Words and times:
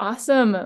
Awesome. 0.00 0.56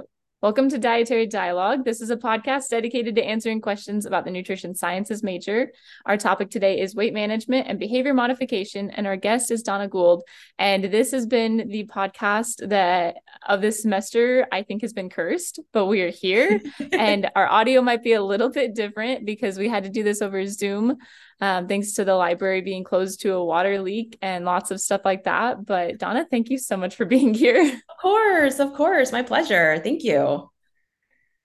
Welcome 0.42 0.68
to 0.68 0.78
Dietary 0.78 1.26
Dialogue. 1.26 1.84
This 1.84 2.00
is 2.00 2.10
a 2.10 2.16
podcast 2.16 2.68
dedicated 2.68 3.16
to 3.16 3.24
answering 3.24 3.60
questions 3.60 4.06
about 4.06 4.24
the 4.24 4.30
nutrition 4.30 4.76
sciences 4.76 5.24
major. 5.24 5.72
Our 6.06 6.16
topic 6.16 6.50
today 6.50 6.78
is 6.78 6.94
weight 6.94 7.12
management 7.12 7.66
and 7.66 7.80
behavior 7.80 8.14
modification, 8.14 8.90
and 8.90 9.08
our 9.08 9.16
guest 9.16 9.50
is 9.50 9.64
Donna 9.64 9.88
Gould. 9.88 10.22
And 10.56 10.84
this 10.84 11.10
has 11.10 11.26
been 11.26 11.68
the 11.68 11.84
podcast 11.86 12.68
that 12.68 13.16
of 13.44 13.60
this 13.60 13.82
semester 13.82 14.46
I 14.52 14.62
think 14.62 14.82
has 14.82 14.92
been 14.92 15.10
cursed, 15.10 15.58
but 15.72 15.86
we 15.86 16.02
are 16.02 16.10
here, 16.10 16.60
and 16.92 17.28
our 17.34 17.48
audio 17.48 17.82
might 17.82 18.04
be 18.04 18.12
a 18.12 18.22
little 18.22 18.50
bit 18.50 18.72
different 18.72 19.26
because 19.26 19.58
we 19.58 19.68
had 19.68 19.82
to 19.82 19.90
do 19.90 20.04
this 20.04 20.22
over 20.22 20.46
Zoom. 20.46 20.96
Um, 21.44 21.68
thanks 21.68 21.92
to 21.92 22.06
the 22.06 22.14
library 22.14 22.62
being 22.62 22.84
closed 22.84 23.20
to 23.20 23.34
a 23.34 23.44
water 23.44 23.78
leak 23.78 24.16
and 24.22 24.46
lots 24.46 24.70
of 24.70 24.80
stuff 24.80 25.02
like 25.04 25.24
that. 25.24 25.66
But 25.66 25.98
Donna, 25.98 26.26
thank 26.30 26.48
you 26.48 26.56
so 26.56 26.74
much 26.74 26.96
for 26.96 27.04
being 27.14 27.34
here. 27.34 27.60
Of 27.60 27.96
course, 28.00 28.60
of 28.60 28.72
course. 28.72 29.12
My 29.12 29.20
pleasure. 29.20 29.78
Thank 29.84 30.04
you. 30.04 30.48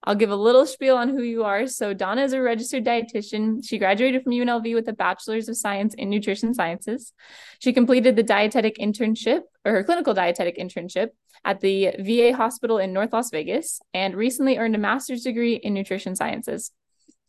I'll 0.06 0.16
give 0.16 0.30
a 0.32 0.38
little 0.38 0.66
spiel 0.66 0.96
on 0.96 1.10
who 1.10 1.22
you 1.22 1.44
are. 1.44 1.68
So, 1.68 1.94
Donna 1.94 2.24
is 2.24 2.32
a 2.32 2.42
registered 2.42 2.86
dietitian. 2.86 3.60
She 3.62 3.78
graduated 3.78 4.24
from 4.24 4.32
UNLV 4.32 4.74
with 4.74 4.88
a 4.88 4.94
bachelor's 4.94 5.50
of 5.50 5.58
science 5.58 5.94
in 5.96 6.10
nutrition 6.10 6.54
sciences. 6.54 7.12
She 7.60 7.74
completed 7.74 8.16
the 8.16 8.24
dietetic 8.24 8.78
internship 8.78 9.42
or 9.66 9.74
her 9.74 9.84
clinical 9.84 10.14
dietetic 10.14 10.58
internship 10.58 11.10
at 11.44 11.60
the 11.60 11.94
VA 12.00 12.34
hospital 12.34 12.78
in 12.78 12.94
North 12.94 13.12
Las 13.12 13.32
Vegas 13.32 13.82
and 13.94 14.16
recently 14.16 14.58
earned 14.58 14.76
a 14.76 14.80
master's 14.80 15.24
degree 15.24 15.56
in 15.56 15.74
nutrition 15.74 16.16
sciences. 16.16 16.72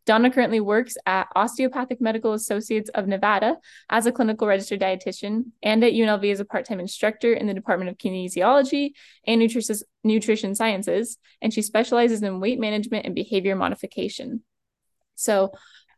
Donna 0.06 0.30
currently 0.30 0.60
works 0.60 0.96
at 1.06 1.28
Osteopathic 1.36 2.00
Medical 2.00 2.32
Associates 2.32 2.90
of 2.90 3.06
Nevada 3.06 3.58
as 3.88 4.06
a 4.06 4.12
clinical 4.12 4.46
registered 4.46 4.80
dietitian 4.80 5.46
and 5.62 5.84
at 5.84 5.92
UNLV 5.92 6.32
as 6.32 6.40
a 6.40 6.44
part 6.44 6.66
time 6.66 6.80
instructor 6.80 7.32
in 7.32 7.46
the 7.46 7.54
Department 7.54 7.90
of 7.90 7.98
Kinesiology 7.98 8.92
and 9.26 9.40
Nutrition, 9.40 9.76
Nutrition 10.02 10.54
Sciences. 10.54 11.18
And 11.42 11.52
she 11.52 11.62
specializes 11.62 12.22
in 12.22 12.40
weight 12.40 12.58
management 12.58 13.06
and 13.06 13.14
behavior 13.14 13.54
modification. 13.56 14.42
So, 15.14 15.52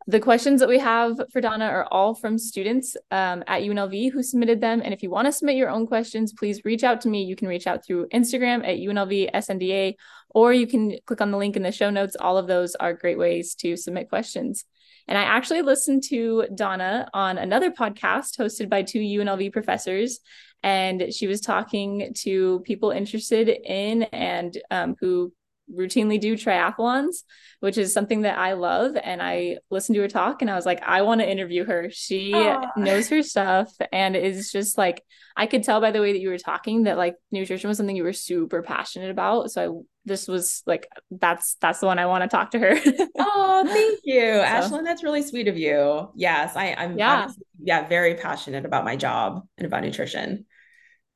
the 0.06 0.20
questions 0.20 0.60
that 0.60 0.68
we 0.68 0.78
have 0.78 1.20
for 1.30 1.40
Donna 1.40 1.66
are 1.66 1.86
all 1.90 2.14
from 2.14 2.38
students 2.38 2.96
um, 3.10 3.44
at 3.46 3.62
UNLV 3.62 4.12
who 4.12 4.22
submitted 4.22 4.60
them. 4.60 4.80
And 4.82 4.92
if 4.92 5.02
you 5.02 5.10
want 5.10 5.26
to 5.26 5.32
submit 5.32 5.56
your 5.56 5.70
own 5.70 5.86
questions, 5.86 6.32
please 6.32 6.64
reach 6.64 6.82
out 6.82 7.00
to 7.02 7.08
me. 7.08 7.22
You 7.22 7.36
can 7.36 7.48
reach 7.48 7.66
out 7.66 7.84
through 7.84 8.08
Instagram 8.08 8.66
at 8.66 8.78
UNLV 8.78 9.30
SNDA, 9.32 9.94
or 10.30 10.52
you 10.52 10.66
can 10.66 10.96
click 11.06 11.20
on 11.20 11.30
the 11.30 11.38
link 11.38 11.56
in 11.56 11.62
the 11.62 11.72
show 11.72 11.90
notes. 11.90 12.16
All 12.18 12.36
of 12.36 12.48
those 12.48 12.74
are 12.74 12.92
great 12.94 13.18
ways 13.18 13.54
to 13.56 13.76
submit 13.76 14.08
questions. 14.08 14.64
And 15.08 15.18
I 15.18 15.22
actually 15.22 15.62
listened 15.62 16.04
to 16.04 16.46
Donna 16.54 17.08
on 17.12 17.38
another 17.38 17.70
podcast 17.70 18.38
hosted 18.38 18.68
by 18.68 18.82
two 18.82 19.00
UNLV 19.00 19.52
professors. 19.52 20.20
And 20.62 21.12
she 21.12 21.26
was 21.26 21.40
talking 21.40 22.12
to 22.18 22.60
people 22.60 22.90
interested 22.90 23.48
in 23.48 24.04
and 24.04 24.56
um, 24.70 24.94
who 25.00 25.32
routinely 25.70 26.20
do 26.20 26.36
triathlons, 26.36 27.22
which 27.60 27.78
is 27.78 27.92
something 27.92 28.22
that 28.22 28.38
I 28.38 28.52
love. 28.54 28.96
And 29.02 29.22
I 29.22 29.58
listened 29.70 29.96
to 29.96 30.02
her 30.02 30.08
talk 30.08 30.42
and 30.42 30.50
I 30.50 30.54
was 30.54 30.66
like, 30.66 30.82
I 30.82 31.02
want 31.02 31.20
to 31.20 31.30
interview 31.30 31.64
her. 31.64 31.88
She 31.90 32.32
Aww. 32.32 32.76
knows 32.76 33.08
her 33.08 33.22
stuff 33.22 33.72
and 33.92 34.16
is 34.16 34.52
just 34.52 34.76
like, 34.76 35.02
I 35.36 35.46
could 35.46 35.62
tell 35.62 35.80
by 35.80 35.90
the 35.90 36.00
way 36.00 36.12
that 36.12 36.20
you 36.20 36.28
were 36.28 36.38
talking 36.38 36.84
that 36.84 36.98
like 36.98 37.16
nutrition 37.30 37.68
was 37.68 37.76
something 37.76 37.96
you 37.96 38.04
were 38.04 38.12
super 38.12 38.62
passionate 38.62 39.10
about. 39.10 39.50
So 39.50 39.62
I 39.62 39.82
this 40.04 40.26
was 40.26 40.62
like 40.66 40.88
that's 41.10 41.56
that's 41.60 41.80
the 41.80 41.86
one 41.86 41.98
I 41.98 42.06
want 42.06 42.22
to 42.22 42.28
talk 42.28 42.50
to 42.52 42.58
her. 42.58 42.76
oh, 43.18 43.64
thank 43.66 44.00
you, 44.04 44.20
so. 44.20 44.42
Ashlyn. 44.42 44.84
That's 44.84 45.04
really 45.04 45.22
sweet 45.22 45.48
of 45.48 45.56
you. 45.56 46.10
Yes, 46.14 46.56
I, 46.56 46.74
I'm 46.74 46.98
yeah, 46.98 47.30
yeah, 47.62 47.86
very 47.86 48.16
passionate 48.16 48.64
about 48.64 48.84
my 48.84 48.96
job 48.96 49.46
and 49.58 49.66
about 49.66 49.82
nutrition. 49.82 50.46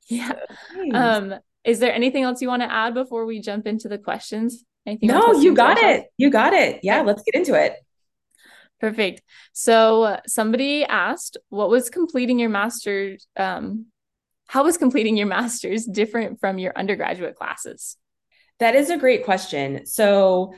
Yeah. 0.09 0.33
So, 0.73 0.91
um, 0.93 1.35
is 1.67 1.81
there 1.81 1.93
anything 1.93 2.23
else 2.23 2.41
you 2.41 2.49
want 2.49 2.63
to 2.63 2.73
add 2.73 2.95
before 2.95 3.27
we 3.27 3.41
jump 3.41 3.67
into 3.67 3.89
the 3.89 3.99
questions? 3.99 4.65
Anything 4.87 5.09
no, 5.09 5.33
you 5.33 5.55
got 5.55 5.79
it. 5.79 6.07
You 6.17 6.31
got 6.31 6.53
it. 6.53 6.81
Yeah, 6.83 7.03
let's 7.03 7.23
get 7.25 7.35
into 7.35 7.61
it. 7.61 7.75
Perfect. 8.81 9.23
So 9.53 10.21
somebody 10.27 10.85
asked, 10.85 11.37
what 11.49 11.69
was 11.69 11.91
completing 11.91 12.39
your 12.39 12.51
master's? 12.51 13.27
Um, 13.37 13.87
how 14.47 14.63
was 14.63 14.79
completing 14.79 15.17
your 15.17 15.27
master's 15.27 15.85
different 15.85 16.39
from 16.39 16.59
your 16.59 16.73
undergraduate 16.77 17.35
classes? 17.35 17.97
That 18.61 18.77
is 18.77 18.91
a 18.91 18.97
great 18.97 19.25
question. 19.25 19.87
So 19.87 20.55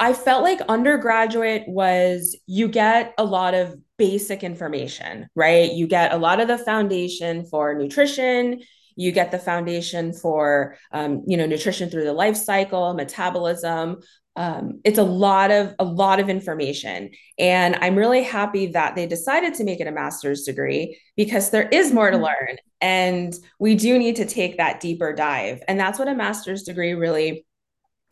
I 0.00 0.12
felt 0.12 0.42
like 0.42 0.60
undergraduate 0.62 1.68
was 1.68 2.36
you 2.46 2.66
get 2.66 3.14
a 3.16 3.24
lot 3.24 3.54
of 3.54 3.76
basic 3.96 4.42
information, 4.42 5.28
right? 5.36 5.70
You 5.70 5.86
get 5.86 6.12
a 6.12 6.16
lot 6.16 6.40
of 6.40 6.48
the 6.48 6.58
foundation 6.58 7.44
for 7.44 7.74
nutrition 7.74 8.62
you 8.96 9.12
get 9.12 9.30
the 9.30 9.38
foundation 9.38 10.12
for 10.12 10.76
um, 10.92 11.22
you 11.26 11.36
know 11.36 11.46
nutrition 11.46 11.90
through 11.90 12.04
the 12.04 12.12
life 12.12 12.36
cycle 12.36 12.94
metabolism. 12.94 14.00
Um, 14.34 14.80
it's 14.84 14.98
a 14.98 15.02
lot 15.02 15.50
of 15.50 15.74
a 15.78 15.84
lot 15.84 16.18
of 16.18 16.30
information. 16.30 17.10
And 17.38 17.76
i'm 17.82 17.96
really 17.96 18.22
happy 18.22 18.68
that 18.68 18.94
they 18.96 19.06
decided 19.06 19.52
to 19.54 19.64
make 19.64 19.80
it 19.80 19.86
a 19.86 19.92
master's 19.92 20.44
degree 20.44 20.98
because 21.16 21.50
there 21.50 21.68
is 21.68 21.92
more 21.92 22.10
to 22.10 22.16
mm-hmm. 22.16 22.24
learn. 22.24 22.56
And 22.80 23.34
we 23.58 23.74
do 23.74 23.98
need 23.98 24.16
to 24.16 24.24
take 24.24 24.56
that 24.56 24.80
deeper 24.80 25.12
dive. 25.12 25.62
And 25.68 25.78
that's 25.78 25.98
what 25.98 26.08
a 26.08 26.14
master's 26.14 26.62
degree 26.62 26.94
really 26.94 27.44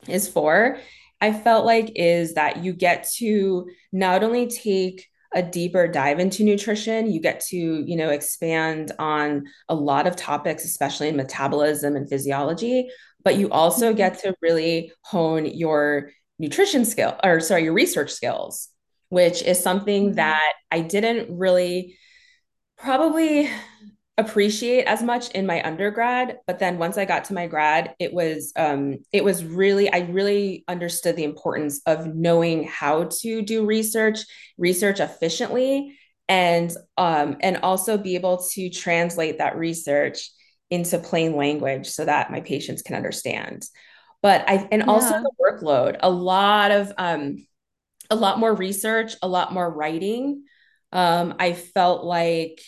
is 0.09 0.29
for. 0.29 0.79
I 1.21 1.33
felt 1.33 1.67
like 1.67 1.93
is 1.97 2.35
that 2.35 2.65
you 2.65 2.73
get 2.73 3.09
to 3.17 3.69
not 3.93 4.23
only 4.23 4.47
take 4.47 5.07
a 5.33 5.43
deeper 5.43 5.87
dive 5.87 6.19
into 6.19 6.43
nutrition 6.43 7.11
you 7.11 7.21
get 7.21 7.41
to 7.41 7.57
you 7.57 7.97
know 7.97 8.11
expand 8.11 8.93
on 8.99 9.45
a 9.69 9.75
lot 9.75 10.07
of 10.07 10.17
topics 10.17 10.65
especially 10.65 11.09
in 11.09 11.17
metabolism 11.17 11.97
and 11.97 12.09
physiology 12.09 12.89
but 13.23 13.37
you 13.37 13.51
also 13.51 13.89
mm-hmm. 13.89 13.97
get 13.97 14.19
to 14.19 14.35
really 14.43 14.93
hone 15.03 15.47
your 15.47 16.11
nutrition 16.39 16.85
skill 16.85 17.17
or 17.23 17.41
sorry 17.41 17.65
your 17.65 17.73
research 17.73 18.11
skills 18.11 18.69
which 19.09 19.43
is 19.43 19.63
something 19.63 20.07
mm-hmm. 20.07 20.17
that 20.17 20.53
i 20.71 20.81
didn't 20.81 21.39
really 21.39 21.97
probably 22.77 23.49
appreciate 24.21 24.85
as 24.85 25.03
much 25.03 25.31
in 25.31 25.47
my 25.47 25.63
undergrad 25.67 26.39
but 26.47 26.59
then 26.59 26.79
once 26.79 26.99
i 26.99 27.05
got 27.05 27.25
to 27.25 27.35
my 27.35 27.47
grad 27.47 27.95
it 27.99 28.13
was 28.13 28.53
um 28.57 28.99
it 29.13 29.25
was 29.25 29.45
really 29.45 29.91
i 29.93 30.01
really 30.11 30.63
understood 30.69 31.17
the 31.17 31.25
importance 31.25 31.81
of 31.87 32.07
knowing 32.15 32.65
how 32.65 33.05
to 33.05 33.41
do 33.43 33.65
research 33.65 34.21
research 34.59 35.01
efficiently 35.01 35.99
and 36.29 36.71
um 36.99 37.37
and 37.41 37.59
also 37.59 37.97
be 37.97 38.15
able 38.15 38.39
to 38.53 38.69
translate 38.69 39.39
that 39.39 39.57
research 39.57 40.31
into 40.71 40.99
plain 40.99 41.35
language 41.35 41.89
so 41.89 42.05
that 42.05 42.31
my 42.31 42.41
patients 42.41 42.83
can 42.83 42.95
understand 42.95 43.67
but 44.23 44.45
i 44.49 44.69
and 44.71 44.83
yeah. 44.83 44.91
also 44.91 45.15
the 45.15 45.33
workload 45.41 45.97
a 46.01 46.11
lot 46.11 46.71
of 46.71 46.93
um 46.99 47.45
a 48.11 48.17
lot 48.17 48.39
more 48.39 48.55
research 48.55 49.15
a 49.23 49.29
lot 49.29 49.53
more 49.53 49.69
writing 49.69 50.45
um 50.93 51.35
i 51.39 51.53
felt 51.55 52.05
like 52.05 52.61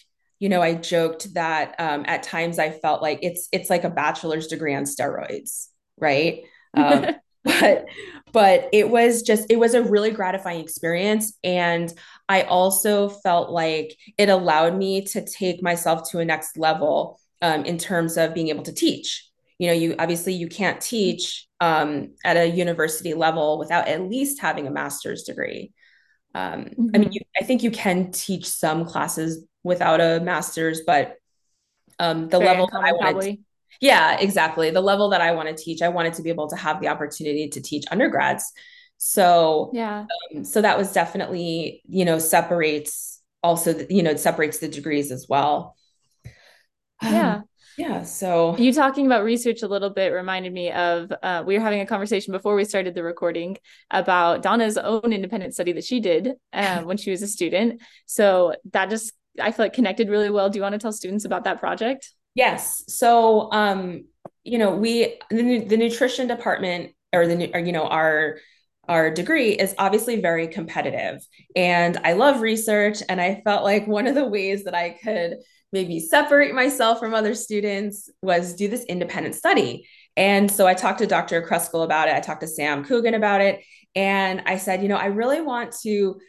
you 0.42 0.48
know, 0.48 0.60
I 0.60 0.75
joked 0.75 1.34
that 1.34 1.76
um, 1.78 2.04
at 2.08 2.25
times 2.25 2.58
I 2.58 2.70
felt 2.70 3.00
like 3.00 3.20
it's 3.22 3.48
it's 3.53 3.70
like 3.70 3.84
a 3.84 3.91
bachelor's 3.91 4.48
degree 4.48 4.75
on 4.75 4.82
steroids, 4.82 5.69
right? 5.97 6.42
Um, 6.75 7.06
but 7.44 7.84
but 8.32 8.70
it 8.72 8.88
was 8.88 9.20
just 9.20 9.50
it 9.50 9.58
was 9.58 9.75
a 9.75 9.82
really 9.82 10.10
gratifying 10.10 10.60
experience, 10.60 11.36
and 11.44 11.92
I 12.30 12.42
also 12.42 13.10
felt 13.10 13.50
like 13.50 13.94
it 14.16 14.30
allowed 14.30 14.75
me 14.75 15.04
to 15.08 15.22
take 15.22 15.62
myself 15.62 16.10
to 16.10 16.20
a 16.20 16.25
next 16.25 16.56
level 16.56 17.20
um, 17.42 17.66
in 17.66 17.76
terms 17.76 18.16
of 18.16 18.32
being 18.32 18.48
able 18.48 18.62
to 18.62 18.72
teach. 18.72 19.28
You 19.59 19.66
know, 19.66 19.74
you 19.74 19.97
obviously 19.98 20.32
you 20.32 20.48
can't 20.48 20.80
teach 20.80 21.47
um, 21.60 22.14
at 22.24 22.38
a 22.38 22.47
university 22.47 23.12
level 23.12 23.59
without 23.59 23.86
at 23.86 24.09
least 24.09 24.41
having 24.41 24.66
a 24.66 24.70
master's 24.70 25.24
degree. 25.24 25.72
Um, 26.34 26.65
mm-hmm. 26.65 26.87
I 26.94 26.98
mean, 26.98 27.09
mm-hmm. 27.09 27.12
you, 27.12 27.20
I 27.41 27.44
think 27.44 27.62
you 27.62 27.70
can 27.70 28.10
teach 28.10 28.47
some 28.47 28.84
classes 28.84 29.44
without 29.62 30.00
a 30.00 30.20
master's, 30.20 30.82
but 30.87 31.16
um, 31.98 32.28
the 32.28 32.38
Very 32.38 32.50
level 32.50 32.69
that 32.72 32.82
I 32.82 32.93
wanted, 32.93 33.38
yeah, 33.80 34.18
exactly. 34.18 34.71
The 34.71 34.80
level 34.80 35.10
that 35.10 35.21
I 35.21 35.33
want 35.33 35.48
to 35.48 35.54
teach, 35.54 35.83
I 35.83 35.89
wanted 35.89 36.15
to 36.15 36.22
be 36.22 36.30
able 36.30 36.48
to 36.48 36.56
have 36.56 36.80
the 36.80 36.89
opportunity 36.89 37.48
to 37.48 37.60
teach 37.60 37.84
undergrads. 37.91 38.53
So 38.98 39.71
yeah, 39.72 40.06
um, 40.34 40.45
so 40.45 40.62
that 40.62 40.78
was 40.78 40.92
definitely 40.92 41.83
you 41.89 42.04
know 42.04 42.18
separates 42.18 43.21
also 43.42 43.72
the, 43.72 43.92
you 43.92 44.03
know 44.03 44.10
it 44.10 44.21
separates 44.21 44.59
the 44.59 44.68
degrees 44.68 45.10
as 45.10 45.27
well. 45.28 45.77
Yeah. 47.03 47.41
Um, 47.78 47.84
yeah. 47.84 48.03
So 48.03 48.57
you 48.57 48.72
talking 48.72 49.07
about 49.07 49.24
research 49.24 49.63
a 49.63 49.69
little 49.69 49.91
bit 49.91 50.13
reminded 50.13 50.53
me 50.53 50.71
of 50.71 51.13
uh, 51.22 51.42
we 51.47 51.54
were 51.54 51.60
having 51.60 51.80
a 51.80 51.86
conversation 51.86 52.33
before 52.33 52.54
we 52.54 52.65
started 52.65 52.95
the 52.95 53.03
recording 53.03 53.57
about 53.91 54.42
Donna's 54.42 54.77
own 54.77 55.13
independent 55.13 55.54
study 55.54 55.72
that 55.72 55.84
she 55.84 56.01
did 56.01 56.33
uh, 56.53 56.83
when 56.83 56.97
she 56.97 57.10
was 57.10 57.22
a 57.22 57.28
student. 57.28 57.83
So 58.07 58.54
that 58.72 58.91
just 58.91 59.13
I 59.41 59.51
feel 59.51 59.65
like 59.65 59.72
connected 59.72 60.09
really 60.09 60.30
well. 60.30 60.51
Do 60.51 60.59
you 60.59 60.63
want 60.63 60.74
to 60.74 60.78
tell 60.78 60.92
students 60.92 61.24
about 61.24 61.45
that 61.45 61.60
project? 61.60 62.13
Yes. 62.34 62.84
So, 62.89 63.53
um, 63.53 64.04
you 64.45 64.59
know, 64.59 64.75
we 64.75 65.18
the, 65.30 65.65
the 65.65 65.77
nutrition 65.77 66.27
department 66.28 66.92
or 67.13 67.27
the 67.27 67.51
or, 67.54 67.60
you 67.60 67.72
know 67.72 67.86
our 67.86 68.39
our 68.89 69.10
degree 69.13 69.53
is 69.53 69.75
obviously 69.78 70.21
very 70.21 70.48
competitive, 70.48 71.25
and 71.54 71.98
I 72.04 72.15
love 72.15 72.41
research, 72.41 72.98
and 73.09 73.21
I 73.21 73.41
felt 73.45 73.63
like 73.63 73.86
one 73.86 74.07
of 74.07 74.15
the 74.15 74.27
ways 74.27 74.65
that 74.65 74.75
I 74.75 74.91
could 74.91 75.36
maybe 75.72 75.98
separate 75.98 76.54
myself 76.54 76.98
from 76.98 77.15
other 77.15 77.34
students 77.34 78.10
was 78.22 78.54
do 78.54 78.69
this 78.69 78.84
independent 78.84 79.34
study 79.34 79.86
And 80.16 80.51
so 80.51 80.66
I 80.66 80.74
talked 80.74 80.98
to 80.98 81.07
Dr. 81.07 81.41
Kruskall 81.42 81.84
about 81.84 82.09
it. 82.09 82.15
I 82.15 82.21
talked 82.21 82.42
to 82.42 82.47
Sam 82.47 82.84
Coogan 82.84 83.15
about 83.15 83.41
it. 83.41 83.60
And 83.95 84.42
I 84.45 84.59
said, 84.59 84.83
you 84.83 84.89
know, 84.89 84.97
I 84.97 85.07
really 85.07 85.41
want 85.41 85.74
to 85.83 86.21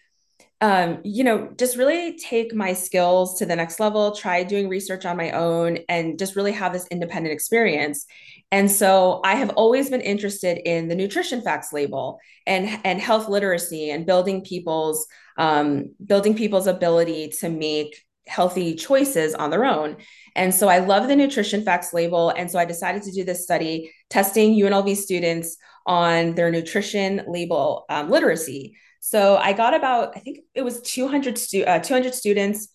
um, 0.61 0.99
you 1.03 1.25
know, 1.25 1.51
just 1.57 1.75
really 1.75 2.17
take 2.17 2.55
my 2.55 2.71
skills 2.71 3.37
to 3.39 3.45
the 3.45 3.53
next 3.53 3.81
level, 3.81 4.15
try 4.15 4.43
doing 4.43 4.69
research 4.69 5.05
on 5.05 5.17
my 5.17 5.31
own, 5.31 5.79
and 5.89 6.17
just 6.17 6.37
really 6.37 6.53
have 6.53 6.71
this 6.71 6.87
independent 6.87 7.33
experience. 7.33 8.05
And 8.49 8.71
so 8.71 9.19
I 9.25 9.35
have 9.35 9.49
always 9.51 9.89
been 9.89 9.99
interested 9.99 10.59
in 10.65 10.87
the 10.87 10.95
nutrition 10.95 11.41
facts 11.41 11.73
label 11.73 12.17
and, 12.47 12.79
and 12.85 13.01
health 13.01 13.27
literacy 13.27 13.91
and 13.91 14.05
building 14.05 14.41
people's 14.45 15.05
um, 15.37 15.95
building 16.05 16.33
people's 16.33 16.67
ability 16.67 17.33
to 17.39 17.49
make 17.49 18.01
healthy 18.27 18.75
choices 18.75 19.33
on 19.35 19.49
their 19.49 19.65
own. 19.65 19.97
And 20.35 20.53
so 20.53 20.67
I 20.67 20.79
love 20.79 21.07
the 21.07 21.15
nutrition 21.15 21.63
facts 21.63 21.93
label. 21.93 22.29
And 22.29 22.49
so 22.49 22.57
I 22.57 22.65
decided 22.65 23.03
to 23.03 23.11
do 23.11 23.23
this 23.23 23.43
study 23.43 23.93
testing 24.09 24.55
UNLV 24.55 24.95
students 24.95 25.57
on 25.85 26.35
their 26.35 26.51
nutrition 26.51 27.23
label 27.27 27.85
um, 27.89 28.09
literacy. 28.09 28.77
So 28.99 29.35
I 29.35 29.53
got 29.53 29.73
about, 29.73 30.13
I 30.15 30.19
think 30.19 30.39
it 30.55 30.61
was 30.61 30.81
200, 30.81 31.37
stu- 31.37 31.65
uh, 31.65 31.79
200 31.79 32.15
students, 32.15 32.69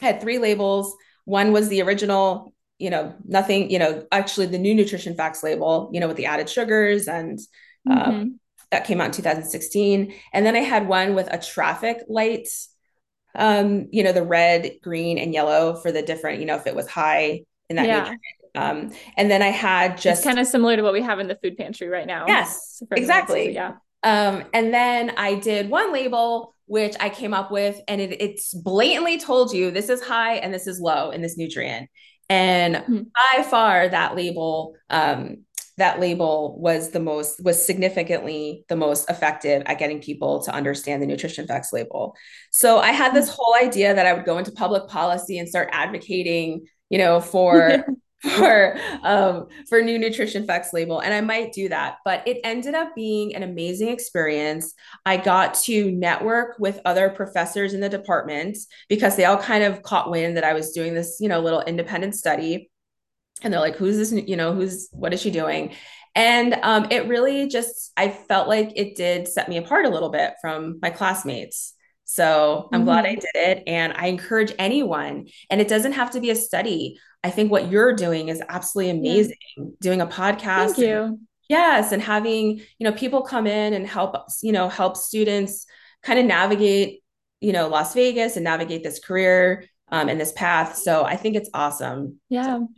had 0.00 0.20
three 0.20 0.38
labels. 0.38 0.94
One 1.24 1.52
was 1.52 1.68
the 1.68 1.82
original, 1.82 2.54
you 2.78 2.90
know, 2.90 3.14
nothing, 3.24 3.70
you 3.70 3.80
know, 3.80 4.06
actually 4.12 4.46
the 4.46 4.58
new 4.58 4.74
nutrition 4.74 5.16
facts 5.16 5.42
label, 5.42 5.90
you 5.92 5.98
know, 5.98 6.06
with 6.06 6.16
the 6.16 6.26
added 6.26 6.48
sugars 6.48 7.08
and 7.08 7.40
um, 7.90 7.98
mm-hmm. 7.98 8.28
that 8.70 8.84
came 8.84 9.00
out 9.00 9.06
in 9.06 9.12
2016. 9.12 10.14
And 10.32 10.46
then 10.46 10.54
I 10.54 10.60
had 10.60 10.86
one 10.86 11.14
with 11.16 11.28
a 11.32 11.38
traffic 11.38 11.98
light, 12.08 12.48
um, 13.34 13.88
you 13.90 14.02
know, 14.02 14.12
the 14.12 14.24
red, 14.24 14.72
green, 14.82 15.18
and 15.18 15.32
yellow 15.32 15.76
for 15.76 15.92
the 15.92 16.02
different, 16.02 16.40
you 16.40 16.46
know, 16.46 16.56
if 16.56 16.66
it 16.66 16.74
was 16.74 16.88
high 16.88 17.42
in 17.68 17.76
that 17.76 17.86
yeah. 17.86 18.14
Um, 18.54 18.90
and 19.16 19.30
then 19.30 19.42
I 19.42 19.48
had 19.48 19.98
just 19.98 20.24
kind 20.24 20.38
of 20.38 20.46
similar 20.46 20.74
to 20.76 20.82
what 20.82 20.92
we 20.92 21.02
have 21.02 21.20
in 21.20 21.28
the 21.28 21.38
food 21.42 21.56
pantry 21.56 21.88
right 21.88 22.06
now. 22.06 22.24
Yes, 22.26 22.82
exactly. 22.90 23.52
yeah. 23.52 23.74
Um, 24.02 24.44
and 24.52 24.72
then 24.72 25.12
I 25.16 25.34
did 25.34 25.70
one 25.70 25.92
label 25.92 26.54
which 26.68 26.94
I 27.00 27.08
came 27.08 27.34
up 27.34 27.50
with, 27.50 27.80
and 27.88 28.00
it, 28.00 28.20
it's 28.20 28.54
blatantly 28.54 29.18
told 29.18 29.52
you 29.52 29.70
this 29.70 29.88
is 29.88 30.02
high 30.02 30.34
and 30.34 30.52
this 30.52 30.66
is 30.66 30.78
low 30.78 31.10
in 31.10 31.22
this 31.22 31.36
nutrient. 31.36 31.90
And 32.28 32.76
mm-hmm. 32.76 33.02
by 33.36 33.42
far, 33.42 33.88
that 33.88 34.14
label, 34.14 34.74
um, 34.90 35.44
that 35.78 36.00
label 36.00 36.58
was 36.60 36.90
the 36.90 37.00
most 37.00 37.42
was 37.42 37.64
significantly 37.64 38.64
the 38.68 38.76
most 38.76 39.08
effective 39.08 39.62
at 39.66 39.78
getting 39.78 40.00
people 40.00 40.42
to 40.42 40.52
understand 40.52 41.02
the 41.02 41.06
nutrition 41.06 41.46
facts 41.46 41.72
label. 41.72 42.14
So 42.50 42.78
I 42.78 42.90
had 42.90 43.14
this 43.14 43.28
whole 43.28 43.54
idea 43.60 43.94
that 43.94 44.06
I 44.06 44.12
would 44.12 44.24
go 44.24 44.38
into 44.38 44.52
public 44.52 44.88
policy 44.88 45.38
and 45.38 45.48
start 45.48 45.70
advocating, 45.72 46.66
you 46.90 46.98
know, 46.98 47.20
for 47.20 47.84
for 48.20 48.76
um, 49.04 49.46
for 49.68 49.80
new 49.80 49.96
nutrition 49.96 50.44
facts 50.44 50.72
label 50.72 50.98
and 50.98 51.14
i 51.14 51.20
might 51.20 51.52
do 51.52 51.68
that 51.68 51.98
but 52.04 52.26
it 52.26 52.40
ended 52.42 52.74
up 52.74 52.92
being 52.96 53.32
an 53.36 53.44
amazing 53.44 53.86
experience 53.88 54.74
i 55.06 55.16
got 55.16 55.54
to 55.54 55.92
network 55.92 56.58
with 56.58 56.80
other 56.84 57.10
professors 57.10 57.74
in 57.74 57.80
the 57.80 57.88
department 57.88 58.58
because 58.88 59.14
they 59.14 59.24
all 59.24 59.38
kind 59.38 59.62
of 59.62 59.82
caught 59.82 60.10
wind 60.10 60.36
that 60.36 60.42
i 60.42 60.52
was 60.52 60.72
doing 60.72 60.94
this 60.94 61.18
you 61.20 61.28
know 61.28 61.38
little 61.38 61.60
independent 61.62 62.12
study 62.12 62.68
and 63.42 63.52
they're 63.52 63.60
like 63.60 63.76
who's 63.76 63.96
this 63.96 64.12
you 64.12 64.36
know 64.36 64.54
who's 64.54 64.88
what 64.92 65.12
is 65.12 65.20
she 65.20 65.30
doing 65.30 65.74
and 66.14 66.54
um, 66.62 66.86
it 66.90 67.06
really 67.08 67.48
just 67.48 67.92
i 67.96 68.08
felt 68.08 68.48
like 68.48 68.72
it 68.76 68.96
did 68.96 69.28
set 69.28 69.48
me 69.48 69.56
apart 69.56 69.86
a 69.86 69.90
little 69.90 70.10
bit 70.10 70.34
from 70.40 70.78
my 70.82 70.90
classmates 70.90 71.74
so 72.10 72.70
I'm 72.72 72.80
mm-hmm. 72.80 72.84
glad 72.86 73.04
I 73.04 73.10
mm-hmm. 73.10 73.20
did 73.20 73.58
it. 73.58 73.62
And 73.66 73.92
I 73.94 74.06
encourage 74.06 74.54
anyone, 74.58 75.28
and 75.50 75.60
it 75.60 75.68
doesn't 75.68 75.92
have 75.92 76.10
to 76.12 76.20
be 76.20 76.30
a 76.30 76.34
study. 76.34 76.98
I 77.22 77.28
think 77.28 77.50
what 77.50 77.70
you're 77.70 77.94
doing 77.94 78.28
is 78.28 78.42
absolutely 78.48 78.98
amazing. 78.98 79.36
Yeah. 79.58 79.64
Doing 79.80 80.00
a 80.00 80.06
podcast. 80.06 80.76
Thank 80.76 80.78
you. 80.78 81.20
yes. 81.50 81.92
And 81.92 82.00
having, 82.00 82.60
you 82.78 82.84
know, 82.84 82.92
people 82.92 83.22
come 83.22 83.46
in 83.46 83.74
and 83.74 83.86
help, 83.86 84.16
you 84.42 84.52
know, 84.52 84.70
help 84.70 84.96
students 84.96 85.66
kind 86.02 86.18
of 86.18 86.24
navigate, 86.24 87.02
you 87.40 87.52
know, 87.52 87.68
Las 87.68 87.92
Vegas 87.92 88.36
and 88.36 88.44
navigate 88.44 88.82
this 88.82 89.00
career 89.00 89.66
um, 89.90 90.08
and 90.08 90.18
this 90.18 90.32
path. 90.32 90.76
So 90.76 91.04
I 91.04 91.16
think 91.16 91.36
it's 91.36 91.50
awesome. 91.52 92.20
Yeah. 92.30 92.44
So, 92.44 92.68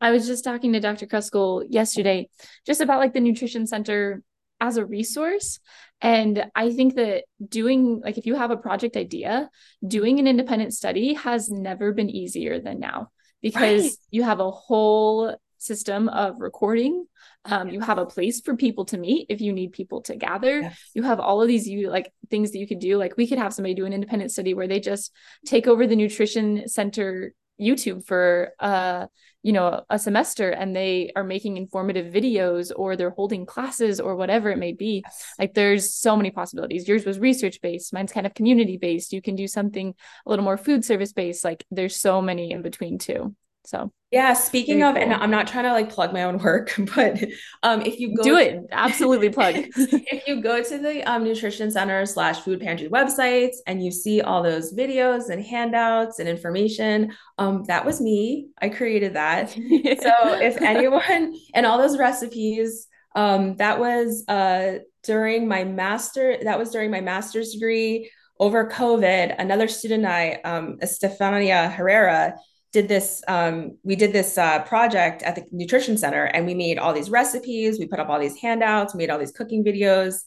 I 0.00 0.10
was 0.10 0.26
just 0.26 0.44
talking 0.44 0.72
to 0.72 0.80
Dr. 0.80 1.06
Kruskall 1.06 1.66
yesterday 1.68 2.28
just 2.66 2.80
about 2.80 3.00
like 3.00 3.12
the 3.12 3.20
nutrition 3.20 3.66
center 3.66 4.22
as 4.60 4.76
a 4.76 4.84
resource. 4.84 5.58
And 6.00 6.46
I 6.54 6.72
think 6.72 6.94
that 6.94 7.24
doing, 7.46 8.00
like, 8.02 8.18
if 8.18 8.26
you 8.26 8.34
have 8.34 8.50
a 8.50 8.56
project 8.56 8.96
idea, 8.96 9.50
doing 9.86 10.18
an 10.18 10.26
independent 10.26 10.72
study 10.72 11.14
has 11.14 11.50
never 11.50 11.92
been 11.92 12.10
easier 12.10 12.60
than 12.60 12.80
now 12.80 13.10
because 13.42 13.82
right. 13.82 13.92
you 14.10 14.22
have 14.22 14.40
a 14.40 14.50
whole 14.50 15.34
system 15.58 16.08
of 16.08 16.36
recording. 16.38 17.06
Um, 17.44 17.68
you 17.68 17.80
have 17.80 17.98
a 17.98 18.06
place 18.06 18.40
for 18.40 18.56
people 18.56 18.86
to 18.86 18.98
meet 18.98 19.26
if 19.28 19.40
you 19.40 19.52
need 19.52 19.72
people 19.72 20.02
to 20.02 20.16
gather. 20.16 20.60
Yes. 20.60 20.90
You 20.94 21.02
have 21.02 21.20
all 21.20 21.42
of 21.42 21.48
these 21.48 21.68
you 21.68 21.90
like 21.90 22.12
things 22.30 22.52
that 22.52 22.58
you 22.58 22.66
could 22.66 22.80
do. 22.80 22.96
Like 22.96 23.16
we 23.16 23.26
could 23.26 23.38
have 23.38 23.52
somebody 23.52 23.74
do 23.74 23.84
an 23.86 23.92
independent 23.92 24.30
study 24.30 24.54
where 24.54 24.68
they 24.68 24.80
just 24.80 25.12
take 25.46 25.66
over 25.66 25.86
the 25.86 25.96
nutrition 25.96 26.66
center 26.66 27.34
YouTube 27.60 28.06
for 28.06 28.52
uh 28.58 29.06
you 29.42 29.52
know 29.52 29.82
a 29.90 29.98
semester 29.98 30.50
and 30.50 30.74
they 30.74 31.10
are 31.16 31.24
making 31.24 31.56
informative 31.56 32.12
videos 32.12 32.70
or 32.74 32.96
they're 32.96 33.10
holding 33.10 33.46
classes 33.46 34.00
or 34.00 34.16
whatever 34.16 34.50
it 34.50 34.58
may 34.58 34.72
be 34.72 35.02
yes. 35.04 35.24
like 35.38 35.54
there's 35.54 35.92
so 35.94 36.16
many 36.16 36.30
possibilities. 36.30 36.86
Yours 36.86 37.04
was 37.04 37.18
research 37.18 37.60
based 37.60 37.92
mine's 37.92 38.12
kind 38.12 38.26
of 38.26 38.34
community 38.34 38.76
based 38.76 39.12
you 39.12 39.22
can 39.22 39.36
do 39.36 39.46
something 39.46 39.94
a 40.26 40.30
little 40.30 40.44
more 40.44 40.56
food 40.56 40.84
service 40.84 41.12
based 41.12 41.44
like 41.44 41.64
there's 41.70 41.96
so 41.96 42.20
many 42.20 42.50
in 42.50 42.62
between 42.62 42.98
too 42.98 43.34
so 43.64 43.92
yeah, 44.10 44.32
speaking 44.32 44.82
of, 44.82 44.94
cool. 44.94 45.04
and 45.04 45.14
I'm 45.14 45.30
not 45.30 45.46
trying 45.46 45.64
to 45.64 45.72
like 45.72 45.88
plug 45.88 46.12
my 46.12 46.24
own 46.24 46.38
work, 46.38 46.74
but 46.96 47.22
um, 47.62 47.82
if 47.82 48.00
you 48.00 48.16
go 48.16 48.22
do 48.24 48.36
it, 48.38 48.60
absolutely 48.72 49.28
plug. 49.30 49.54
if 49.56 50.26
you 50.26 50.42
go 50.42 50.62
to 50.62 50.78
the 50.78 51.02
um, 51.04 51.22
nutrition 51.22 51.70
center 51.70 52.04
slash 52.06 52.40
food 52.40 52.60
pantry 52.60 52.88
websites 52.88 53.56
and 53.68 53.84
you 53.84 53.92
see 53.92 54.20
all 54.20 54.42
those 54.42 54.74
videos 54.74 55.28
and 55.30 55.44
handouts 55.44 56.18
and 56.18 56.28
information, 56.28 57.12
um, 57.38 57.62
that 57.64 57.84
was 57.84 58.00
me. 58.00 58.48
I 58.60 58.68
created 58.68 59.14
that. 59.14 59.50
so 59.50 59.60
if 59.62 60.60
anyone 60.60 61.36
and 61.54 61.64
all 61.64 61.78
those 61.78 61.98
recipes, 61.98 62.88
um, 63.14 63.56
that 63.56 63.78
was 63.78 64.24
uh 64.28 64.78
during 65.04 65.46
my 65.46 65.64
master. 65.64 66.36
That 66.42 66.58
was 66.58 66.70
during 66.70 66.90
my 66.90 67.00
master's 67.00 67.52
degree 67.52 68.10
over 68.40 68.68
COVID. 68.68 69.36
Another 69.38 69.68
student, 69.68 70.04
I 70.04 70.40
um, 70.44 70.78
Estefania 70.82 71.68
Herrera 71.68 72.34
did 72.72 72.88
this 72.88 73.22
um, 73.26 73.76
we 73.82 73.96
did 73.96 74.12
this 74.12 74.38
uh, 74.38 74.60
project 74.62 75.22
at 75.22 75.34
the 75.34 75.44
nutrition 75.50 75.96
center 75.96 76.24
and 76.24 76.46
we 76.46 76.54
made 76.54 76.78
all 76.78 76.92
these 76.92 77.10
recipes 77.10 77.78
we 77.78 77.86
put 77.86 77.98
up 77.98 78.08
all 78.08 78.20
these 78.20 78.36
handouts 78.36 78.94
made 78.94 79.10
all 79.10 79.18
these 79.18 79.32
cooking 79.32 79.64
videos. 79.64 80.22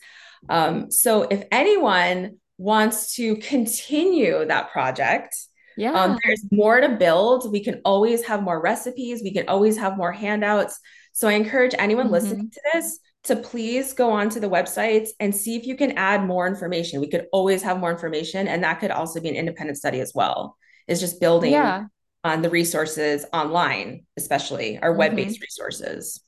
Um, 0.50 0.92
so 0.92 1.24
if 1.24 1.46
anyone 1.52 2.38
wants 2.58 3.16
to 3.16 3.38
continue 3.38 4.46
that 4.46 4.72
project 4.72 5.36
um, 5.78 5.84
yeah. 5.84 5.92
um, 5.94 6.20
there's 6.24 6.44
more 6.52 6.80
to 6.82 6.90
build. 6.90 7.52
We 7.52 7.64
can 7.64 7.82
always 7.84 8.24
have 8.26 8.44
more 8.44 8.62
recipes. 8.62 9.24
We 9.24 9.34
can 9.34 9.48
always 9.48 9.76
have 9.78 9.98
more 9.98 10.12
handouts. 10.12 10.80
So 11.14 11.28
i 11.28 11.34
encourage 11.34 11.74
anyone 11.80 12.06
mm-hmm. 12.06 12.14
listening 12.14 12.52
to 12.52 12.62
this 12.74 13.00
to 13.24 13.36
please 13.38 13.94
go 13.94 14.12
onto 14.12 14.40
the 14.40 14.50
websites 14.50 15.10
and 15.20 15.36
see 15.36 15.56
if 15.56 15.66
you 15.66 15.76
can 15.76 15.94
add 15.94 16.26
more 16.26 16.46
information. 16.46 17.00
We 17.00 17.10
could 17.10 17.26
always 17.32 17.64
have 17.64 17.80
more 17.80 17.92
information 17.92 18.48
and 18.48 18.64
that 18.64 18.80
could 18.80 18.92
also 18.92 19.20
be 19.20 19.30
an 19.30 19.36
independent 19.36 19.78
study 19.78 20.00
as 20.00 20.12
well. 20.14 20.58
Is 20.88 21.00
just 21.00 21.22
building 21.22 21.54
yeah 21.54 21.86
on 22.24 22.42
the 22.42 22.50
resources 22.50 23.26
online, 23.34 24.06
especially 24.18 24.80
our 24.80 24.90
mm-hmm. 24.90 25.00
web-based 25.00 25.42
resources. 25.42 26.24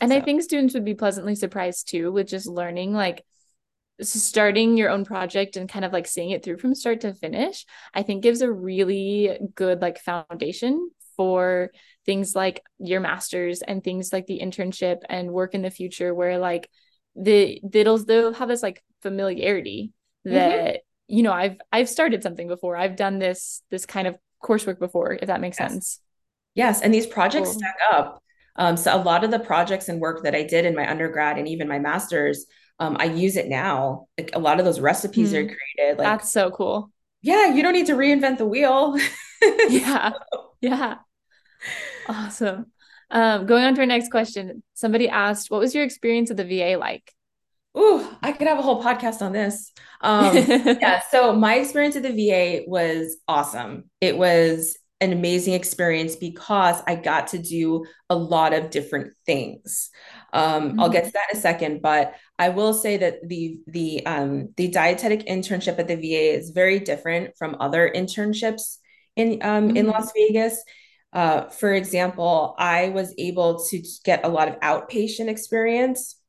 And 0.00 0.12
so. 0.12 0.16
I 0.16 0.20
think 0.20 0.42
students 0.42 0.74
would 0.74 0.84
be 0.84 0.94
pleasantly 0.94 1.34
surprised 1.34 1.88
too 1.88 2.12
with 2.12 2.28
just 2.28 2.46
learning 2.46 2.92
like 2.94 3.24
starting 4.02 4.76
your 4.76 4.90
own 4.90 5.04
project 5.04 5.56
and 5.56 5.68
kind 5.68 5.84
of 5.84 5.92
like 5.92 6.06
seeing 6.06 6.30
it 6.30 6.42
through 6.42 6.58
from 6.58 6.74
start 6.74 7.02
to 7.02 7.14
finish. 7.14 7.66
I 7.92 8.02
think 8.02 8.22
gives 8.22 8.40
a 8.40 8.50
really 8.50 9.38
good 9.54 9.80
like 9.82 9.98
foundation 9.98 10.90
for 11.16 11.70
things 12.06 12.34
like 12.34 12.62
your 12.78 13.00
masters 13.00 13.62
and 13.62 13.84
things 13.84 14.12
like 14.12 14.26
the 14.26 14.40
internship 14.40 14.98
and 15.08 15.32
work 15.32 15.54
in 15.54 15.62
the 15.62 15.70
future 15.70 16.14
where 16.14 16.38
like 16.38 16.70
the 17.14 17.60
they'll 17.62 17.98
they'll 17.98 18.32
have 18.32 18.48
this 18.48 18.62
like 18.62 18.82
familiarity 19.02 19.92
mm-hmm. 20.26 20.34
that 20.34 20.74
mm-hmm. 20.76 21.16
you 21.16 21.22
know 21.22 21.32
I've 21.32 21.58
I've 21.70 21.88
started 21.88 22.22
something 22.22 22.48
before. 22.48 22.76
I've 22.76 22.96
done 22.96 23.18
this 23.18 23.62
this 23.70 23.84
kind 23.84 24.06
of 24.06 24.16
coursework 24.42 24.78
before, 24.78 25.12
if 25.12 25.26
that 25.26 25.40
makes 25.40 25.58
yes. 25.58 25.70
sense. 25.70 26.00
Yes. 26.54 26.80
And 26.82 26.92
these 26.92 27.06
projects 27.06 27.50
cool. 27.50 27.58
stack 27.58 27.76
up. 27.92 28.22
Um, 28.56 28.76
so 28.76 28.94
a 28.94 29.02
lot 29.02 29.24
of 29.24 29.30
the 29.30 29.38
projects 29.38 29.88
and 29.88 30.00
work 30.00 30.24
that 30.24 30.34
I 30.34 30.42
did 30.42 30.66
in 30.66 30.74
my 30.74 30.90
undergrad 30.90 31.38
and 31.38 31.48
even 31.48 31.68
my 31.68 31.78
master's, 31.78 32.46
um, 32.78 32.96
I 32.98 33.04
use 33.04 33.36
it 33.36 33.48
now. 33.48 34.06
Like 34.18 34.30
a 34.34 34.38
lot 34.38 34.58
of 34.58 34.64
those 34.64 34.80
recipes 34.80 35.32
mm. 35.32 35.36
are 35.36 35.44
created. 35.44 35.98
Like 35.98 36.06
that's 36.06 36.32
so 36.32 36.50
cool. 36.50 36.90
Yeah, 37.22 37.54
you 37.54 37.62
don't 37.62 37.74
need 37.74 37.86
to 37.86 37.94
reinvent 37.94 38.38
the 38.38 38.46
wheel. 38.46 38.98
yeah. 39.68 40.12
Yeah. 40.60 40.96
Awesome. 42.08 42.66
Um, 43.10 43.46
going 43.46 43.64
on 43.64 43.74
to 43.74 43.80
our 43.80 43.86
next 43.86 44.10
question. 44.10 44.62
Somebody 44.74 45.08
asked, 45.08 45.50
what 45.50 45.60
was 45.60 45.74
your 45.74 45.84
experience 45.84 46.30
at 46.30 46.36
the 46.36 46.44
VA 46.44 46.78
like? 46.78 47.12
Ooh, 47.78 48.06
I 48.22 48.32
could 48.32 48.48
have 48.48 48.58
a 48.58 48.62
whole 48.62 48.82
podcast 48.82 49.22
on 49.22 49.32
this. 49.32 49.72
Um, 50.00 50.36
yeah. 50.80 51.02
So 51.10 51.32
my 51.32 51.56
experience 51.56 51.96
at 51.96 52.02
the 52.02 52.10
VA 52.10 52.62
was 52.66 53.16
awesome. 53.28 53.90
It 54.00 54.18
was 54.18 54.76
an 55.00 55.12
amazing 55.12 55.54
experience 55.54 56.14
because 56.14 56.82
I 56.86 56.94
got 56.94 57.28
to 57.28 57.38
do 57.38 57.86
a 58.10 58.14
lot 58.14 58.52
of 58.52 58.70
different 58.70 59.14
things. 59.24 59.90
Um, 60.32 60.70
mm-hmm. 60.70 60.80
I'll 60.80 60.90
get 60.90 61.06
to 61.06 61.12
that 61.12 61.28
in 61.32 61.38
a 61.38 61.40
second, 61.40 61.80
but 61.80 62.14
I 62.38 62.50
will 62.50 62.74
say 62.74 62.98
that 62.98 63.26
the 63.26 63.60
the 63.66 64.04
um, 64.04 64.52
the 64.56 64.68
dietetic 64.68 65.26
internship 65.26 65.78
at 65.78 65.88
the 65.88 65.96
VA 65.96 66.36
is 66.36 66.50
very 66.50 66.80
different 66.80 67.36
from 67.38 67.56
other 67.60 67.90
internships 67.94 68.76
in 69.16 69.42
um, 69.42 69.68
mm-hmm. 69.68 69.76
in 69.76 69.86
Las 69.86 70.12
Vegas. 70.12 70.62
Uh, 71.12 71.48
for 71.48 71.72
example, 71.72 72.54
I 72.58 72.90
was 72.90 73.14
able 73.18 73.64
to 73.70 73.82
get 74.04 74.24
a 74.24 74.28
lot 74.28 74.48
of 74.48 74.60
outpatient 74.60 75.28
experience, 75.28 76.19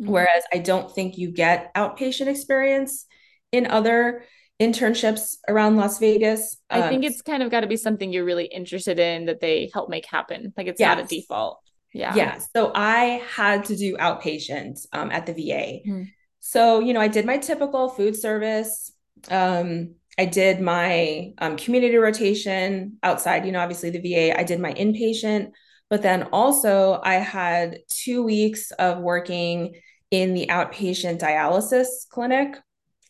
mm-hmm. 0.00 0.10
whereas 0.10 0.44
I 0.52 0.58
don't 0.58 0.90
think 0.90 1.18
you 1.18 1.30
get 1.30 1.74
outpatient 1.74 2.26
experience 2.28 3.06
in 3.52 3.66
other 3.66 4.24
internships 4.60 5.36
around 5.48 5.76
Las 5.76 5.98
Vegas. 5.98 6.56
I 6.70 6.88
think 6.88 7.04
um, 7.04 7.10
it's 7.10 7.22
kind 7.22 7.42
of 7.42 7.50
got 7.50 7.60
to 7.60 7.66
be 7.66 7.76
something 7.76 8.12
you're 8.12 8.24
really 8.24 8.46
interested 8.46 8.98
in 8.98 9.26
that 9.26 9.40
they 9.40 9.70
help 9.72 9.90
make 9.90 10.06
happen. 10.06 10.52
Like 10.56 10.66
it's 10.66 10.80
yes. 10.80 10.96
not 10.96 11.04
a 11.04 11.08
default. 11.08 11.60
Yeah. 11.92 12.14
Yeah. 12.14 12.38
So 12.54 12.72
I 12.74 13.22
had 13.34 13.64
to 13.66 13.76
do 13.76 13.96
outpatient 13.96 14.86
um, 14.92 15.10
at 15.10 15.26
the 15.26 15.32
VA. 15.32 15.88
Mm. 15.88 16.10
So, 16.40 16.80
you 16.80 16.92
know, 16.92 17.00
I 17.00 17.08
did 17.08 17.26
my 17.26 17.38
typical 17.38 17.88
food 17.88 18.16
service. 18.16 18.92
Um, 19.30 19.94
I 20.18 20.24
did 20.24 20.60
my 20.60 21.32
um, 21.38 21.56
community 21.56 21.96
rotation 21.96 22.98
outside, 23.02 23.44
you 23.44 23.52
know, 23.52 23.60
obviously 23.60 23.90
the 23.90 24.00
VA. 24.00 24.38
I 24.38 24.44
did 24.44 24.60
my 24.60 24.72
inpatient, 24.72 25.52
but 25.88 26.02
then 26.02 26.24
also 26.32 27.00
I 27.02 27.14
had 27.14 27.78
two 27.88 28.22
weeks 28.22 28.70
of 28.72 28.98
working 28.98 29.80
in 30.10 30.34
the 30.34 30.46
outpatient 30.46 31.18
dialysis 31.18 32.08
clinic 32.08 32.56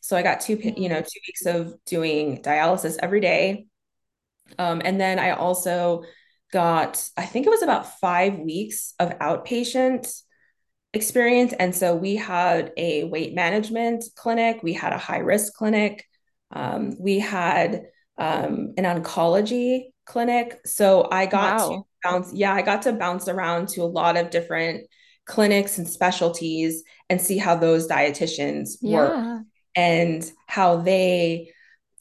so 0.06 0.16
I 0.16 0.22
got 0.22 0.40
two, 0.40 0.56
you 0.76 0.88
know, 0.88 0.96
mm-hmm. 0.96 1.02
two 1.02 1.20
weeks 1.26 1.46
of 1.46 1.74
doing 1.84 2.40
dialysis 2.40 2.96
every 3.02 3.20
day. 3.20 3.66
Um, 4.56 4.80
and 4.84 5.00
then 5.00 5.18
I 5.18 5.30
also 5.30 6.04
got, 6.52 7.04
I 7.16 7.26
think 7.26 7.44
it 7.44 7.50
was 7.50 7.62
about 7.62 7.98
five 7.98 8.38
weeks 8.38 8.94
of 9.00 9.18
outpatient 9.18 10.08
experience. 10.94 11.54
And 11.58 11.74
so 11.74 11.96
we 11.96 12.14
had 12.14 12.70
a 12.76 13.02
weight 13.02 13.34
management 13.34 14.04
clinic, 14.14 14.62
we 14.62 14.74
had 14.74 14.92
a 14.92 14.98
high 14.98 15.18
risk 15.18 15.54
clinic, 15.54 16.06
um, 16.52 16.94
we 17.00 17.18
had 17.18 17.86
um, 18.16 18.74
an 18.78 18.84
oncology 18.84 19.86
clinic. 20.06 20.60
So 20.64 21.08
I 21.10 21.26
got 21.26 21.58
wow. 21.58 21.68
to 21.68 21.82
bounce, 22.02 22.32
yeah, 22.32 22.54
I 22.54 22.62
got 22.62 22.82
to 22.82 22.92
bounce 22.92 23.28
around 23.28 23.68
to 23.70 23.82
a 23.82 23.84
lot 23.84 24.16
of 24.16 24.30
different 24.30 24.86
clinics 25.26 25.76
and 25.78 25.88
specialties 25.88 26.84
and 27.10 27.20
see 27.20 27.36
how 27.36 27.56
those 27.56 27.88
dietitians 27.88 28.76
yeah. 28.80 28.96
work 28.96 29.44
and 29.74 30.32
how 30.46 30.76
they, 30.76 31.52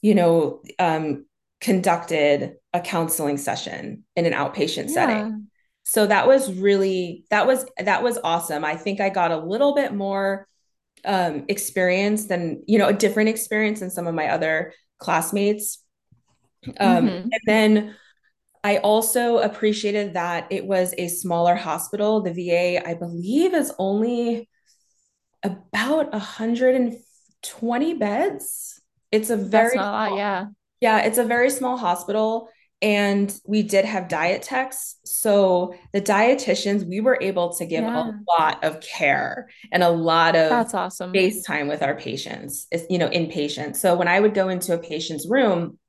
you 0.02 0.16
know, 0.16 0.62
um, 0.80 1.26
conducted 1.60 2.56
a 2.74 2.80
counseling 2.80 3.38
session 3.38 4.04
in 4.16 4.26
an 4.26 4.34
outpatient 4.34 4.88
yeah. 4.88 4.94
setting. 4.94 5.48
So 5.84 6.08
that 6.08 6.28
was 6.28 6.52
really 6.54 7.26
that 7.30 7.46
was 7.46 7.66
that 7.78 8.04
was 8.04 8.18
awesome. 8.24 8.66
I 8.66 8.76
think 8.76 9.00
I 9.00 9.10
got 9.10 9.32
a 9.32 9.38
little 9.38 9.76
bit 9.76 9.94
more 9.94 10.48
um, 11.06 11.46
experience 11.48 12.26
than 12.26 12.64
you 12.68 12.80
know 12.80 12.88
a 12.88 12.94
different 12.94 13.30
experience 13.30 13.80
than 13.80 13.92
some 13.92 14.08
of 14.08 14.16
my 14.16 14.30
other 14.30 14.74
classmates. 14.98 15.80
Um, 16.80 17.08
mm-hmm. 17.08 17.30
And 17.32 17.42
then 17.46 17.96
I 18.64 18.78
also 18.78 19.38
appreciated 19.38 20.14
that 20.16 20.48
it 20.50 20.66
was 20.66 20.94
a 20.98 21.08
smaller 21.08 21.56
hospital. 21.56 22.22
The 22.22 22.34
VA, 22.34 22.88
I 22.88 22.96
believe, 22.96 23.54
is 23.54 23.72
only 23.78 24.50
about 25.44 26.12
120 26.12 27.94
beds. 27.94 28.82
It's 29.12 29.30
a 29.30 29.38
very 29.38 29.72
small, 29.72 30.18
yeah. 30.18 30.48
Yeah, 30.82 31.04
it's 31.04 31.18
a 31.18 31.24
very 31.24 31.52
small 31.52 31.78
hospital 31.78 32.50
and 32.82 33.34
we 33.46 33.64
did 33.64 33.86
have 33.86 34.10
diet 34.10 34.42
techs. 34.42 34.98
So 35.06 35.76
the 35.94 36.02
dietitians, 36.02 36.88
we 36.88 37.00
were 37.00 37.18
able 37.22 37.54
to 37.56 37.66
give 37.66 37.84
yeah. 37.84 38.10
a 38.10 38.40
lot 38.40 38.64
of 38.64 38.82
care 38.82 39.50
and 39.72 39.82
a 39.82 39.90
lot 39.90 40.36
of 40.36 40.50
that's 40.50 40.74
awesome 40.74 41.12
face 41.14 41.44
time 41.44 41.68
with 41.68 41.82
our 41.82 41.96
patients, 41.96 42.68
you 42.90 42.98
know, 42.98 43.10
inpatient. 43.10 43.76
So 43.76 43.96
when 43.96 44.08
I 44.08 44.20
would 44.20 44.34
go 44.34 44.50
into 44.50 44.74
a 44.74 44.78
patient's 44.78 45.28
room, 45.28 45.80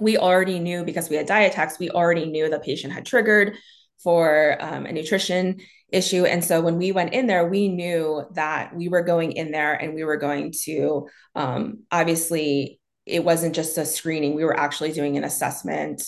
we 0.00 0.18
already 0.18 0.58
knew 0.58 0.84
because 0.84 1.08
we 1.08 1.16
had 1.16 1.26
diet 1.26 1.52
techs, 1.52 1.78
we 1.78 1.90
already 1.90 2.26
knew 2.26 2.48
the 2.48 2.58
patient 2.58 2.92
had 2.92 3.06
triggered 3.06 3.56
for 4.02 4.56
um, 4.60 4.86
a 4.86 4.92
nutrition 4.92 5.60
issue. 5.90 6.24
And 6.24 6.44
so 6.44 6.60
when 6.60 6.76
we 6.76 6.92
went 6.92 7.12
in 7.12 7.26
there, 7.26 7.46
we 7.48 7.68
knew 7.68 8.24
that 8.32 8.74
we 8.74 8.88
were 8.88 9.02
going 9.02 9.32
in 9.32 9.52
there 9.52 9.74
and 9.74 9.94
we 9.94 10.04
were 10.04 10.16
going 10.16 10.52
to 10.64 11.08
um, 11.34 11.84
obviously 11.90 12.80
it 13.06 13.24
wasn't 13.24 13.54
just 13.54 13.78
a 13.78 13.86
screening, 13.86 14.34
we 14.34 14.44
were 14.44 14.58
actually 14.58 14.92
doing 14.92 15.16
an 15.16 15.24
assessment, 15.24 16.02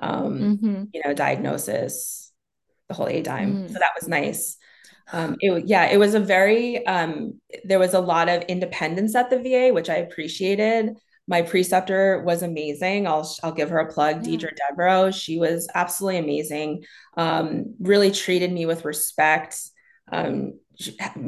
um, 0.00 0.38
mm-hmm. 0.38 0.84
you 0.92 1.02
know, 1.04 1.14
diagnosis, 1.14 2.30
the 2.88 2.94
whole 2.94 3.08
ADIME. 3.08 3.54
Mm. 3.54 3.68
So 3.68 3.74
that 3.74 3.92
was 3.98 4.06
nice. 4.06 4.58
Um, 5.12 5.36
it, 5.40 5.66
yeah, 5.66 5.86
it 5.86 5.96
was 5.96 6.14
a 6.14 6.20
very, 6.20 6.86
um, 6.86 7.40
there 7.64 7.78
was 7.78 7.94
a 7.94 8.00
lot 8.00 8.28
of 8.28 8.42
independence 8.42 9.14
at 9.14 9.30
the 9.30 9.38
VA, 9.38 9.72
which 9.72 9.88
I 9.88 9.96
appreciated 9.96 10.90
my 11.28 11.42
preceptor 11.42 12.22
was 12.24 12.42
amazing. 12.42 13.06
I'll 13.06 13.30
I'll 13.42 13.52
give 13.52 13.70
her 13.70 13.78
a 13.78 13.92
plug, 13.92 14.26
yeah. 14.26 14.36
Deidre 14.36 14.50
Devereaux. 14.68 15.10
She 15.10 15.38
was 15.38 15.68
absolutely 15.74 16.18
amazing. 16.18 16.84
Um, 17.16 17.74
really 17.78 18.10
treated 18.10 18.52
me 18.52 18.66
with 18.66 18.84
respect. 18.84 19.58
Um, 20.10 20.58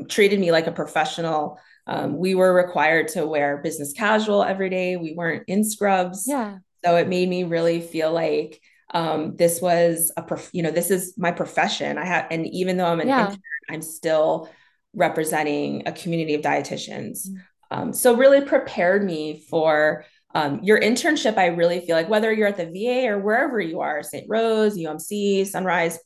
treated 0.09 0.41
me 0.41 0.51
like 0.51 0.67
a 0.67 0.73
professional. 0.73 1.59
Um, 1.87 2.17
we 2.17 2.35
were 2.35 2.53
required 2.53 3.09
to 3.09 3.27
wear 3.27 3.59
business 3.59 3.93
casual 3.93 4.43
every 4.43 4.71
day. 4.71 4.97
We 4.97 5.15
weren't 5.15 5.45
in 5.47 5.65
scrubs. 5.65 6.25
Yeah. 6.27 6.59
So 6.85 6.97
it 6.97 7.09
made 7.09 7.29
me 7.29 7.45
really 7.45 7.81
feel 7.81 8.13
like 8.13 8.61
um, 8.93 9.37
this 9.37 9.61
was 9.61 10.13
a 10.17 10.23
prof- 10.23 10.51
you 10.53 10.63
know 10.63 10.71
this 10.71 10.91
is 10.91 11.15
my 11.17 11.31
profession. 11.31 11.99
I 11.99 12.05
have, 12.05 12.27
and 12.31 12.47
even 12.47 12.77
though 12.77 12.87
I'm 12.87 13.01
an 13.01 13.09
yeah. 13.09 13.27
intern, 13.27 13.41
I'm 13.71 13.83
still 13.83 14.49
representing 14.93 15.85
a 15.87 15.93
community 15.93 16.35
of 16.35 16.43
dietitians. 16.43 17.29
Um, 17.71 17.93
so 17.93 18.17
really 18.17 18.41
prepared 18.43 19.05
me 19.05 19.45
for 19.49 20.05
um, 20.35 20.61
your 20.63 20.81
internship. 20.81 21.39
I 21.39 21.47
really 21.47 21.81
feel 21.81 21.97
like 21.97 22.09
whether 22.09 22.33
you're 22.33 22.49
at 22.49 22.57
the 22.57 22.67
VA 22.67 23.09
or 23.09 23.19
wherever 23.19 23.61
you 23.61 23.81
are, 23.81 24.03
St. 24.03 24.27
Rose, 24.29 24.77
UMC, 24.77 25.47
Sunrise, 25.47 25.99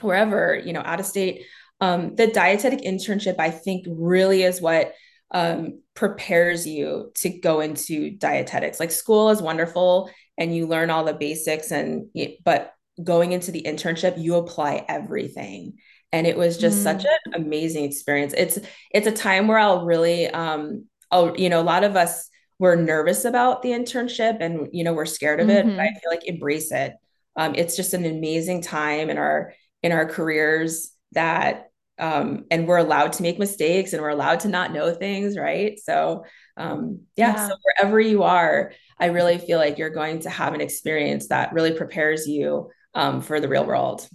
wherever, 0.00 0.54
you 0.54 0.72
know, 0.72 0.82
out 0.84 1.00
of 1.00 1.06
state, 1.06 1.44
um, 1.80 2.14
the 2.14 2.28
dietetic 2.28 2.80
internship, 2.80 3.36
I 3.38 3.50
think 3.50 3.86
really 3.88 4.42
is 4.42 4.60
what 4.60 4.94
um, 5.32 5.82
prepares 5.94 6.66
you 6.66 7.12
to 7.16 7.28
go 7.28 7.60
into 7.60 8.10
dietetics. 8.10 8.80
Like 8.80 8.90
school 8.90 9.30
is 9.30 9.42
wonderful 9.42 10.10
and 10.38 10.54
you 10.54 10.66
learn 10.66 10.90
all 10.90 11.04
the 11.04 11.14
basics 11.14 11.70
and, 11.70 12.06
but 12.44 12.74
going 13.02 13.32
into 13.32 13.50
the 13.50 13.62
internship, 13.62 14.20
you 14.20 14.36
apply 14.36 14.84
everything 14.88 15.78
and 16.12 16.26
it 16.26 16.36
was 16.36 16.56
just 16.56 16.80
mm. 16.80 16.82
such 16.82 17.04
an 17.04 17.34
amazing 17.34 17.84
experience 17.84 18.34
it's 18.36 18.58
it's 18.92 19.06
a 19.06 19.12
time 19.12 19.48
where 19.48 19.58
i'll 19.58 19.84
really 19.84 20.28
um 20.28 20.84
oh 21.10 21.34
you 21.36 21.48
know 21.48 21.60
a 21.60 21.62
lot 21.62 21.84
of 21.84 21.96
us 21.96 22.28
were 22.58 22.76
nervous 22.76 23.24
about 23.24 23.62
the 23.62 23.70
internship 23.70 24.38
and 24.40 24.68
you 24.72 24.84
know 24.84 24.92
we're 24.92 25.06
scared 25.06 25.40
of 25.40 25.48
it 25.48 25.64
mm-hmm. 25.64 25.76
but 25.76 25.82
i 25.82 25.86
mm-hmm. 25.86 25.98
feel 25.98 26.10
like 26.10 26.26
embrace 26.26 26.72
it 26.72 26.94
um 27.36 27.54
it's 27.54 27.76
just 27.76 27.94
an 27.94 28.04
amazing 28.04 28.60
time 28.60 29.10
in 29.10 29.18
our 29.18 29.52
in 29.82 29.92
our 29.92 30.06
careers 30.06 30.92
that 31.12 31.70
um 31.98 32.44
and 32.50 32.66
we're 32.66 32.78
allowed 32.78 33.12
to 33.12 33.22
make 33.22 33.38
mistakes 33.38 33.92
and 33.92 34.02
we're 34.02 34.08
allowed 34.08 34.40
to 34.40 34.48
not 34.48 34.72
know 34.72 34.92
things 34.92 35.36
right 35.36 35.78
so 35.80 36.24
um 36.56 37.00
yeah, 37.16 37.34
yeah. 37.34 37.48
so 37.48 37.54
wherever 37.62 38.00
you 38.00 38.22
are 38.22 38.72
i 38.98 39.06
really 39.06 39.38
feel 39.38 39.58
like 39.58 39.78
you're 39.78 39.90
going 39.90 40.20
to 40.20 40.30
have 40.30 40.54
an 40.54 40.60
experience 40.60 41.28
that 41.28 41.52
really 41.52 41.72
prepares 41.72 42.26
you 42.26 42.70
um 42.94 43.20
for 43.20 43.40
the 43.40 43.48
real 43.48 43.64
world 43.64 44.06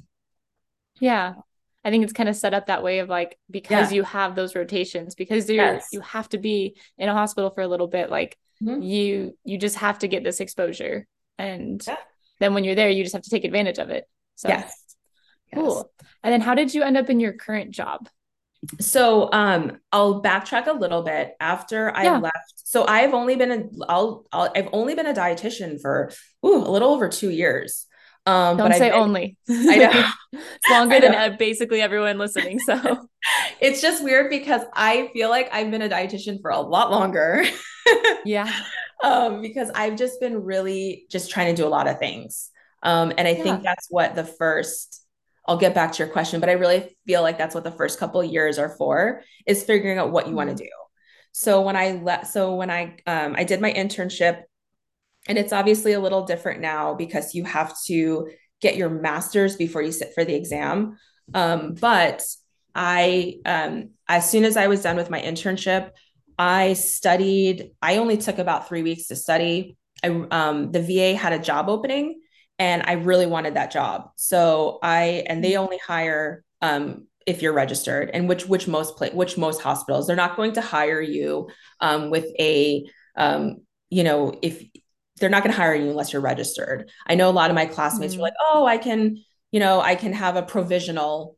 yeah 0.99 1.33
I 1.85 1.91
think 1.91 2.03
it's 2.03 2.13
kind 2.13 2.27
of 2.27 2.35
set 2.35 2.55
up 2.55 2.65
that 2.65 2.81
way 2.81 2.99
of 2.99 3.09
like 3.09 3.37
because 3.49 3.91
yeah. 3.91 3.97
you 3.97 4.03
have 4.03 4.35
those 4.35 4.55
rotations 4.55 5.13
because 5.13 5.47
you 5.47 5.57
yes. 5.57 5.89
you 5.93 6.01
have 6.01 6.27
to 6.29 6.39
be 6.39 6.75
in 6.97 7.07
a 7.07 7.13
hospital 7.13 7.51
for 7.51 7.61
a 7.61 7.67
little 7.67 7.87
bit 7.87 8.09
like 8.09 8.37
mm-hmm. 8.61 8.81
you 8.81 9.37
you 9.43 9.59
just 9.59 9.75
have 9.77 9.99
to 9.99 10.07
get 10.07 10.23
this 10.23 10.39
exposure 10.39 11.05
and 11.37 11.83
yeah. 11.85 11.97
then 12.39 12.55
when 12.55 12.63
you're 12.63 12.73
there 12.73 12.89
you 12.89 13.03
just 13.03 13.13
have 13.13 13.21
to 13.21 13.29
take 13.29 13.45
advantage 13.45 13.77
of 13.77 13.91
it. 13.91 14.09
So 14.33 14.49
yes. 14.49 14.95
Cool. 15.53 15.75
Yes. 15.75 16.07
And 16.23 16.33
then 16.33 16.41
how 16.41 16.55
did 16.55 16.73
you 16.73 16.81
end 16.81 16.97
up 16.97 17.09
in 17.09 17.19
your 17.19 17.33
current 17.33 17.69
job? 17.69 18.09
So 18.79 19.31
um 19.31 19.77
I'll 19.91 20.23
backtrack 20.23 20.65
a 20.65 20.73
little 20.73 21.03
bit 21.03 21.35
after 21.39 21.95
I 21.95 22.05
yeah. 22.05 22.17
left. 22.17 22.53
So 22.63 22.87
I've 22.87 23.13
only 23.13 23.35
been 23.35 23.51
a 23.51 23.85
I'll, 23.87 24.25
I'll 24.33 24.51
I've 24.55 24.69
only 24.73 24.95
been 24.95 25.05
a 25.05 25.13
dietitian 25.13 25.79
for 25.79 26.11
ooh, 26.43 26.65
a 26.65 26.71
little 26.71 26.89
over 26.89 27.09
2 27.09 27.29
years. 27.29 27.85
Um, 28.25 28.57
Don't 28.57 28.73
say 28.73 28.89
been, 28.89 28.99
only. 28.99 29.37
I 29.49 29.77
know 29.77 30.09
it's 30.33 30.69
longer 30.69 30.99
know. 30.99 31.11
than 31.11 31.37
basically 31.37 31.81
everyone 31.81 32.17
listening. 32.17 32.59
So 32.59 33.07
it's 33.61 33.81
just 33.81 34.03
weird 34.03 34.29
because 34.29 34.61
I 34.73 35.09
feel 35.13 35.29
like 35.29 35.49
I've 35.53 35.69
been 35.69 35.83
a 35.83 35.89
dietitian 35.89 36.41
for 36.41 36.51
a 36.51 36.59
lot 36.59 36.91
longer. 36.91 37.45
yeah. 38.25 38.51
Um, 39.03 39.41
because 39.41 39.69
I've 39.75 39.95
just 39.95 40.19
been 40.19 40.43
really 40.43 41.05
just 41.09 41.29
trying 41.29 41.55
to 41.55 41.61
do 41.61 41.67
a 41.67 41.69
lot 41.69 41.87
of 41.87 41.99
things. 41.99 42.49
Um, 42.81 43.13
and 43.17 43.27
I 43.27 43.31
yeah. 43.31 43.43
think 43.43 43.63
that's 43.63 43.87
what 43.89 44.15
the 44.15 44.23
first. 44.23 45.01
I'll 45.47 45.57
get 45.57 45.75
back 45.75 45.91
to 45.91 46.03
your 46.03 46.11
question, 46.11 46.39
but 46.39 46.49
I 46.49 46.53
really 46.53 46.97
feel 47.05 47.21
like 47.21 47.37
that's 47.37 47.53
what 47.53 47.63
the 47.63 47.71
first 47.71 47.99
couple 47.99 48.23
years 48.23 48.57
are 48.57 48.69
for 48.69 49.21
is 49.45 49.63
figuring 49.63 49.99
out 49.99 50.11
what 50.11 50.25
you 50.25 50.29
mm-hmm. 50.29 50.37
want 50.37 50.57
to 50.57 50.63
do. 50.63 50.69
So 51.33 51.61
when 51.61 51.75
I 51.75 51.91
left, 51.91 52.27
so 52.27 52.55
when 52.55 52.71
I 52.71 52.97
um, 53.05 53.35
I 53.37 53.43
did 53.43 53.61
my 53.61 53.71
internship 53.71 54.41
and 55.27 55.37
it's 55.37 55.53
obviously 55.53 55.93
a 55.93 55.99
little 55.99 56.25
different 56.25 56.61
now 56.61 56.93
because 56.93 57.33
you 57.33 57.43
have 57.43 57.73
to 57.85 58.29
get 58.61 58.75
your 58.75 58.89
master's 58.89 59.55
before 59.55 59.81
you 59.81 59.91
sit 59.91 60.13
for 60.13 60.23
the 60.23 60.35
exam. 60.35 60.97
Um, 61.33 61.73
but 61.73 62.23
I, 62.73 63.39
um, 63.45 63.91
as 64.07 64.29
soon 64.29 64.43
as 64.43 64.57
I 64.57 64.67
was 64.67 64.81
done 64.81 64.97
with 64.97 65.09
my 65.09 65.21
internship, 65.21 65.91
I 66.37 66.73
studied. 66.73 67.71
I 67.81 67.97
only 67.97 68.17
took 68.17 68.39
about 68.39 68.67
three 68.67 68.83
weeks 68.83 69.07
to 69.07 69.15
study. 69.15 69.77
I, 70.03 70.07
um, 70.31 70.71
the 70.71 70.81
VA 70.81 71.15
had 71.15 71.33
a 71.33 71.39
job 71.39 71.69
opening, 71.69 72.19
and 72.59 72.83
I 72.85 72.93
really 72.93 73.25
wanted 73.25 73.53
that 73.53 73.71
job. 73.71 74.09
So 74.17 74.79
I, 74.83 75.23
and 75.27 75.43
they 75.43 75.55
only 75.55 75.77
hire 75.77 76.43
um, 76.61 77.07
if 77.25 77.41
you're 77.41 77.53
registered, 77.53 78.09
and 78.13 78.27
which 78.27 78.45
which 78.47 78.67
most 78.67 78.97
play, 78.97 79.09
which 79.11 79.37
most 79.37 79.61
hospitals 79.61 80.07
they're 80.07 80.15
not 80.15 80.35
going 80.35 80.53
to 80.53 80.61
hire 80.61 81.01
you 81.01 81.49
um, 81.79 82.09
with 82.09 82.25
a 82.39 82.85
um, 83.15 83.61
you 83.89 84.03
know 84.03 84.37
if 84.41 84.61
they're 85.19 85.29
not 85.29 85.43
going 85.43 85.53
to 85.53 85.57
hire 85.57 85.75
you 85.75 85.89
unless 85.89 86.11
you're 86.11 86.21
registered. 86.21 86.89
I 87.07 87.15
know 87.15 87.29
a 87.29 87.31
lot 87.31 87.49
of 87.49 87.55
my 87.55 87.65
classmates 87.65 88.13
mm-hmm. 88.13 88.21
were 88.21 88.27
like, 88.27 88.33
"Oh, 88.39 88.65
I 88.65 88.77
can, 88.77 89.23
you 89.51 89.59
know, 89.59 89.81
I 89.81 89.95
can 89.95 90.13
have 90.13 90.35
a 90.35 90.43
provisional 90.43 91.37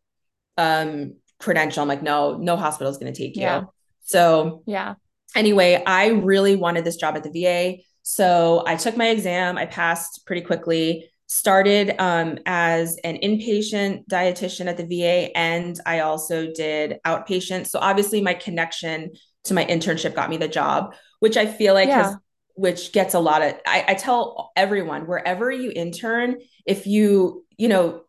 um 0.57 1.15
credential." 1.39 1.81
I'm 1.81 1.87
like, 1.87 2.03
"No, 2.03 2.37
no 2.37 2.55
hospital 2.55 2.91
is 2.91 2.97
going 2.97 3.13
to 3.13 3.17
take 3.17 3.35
yeah. 3.35 3.61
you." 3.61 3.69
So, 4.01 4.63
yeah. 4.65 4.95
Anyway, 5.35 5.81
I 5.85 6.07
really 6.07 6.55
wanted 6.55 6.85
this 6.85 6.95
job 6.95 7.15
at 7.15 7.23
the 7.23 7.29
VA. 7.29 7.83
So, 8.01 8.63
I 8.65 8.77
took 8.77 8.97
my 8.97 9.09
exam, 9.09 9.57
I 9.57 9.65
passed 9.65 10.25
pretty 10.25 10.41
quickly, 10.41 11.09
started 11.27 11.93
um, 11.99 12.39
as 12.45 12.97
an 13.03 13.17
inpatient 13.17 14.07
dietitian 14.07 14.67
at 14.67 14.77
the 14.77 14.85
VA, 14.85 15.37
and 15.37 15.77
I 15.85 15.99
also 15.99 16.51
did 16.51 16.99
outpatient. 17.05 17.67
So, 17.67 17.79
obviously, 17.79 18.21
my 18.21 18.33
connection 18.33 19.11
to 19.43 19.53
my 19.53 19.65
internship 19.65 20.15
got 20.15 20.29
me 20.29 20.37
the 20.37 20.47
job, 20.47 20.95
which 21.19 21.37
I 21.37 21.45
feel 21.45 21.73
like 21.73 21.89
yeah. 21.89 22.03
has 22.03 22.17
which 22.57 22.91
gets 22.91 23.13
a 23.13 23.19
lot 23.19 23.41
of 23.41 23.55
I, 23.65 23.85
I 23.89 23.93
tell 23.93 24.51
everyone 24.55 25.07
wherever 25.07 25.51
you 25.51 25.71
intern 25.73 26.37
if 26.65 26.85
you 26.87 27.45
you 27.57 27.69
know 27.69 28.01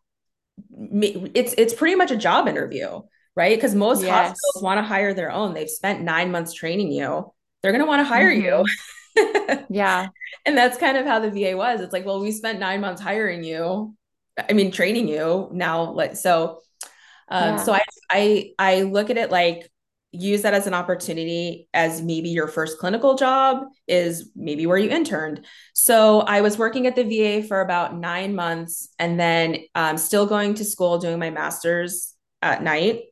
it's 0.70 1.54
it's 1.56 1.74
pretty 1.74 1.94
much 1.94 2.10
a 2.10 2.16
job 2.16 2.48
interview 2.48 3.00
right? 3.38 3.56
Because 3.56 3.72
most 3.72 4.02
yes. 4.02 4.10
hospitals 4.10 4.64
want 4.64 4.78
to 4.78 4.82
hire 4.82 5.14
their 5.14 5.30
own. 5.30 5.54
They've 5.54 5.70
spent 5.70 6.02
nine 6.02 6.32
months 6.32 6.52
training 6.52 6.90
you. 6.90 7.32
They're 7.62 7.70
going 7.70 7.84
to 7.84 7.86
want 7.86 8.00
to 8.00 8.04
hire 8.04 8.34
mm-hmm. 8.34 8.66
you 9.16 9.64
yeah. 9.70 10.08
And 10.44 10.58
that's 10.58 10.76
kind 10.76 10.96
of 10.98 11.06
how 11.06 11.20
the 11.20 11.30
va 11.30 11.56
was. 11.56 11.80
It's 11.80 11.92
like 11.92 12.04
well 12.04 12.20
we 12.20 12.32
spent 12.32 12.58
nine 12.58 12.80
months 12.80 13.00
hiring 13.00 13.44
you 13.44 13.94
i 14.48 14.52
mean 14.52 14.70
training 14.72 15.08
you. 15.08 15.48
Now 15.52 15.92
like 15.92 16.16
so 16.16 16.60
um 17.28 17.54
yeah. 17.54 17.56
so 17.56 17.72
i 17.72 17.82
i 18.10 18.52
i 18.58 18.82
look 18.82 19.10
at 19.10 19.18
it 19.18 19.30
like 19.30 19.70
use 20.10 20.42
that 20.42 20.54
as 20.54 20.66
an 20.66 20.74
opportunity 20.74 21.68
as 21.74 22.00
maybe 22.00 22.30
your 22.30 22.48
first 22.48 22.78
clinical 22.78 23.14
job 23.14 23.64
is 23.86 24.30
maybe 24.34 24.66
where 24.66 24.78
you 24.78 24.88
interned. 24.88 25.44
So 25.74 26.20
I 26.20 26.40
was 26.40 26.56
working 26.56 26.86
at 26.86 26.96
the 26.96 27.04
VA 27.04 27.46
for 27.46 27.60
about 27.60 27.94
nine 27.94 28.34
months 28.34 28.88
and 28.98 29.20
then 29.20 29.58
um, 29.74 29.98
still 29.98 30.26
going 30.26 30.54
to 30.54 30.64
school 30.64 30.98
doing 30.98 31.18
my 31.18 31.30
master's 31.30 32.14
at 32.40 32.62
night 32.62 33.02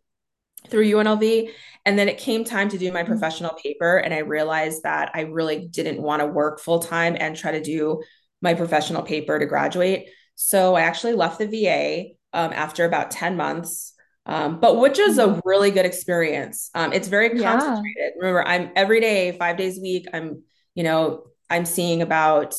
through 0.69 0.91
UNLV. 0.91 1.51
And 1.85 1.99
then 1.99 2.09
it 2.09 2.19
came 2.19 2.45
time 2.45 2.69
to 2.71 2.79
do 2.79 2.91
my 2.91 3.03
mm-hmm. 3.03 3.13
professional 3.13 3.55
paper. 3.63 3.99
And 3.99 4.15
I 4.15 4.19
realized 4.19 4.83
that 4.85 5.11
I 5.15 5.23
really 5.23 5.69
didn't 5.69 6.01
want 6.01 6.21
to 6.21 6.27
work 6.27 6.61
full 6.61 6.79
time 6.79 7.17
and 7.19 7.37
try 7.37 7.53
to 7.53 7.63
do 7.63 8.03
my 8.41 8.55
professional 8.55 9.03
paper 9.03 9.39
to 9.39 9.47
graduate. 9.47 10.09
So 10.35 10.75
I 10.75 10.83
actually 10.83 11.15
left 11.15 11.39
the 11.39 11.47
VA 11.47 12.15
um, 12.33 12.53
after 12.53 12.85
about 12.85 13.11
10 13.11 13.37
months 13.37 13.93
um, 14.27 14.59
but 14.61 14.79
which 14.79 14.99
is 14.99 15.19
a 15.19 15.27
mm-hmm. 15.27 15.41
really 15.45 15.71
good 15.71 15.87
experience. 15.87 16.71
Um, 16.75 16.93
it's 16.93 17.09
very 17.09 17.31
concentrated. 17.31 17.85
Yeah. 17.97 18.09
Remember, 18.19 18.47
I'm 18.47 18.71
every 18.75 19.01
day, 19.01 19.33
five 19.33 19.57
days 19.57 19.79
a 19.79 19.81
week. 19.81 20.07
I'm, 20.13 20.43
you 20.75 20.83
know, 20.83 21.25
I'm 21.49 21.65
seeing 21.65 22.03
about 22.03 22.57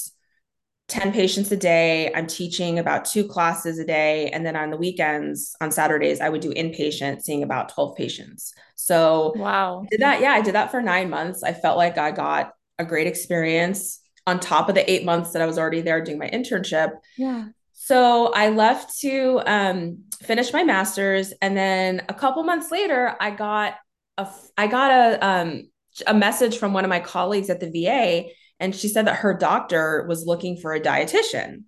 10 0.88 1.12
patients 1.12 1.52
a 1.52 1.58
day. 1.58 2.14
I'm 2.14 2.28
teaching 2.28 2.80
about 2.80 3.04
two 3.04 3.28
classes 3.28 3.78
a 3.80 3.86
day. 3.86 4.30
And 4.30 4.46
then 4.46 4.56
on 4.56 4.70
the 4.70 4.78
weekends, 4.78 5.56
on 5.60 5.70
Saturdays, 5.72 6.22
I 6.22 6.30
would 6.30 6.42
do 6.42 6.54
inpatient, 6.54 7.22
seeing 7.22 7.44
about 7.44 7.70
12 7.70 7.98
patients. 7.98 8.54
So, 8.76 9.34
wow. 9.36 9.84
I 9.84 9.88
did 9.92 10.00
that. 10.00 10.22
Yeah, 10.22 10.32
I 10.32 10.42
did 10.42 10.56
that 10.56 10.72
for 10.72 10.82
nine 10.82 11.10
months. 11.10 11.44
I 11.44 11.52
felt 11.52 11.78
like 11.78 11.98
I 11.98 12.12
got 12.12 12.54
a 12.80 12.86
great 12.86 13.08
experience 13.08 14.00
on 14.26 14.40
top 14.40 14.70
of 14.70 14.76
the 14.76 14.90
eight 14.90 15.04
months 15.04 15.32
that 15.32 15.42
I 15.42 15.46
was 15.46 15.58
already 15.58 15.82
there 15.82 16.02
doing 16.02 16.20
my 16.20 16.30
internship. 16.30 16.92
Yeah. 17.18 17.48
So 17.88 18.34
I 18.34 18.50
left 18.50 19.00
to 19.00 19.42
um, 19.46 20.04
finish 20.22 20.52
my 20.52 20.62
master's, 20.62 21.32
and 21.42 21.56
then 21.56 22.02
a 22.10 22.14
couple 22.14 22.44
months 22.44 22.70
later, 22.70 23.16
I 23.18 23.32
got 23.32 23.76
a 24.18 24.28
I 24.58 24.68
got 24.68 24.92
a 24.92 25.26
um, 25.26 25.70
a 26.06 26.14
message 26.14 26.58
from 26.58 26.74
one 26.74 26.84
of 26.84 26.90
my 26.90 27.00
colleagues 27.00 27.50
at 27.50 27.62
the 27.62 27.72
VA, 27.72 28.26
and 28.60 28.76
she 28.76 28.90
said 28.90 29.08
that 29.08 29.20
her 29.20 29.34
doctor 29.34 30.06
was 30.06 30.26
looking 30.26 30.58
for 30.58 30.74
a 30.74 30.82
dietitian, 30.82 31.64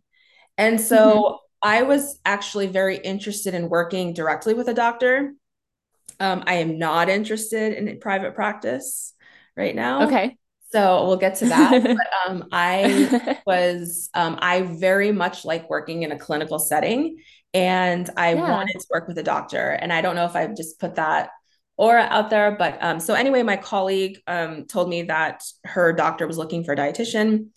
and 0.57 0.81
so 0.81 0.97
mm-hmm. 0.97 1.35
I 1.61 1.83
was 1.83 2.19
actually 2.25 2.67
very 2.67 2.97
interested 2.97 3.53
in 3.53 3.69
working 3.69 4.11
directly 4.11 4.53
with 4.53 4.67
a 4.67 4.73
doctor. 4.73 5.31
Um, 6.19 6.43
I 6.45 6.55
am 6.55 6.77
not 6.77 7.07
interested 7.07 7.71
in 7.71 7.97
private 8.01 8.35
practice 8.35 9.13
right 9.55 9.73
now. 9.73 10.07
Okay. 10.07 10.37
So 10.71 11.07
we'll 11.07 11.17
get 11.17 11.35
to 11.35 11.45
that. 11.45 11.83
but 11.83 12.07
um, 12.27 12.45
I 12.51 13.37
was, 13.45 14.09
um, 14.13 14.37
I 14.41 14.61
very 14.61 15.11
much 15.11 15.45
like 15.45 15.69
working 15.69 16.03
in 16.03 16.11
a 16.11 16.19
clinical 16.19 16.59
setting 16.59 17.17
and 17.53 18.09
I 18.15 18.33
yeah. 18.33 18.49
wanted 18.49 18.79
to 18.79 18.85
work 18.91 19.07
with 19.07 19.17
a 19.17 19.23
doctor. 19.23 19.71
And 19.71 19.91
I 19.91 20.01
don't 20.01 20.15
know 20.15 20.25
if 20.25 20.35
I've 20.35 20.55
just 20.55 20.79
put 20.79 20.95
that 20.95 21.31
aura 21.77 22.07
out 22.09 22.29
there, 22.29 22.51
but 22.51 22.77
um, 22.81 22.99
so 22.99 23.13
anyway, 23.13 23.41
my 23.41 23.57
colleague 23.57 24.19
um, 24.27 24.65
told 24.65 24.89
me 24.89 25.03
that 25.03 25.43
her 25.63 25.93
doctor 25.93 26.27
was 26.27 26.37
looking 26.37 26.63
for 26.63 26.73
a 26.73 26.77
dietitian. 26.77 27.47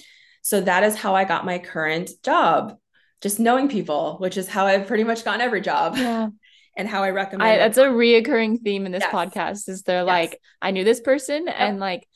So 0.43 0.61
that 0.61 0.83
is 0.83 0.97
how 0.97 1.15
I 1.15 1.25
got 1.25 1.45
my 1.45 1.59
current 1.59 2.11
job, 2.23 2.77
just 3.21 3.39
knowing 3.39 3.69
people, 3.69 4.17
which 4.19 4.37
is 4.37 4.49
how 4.49 4.67
I've 4.67 4.87
pretty 4.87 5.05
much 5.05 5.25
gotten 5.25 5.41
every 5.41 5.61
job. 5.61 5.97
Yeah 5.97 6.29
and 6.77 6.89
how 6.89 7.03
I 7.03 7.11
recommend. 7.11 7.51
I, 7.51 7.59
that's 7.59 7.79
a 7.79 7.85
reoccurring 7.85 8.63
theme 8.63 8.87
in 8.87 8.93
this 8.93 9.03
yes. 9.03 9.13
podcast. 9.13 9.69
Is 9.69 9.83
they're 9.83 10.01
yes. 10.01 10.07
like, 10.07 10.41
I 10.61 10.71
knew 10.71 10.85
this 10.85 11.01
person, 11.01 11.47
yep. 11.47 11.55
and 11.59 11.79
like 11.79 12.07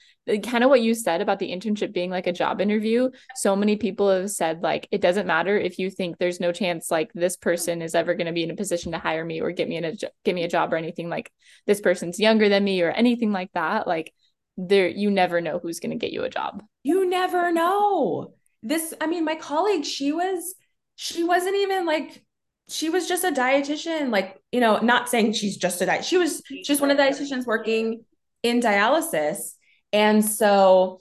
kind 0.43 0.65
of 0.65 0.71
what 0.71 0.81
you 0.81 0.95
said 0.95 1.21
about 1.21 1.39
the 1.39 1.51
internship 1.51 1.93
being 1.93 2.11
like 2.11 2.27
a 2.27 2.33
job 2.33 2.61
interview. 2.61 3.11
So 3.37 3.55
many 3.55 3.77
people 3.77 4.11
have 4.11 4.31
said 4.31 4.63
like 4.63 4.89
it 4.91 5.01
doesn't 5.01 5.27
matter 5.27 5.57
if 5.57 5.79
you 5.79 5.91
think 5.91 6.19
there's 6.19 6.41
no 6.41 6.53
chance 6.53 6.91
like 6.91 7.13
this 7.15 7.37
person 7.37 7.81
is 7.81 7.95
ever 7.95 8.15
going 8.15 8.27
to 8.27 8.33
be 8.33 8.43
in 8.43 8.51
a 8.51 8.57
position 8.57 8.93
to 8.93 8.99
hire 8.99 9.25
me 9.25 9.41
or 9.41 9.53
get 9.53 9.69
me 9.69 9.77
in 9.77 9.85
a 9.85 9.93
get 10.25 10.35
me 10.35 10.43
a 10.43 10.49
job 10.49 10.73
or 10.73 10.77
anything 10.77 11.09
like 11.09 11.31
this 11.67 11.81
person's 11.81 12.19
younger 12.19 12.49
than 12.49 12.65
me 12.65 12.83
or 12.83 12.91
anything 12.91 13.33
like 13.33 13.51
that. 13.55 13.87
Like 13.87 14.13
there 14.57 14.89
you 14.89 15.11
never 15.11 15.41
know 15.41 15.59
who's 15.59 15.81
going 15.81 15.91
to 15.91 15.97
get 15.97 16.13
you 16.13 16.25
a 16.25 16.31
job. 16.31 16.63
You 16.83 17.09
never 17.09 17.53
know. 17.53 18.35
This 18.63 18.95
i 19.01 19.07
mean 19.07 19.25
my 19.25 19.37
colleague 19.37 19.85
she 19.85 20.13
was 20.13 20.55
she 20.97 21.23
wasn't 21.23 21.57
even 21.57 21.87
like 21.87 22.25
she 22.69 22.91
was 22.91 23.07
just 23.07 23.23
a 23.23 23.31
dietitian 23.31 24.11
like 24.11 24.41
you 24.51 24.61
know 24.61 24.79
not 24.79 25.09
saying 25.09 25.33
she's 25.35 25.57
just 25.57 25.81
a 25.81 25.87
diet 25.87 26.05
she 26.05 26.17
was 26.17 26.43
just 26.65 26.81
one 26.81 26.91
of 26.91 26.97
the 26.97 27.03
dietitians 27.03 27.47
working 27.47 28.05
in 28.43 28.61
dialysis 28.61 29.53
and 29.97 30.23
so 30.23 31.01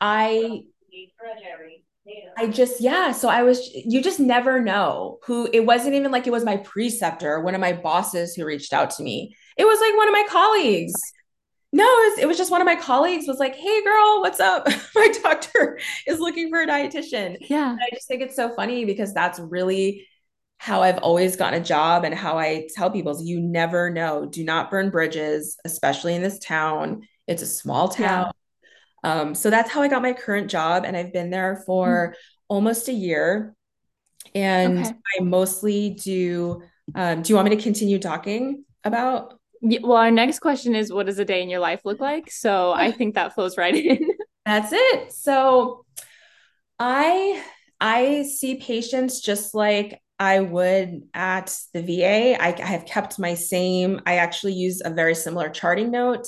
I 0.00 0.62
I 2.38 2.46
just 2.46 2.80
yeah, 2.80 3.12
so 3.12 3.28
I 3.28 3.42
was 3.42 3.70
you 3.74 4.02
just 4.02 4.18
never 4.18 4.60
know 4.60 5.18
who 5.24 5.46
it 5.52 5.66
wasn't 5.66 5.94
even 5.94 6.10
like 6.10 6.26
it 6.26 6.32
was 6.32 6.44
my 6.44 6.56
preceptor, 6.56 7.40
one 7.40 7.54
of 7.54 7.60
my 7.60 7.74
bosses 7.74 8.34
who 8.34 8.46
reached 8.46 8.72
out 8.72 8.90
to 8.92 9.02
me. 9.02 9.36
It 9.58 9.66
was 9.66 9.78
like 9.78 9.94
one 9.94 10.08
of 10.08 10.12
my 10.12 10.24
colleagues. 10.28 10.94
No, 11.72 11.84
it 11.84 12.10
was, 12.10 12.18
it 12.20 12.26
was 12.26 12.38
just 12.38 12.50
one 12.50 12.62
of 12.62 12.64
my 12.64 12.76
colleagues 12.76 13.26
was 13.28 13.38
like, 13.38 13.54
"Hey 13.54 13.84
girl, 13.84 14.20
what's 14.22 14.40
up? 14.40 14.66
my 14.94 15.12
doctor 15.22 15.78
is 16.06 16.18
looking 16.18 16.48
for 16.48 16.62
a 16.62 16.66
dietitian." 16.66 17.36
Yeah. 17.42 17.72
And 17.72 17.80
I 17.80 17.94
just 17.94 18.08
think 18.08 18.22
it's 18.22 18.36
so 18.36 18.54
funny 18.54 18.86
because 18.86 19.12
that's 19.12 19.38
really 19.38 20.08
how 20.56 20.82
I've 20.82 20.98
always 20.98 21.36
gotten 21.36 21.60
a 21.60 21.64
job 21.64 22.04
and 22.04 22.14
how 22.14 22.38
I 22.38 22.68
tell 22.74 22.90
people 22.90 23.12
is 23.12 23.22
you 23.22 23.38
never 23.38 23.90
know. 23.90 24.24
Do 24.26 24.44
not 24.44 24.70
burn 24.70 24.88
bridges, 24.88 25.58
especially 25.66 26.14
in 26.14 26.22
this 26.22 26.38
town. 26.38 27.02
It's 27.30 27.42
a 27.42 27.46
small 27.46 27.88
town. 27.88 28.32
Yeah. 29.04 29.20
Um, 29.20 29.34
so 29.34 29.50
that's 29.50 29.70
how 29.70 29.82
I 29.82 29.88
got 29.88 30.02
my 30.02 30.12
current 30.12 30.50
job. 30.50 30.84
And 30.84 30.96
I've 30.96 31.12
been 31.12 31.30
there 31.30 31.62
for 31.64 32.08
mm-hmm. 32.08 32.20
almost 32.48 32.88
a 32.88 32.92
year. 32.92 33.54
And 34.34 34.80
okay. 34.80 34.92
I 35.18 35.22
mostly 35.22 35.90
do. 35.90 36.62
Um, 36.94 37.22
do 37.22 37.30
you 37.30 37.36
want 37.36 37.48
me 37.48 37.56
to 37.56 37.62
continue 37.62 37.98
talking 37.98 38.64
about? 38.84 39.38
Well, 39.62 39.96
our 39.96 40.10
next 40.10 40.40
question 40.40 40.74
is 40.74 40.92
what 40.92 41.06
does 41.06 41.18
a 41.18 41.24
day 41.24 41.42
in 41.42 41.48
your 41.48 41.60
life 41.60 41.82
look 41.84 42.00
like? 42.00 42.30
So 42.30 42.72
I 42.72 42.90
think 42.90 43.14
that 43.14 43.34
flows 43.34 43.56
right 43.56 43.74
in. 43.74 44.10
That's 44.44 44.72
it. 44.72 45.12
So 45.12 45.84
I 46.78 47.42
I 47.80 48.24
see 48.24 48.56
patients 48.56 49.20
just 49.20 49.54
like 49.54 50.00
I 50.18 50.40
would 50.40 51.02
at 51.14 51.56
the 51.72 51.82
VA. 51.82 52.42
I, 52.42 52.48
I, 52.52 52.66
have 52.66 52.84
kept 52.84 53.18
my 53.18 53.32
same, 53.32 54.02
I 54.04 54.16
actually 54.16 54.52
use 54.52 54.82
a 54.84 54.90
very 54.90 55.14
similar 55.14 55.48
charting 55.48 55.90
note 55.90 56.26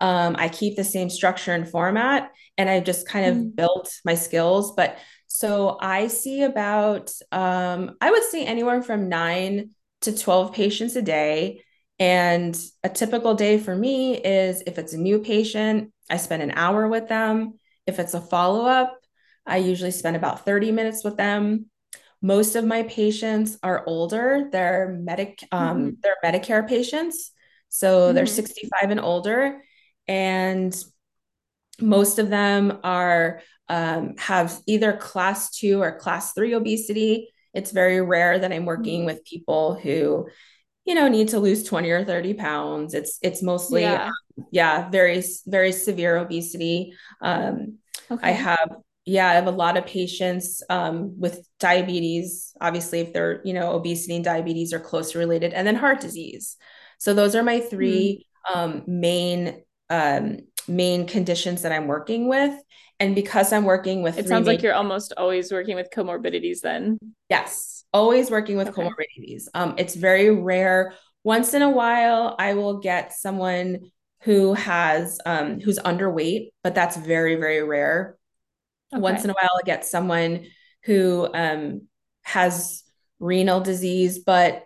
um, 0.00 0.36
I 0.38 0.48
keep 0.48 0.76
the 0.76 0.84
same 0.84 1.10
structure 1.10 1.52
and 1.52 1.68
format, 1.68 2.30
and 2.56 2.68
I've 2.68 2.84
just 2.84 3.08
kind 3.08 3.26
of 3.26 3.36
mm. 3.36 3.56
built 3.56 3.92
my 4.04 4.14
skills. 4.14 4.72
But 4.74 4.98
so 5.26 5.76
I 5.80 6.08
see 6.08 6.42
about, 6.42 7.12
um, 7.32 7.96
I 8.00 8.10
would 8.10 8.24
say 8.24 8.44
anywhere 8.44 8.82
from 8.82 9.08
nine 9.08 9.70
to 10.02 10.16
12 10.16 10.52
patients 10.52 10.96
a 10.96 11.02
day. 11.02 11.62
And 11.98 12.58
a 12.84 12.88
typical 12.88 13.34
day 13.34 13.58
for 13.58 13.74
me 13.74 14.16
is 14.16 14.62
if 14.66 14.78
it's 14.78 14.92
a 14.92 14.98
new 14.98 15.18
patient, 15.18 15.92
I 16.08 16.16
spend 16.16 16.42
an 16.42 16.52
hour 16.52 16.86
with 16.88 17.08
them. 17.08 17.58
If 17.86 17.98
it's 17.98 18.14
a 18.14 18.20
follow 18.20 18.66
up, 18.66 18.98
I 19.44 19.56
usually 19.58 19.90
spend 19.90 20.14
about 20.14 20.44
30 20.44 20.72
minutes 20.72 21.02
with 21.02 21.16
them. 21.16 21.66
Most 22.22 22.56
of 22.56 22.64
my 22.64 22.84
patients 22.84 23.58
are 23.62 23.84
older. 23.86 24.48
They're 24.50 24.96
medic 25.00 25.40
um, 25.52 25.78
mm-hmm. 25.78 25.90
they're 26.00 26.16
Medicare 26.24 26.68
patients. 26.68 27.32
So 27.68 28.06
mm-hmm. 28.06 28.14
they're 28.14 28.26
65 28.26 28.90
and 28.90 29.00
older. 29.00 29.62
And 30.08 30.74
most 31.80 32.18
of 32.18 32.30
them 32.30 32.78
are 32.82 33.40
um, 33.68 34.14
have 34.18 34.58
either 34.66 34.94
class 34.94 35.50
two 35.50 35.82
or 35.82 35.98
class 35.98 36.32
three 36.32 36.54
obesity. 36.54 37.28
It's 37.54 37.70
very 37.70 38.00
rare 38.00 38.38
that 38.38 38.52
I'm 38.52 38.64
working 38.64 39.04
with 39.04 39.24
people 39.24 39.74
who, 39.74 40.28
you 40.84 40.94
know, 40.94 41.08
need 41.08 41.28
to 41.28 41.40
lose 41.40 41.64
20 41.64 41.90
or 41.90 42.04
30 42.04 42.34
pounds. 42.34 42.94
It's 42.94 43.18
it's 43.22 43.42
mostly 43.42 43.82
yeah, 43.82 44.10
yeah 44.50 44.88
very 44.90 45.22
very 45.46 45.72
severe 45.72 46.16
obesity. 46.16 46.94
Um, 47.20 47.78
okay. 48.10 48.28
I 48.28 48.30
have 48.32 48.70
yeah, 49.04 49.28
I 49.28 49.34
have 49.34 49.46
a 49.46 49.52
lot 49.52 49.78
of 49.78 49.86
patients 49.86 50.62
um, 50.68 51.18
with 51.18 51.46
diabetes. 51.58 52.52
Obviously, 52.60 53.00
if 53.00 53.12
they're 53.12 53.40
you 53.44 53.54
know 53.54 53.72
obesity 53.72 54.16
and 54.16 54.24
diabetes 54.24 54.72
are 54.72 54.80
closely 54.80 55.18
related, 55.18 55.52
and 55.52 55.66
then 55.66 55.76
heart 55.76 56.00
disease. 56.00 56.56
So 56.98 57.14
those 57.14 57.34
are 57.34 57.42
my 57.42 57.60
3 57.60 58.26
mm-hmm. 58.50 58.58
um, 58.58 58.82
main 58.86 59.62
um, 59.90 60.38
main 60.66 61.06
conditions 61.06 61.62
that 61.62 61.72
I'm 61.72 61.86
working 61.86 62.28
with. 62.28 62.54
And 63.00 63.14
because 63.14 63.52
I'm 63.52 63.64
working 63.64 64.02
with, 64.02 64.18
it 64.18 64.26
sounds 64.26 64.46
main- 64.46 64.56
like 64.56 64.62
you're 64.62 64.74
almost 64.74 65.12
always 65.16 65.52
working 65.52 65.76
with 65.76 65.88
comorbidities. 65.94 66.60
Then 66.60 66.98
yes, 67.28 67.84
always 67.92 68.30
working 68.30 68.56
with 68.56 68.68
okay. 68.68 68.82
comorbidities. 68.82 69.44
Um, 69.54 69.74
it's 69.78 69.94
very 69.94 70.30
rare. 70.30 70.94
Once 71.22 71.54
in 71.54 71.62
a 71.62 71.70
while, 71.70 72.34
I 72.38 72.54
will 72.54 72.78
get 72.78 73.12
someone 73.12 73.90
who 74.22 74.54
has 74.54 75.20
um, 75.24 75.60
who's 75.60 75.78
underweight, 75.78 76.48
but 76.64 76.74
that's 76.74 76.96
very 76.96 77.36
very 77.36 77.62
rare. 77.62 78.18
Okay. 78.92 79.00
Once 79.00 79.22
in 79.22 79.30
a 79.30 79.34
while, 79.34 79.50
I 79.56 79.64
get 79.64 79.84
someone 79.84 80.46
who 80.84 81.28
um, 81.32 81.82
has 82.22 82.82
renal 83.20 83.60
disease, 83.60 84.18
but 84.18 84.64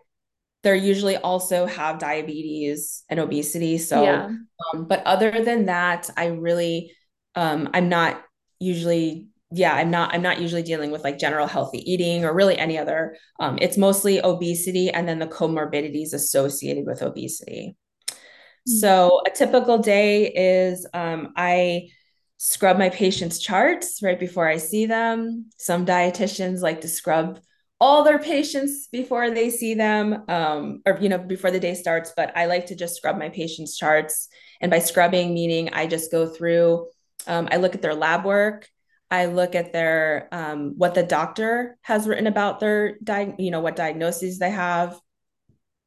they 0.62 0.77
usually 0.77 1.16
also 1.16 1.66
have 1.66 1.98
diabetes 1.98 3.05
and 3.09 3.18
obesity. 3.18 3.79
So, 3.79 4.03
yeah. 4.03 4.31
um, 4.72 4.85
but 4.87 5.03
other 5.05 5.44
than 5.44 5.66
that, 5.66 6.09
I 6.16 6.27
really, 6.27 6.92
um, 7.35 7.70
I'm 7.75 7.88
not 7.88 8.22
usually, 8.61 9.29
yeah, 9.51 9.75
I'm 9.75 9.90
not, 9.90 10.14
I'm 10.14 10.22
not 10.22 10.40
usually 10.40 10.62
dealing 10.62 10.92
with 10.92 11.05
like 11.05 11.18
general 11.18 11.46
healthy 11.46 11.79
eating 11.90 12.25
or 12.25 12.33
really 12.33 12.57
any 12.57 12.79
other. 12.79 13.16
Um, 13.40 13.59
it's 13.61 13.77
mostly 13.77 14.20
obesity 14.22 14.90
and 14.90 15.09
then 15.09 15.18
the 15.18 15.27
comorbidities 15.27 16.14
associated 16.14 16.87
with 16.87 17.03
obesity. 17.03 17.77
Mm-hmm. 18.09 18.79
So, 18.79 19.20
a 19.27 19.31
typical 19.31 19.79
day 19.79 20.29
is 20.29 20.87
um, 20.94 21.33
I 21.37 21.88
scrub 22.37 22.79
my 22.79 22.90
patients' 22.90 23.40
charts 23.40 24.01
right 24.03 24.18
before 24.18 24.48
I 24.48 24.59
see 24.59 24.87
them. 24.87 25.51
Some 25.59 25.85
dietitians 25.85 26.61
like 26.61 26.81
to 26.83 26.88
scrub 26.88 27.40
all 27.82 28.04
their 28.04 28.20
patients 28.20 28.86
before 28.92 29.28
they 29.32 29.50
see 29.50 29.74
them 29.74 30.22
um, 30.28 30.80
or 30.86 30.96
you 31.00 31.08
know 31.08 31.18
before 31.18 31.50
the 31.50 31.58
day 31.58 31.74
starts 31.74 32.12
but 32.16 32.30
i 32.36 32.46
like 32.46 32.66
to 32.66 32.76
just 32.76 32.94
scrub 32.94 33.18
my 33.18 33.28
patients 33.28 33.76
charts. 33.76 34.28
And 34.60 34.70
by 34.70 34.78
scrubbing 34.78 35.34
meaning 35.34 35.70
i 35.72 35.88
just 35.88 36.12
go 36.12 36.28
through 36.28 36.86
um, 37.26 37.48
i 37.50 37.56
look 37.56 37.74
at 37.74 37.82
their 37.82 37.94
lab 37.94 38.24
work. 38.24 38.68
I 39.10 39.26
look 39.26 39.54
at 39.54 39.74
their 39.74 40.28
um, 40.32 40.74
what 40.78 40.94
the 40.94 41.02
doctor 41.02 41.76
has 41.82 42.06
written 42.06 42.26
about 42.28 42.60
their 42.60 42.98
di- 43.02 43.34
you 43.38 43.50
know 43.50 43.60
what 43.60 43.76
diagnoses 43.76 44.38
they 44.38 44.50
have. 44.50 44.98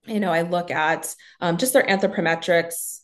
You 0.05 0.19
know 0.19 0.33
i 0.33 0.41
look 0.41 0.69
at 0.71 1.15
um, 1.39 1.55
just 1.57 1.71
their 1.71 1.87
anthropometrics. 1.87 2.99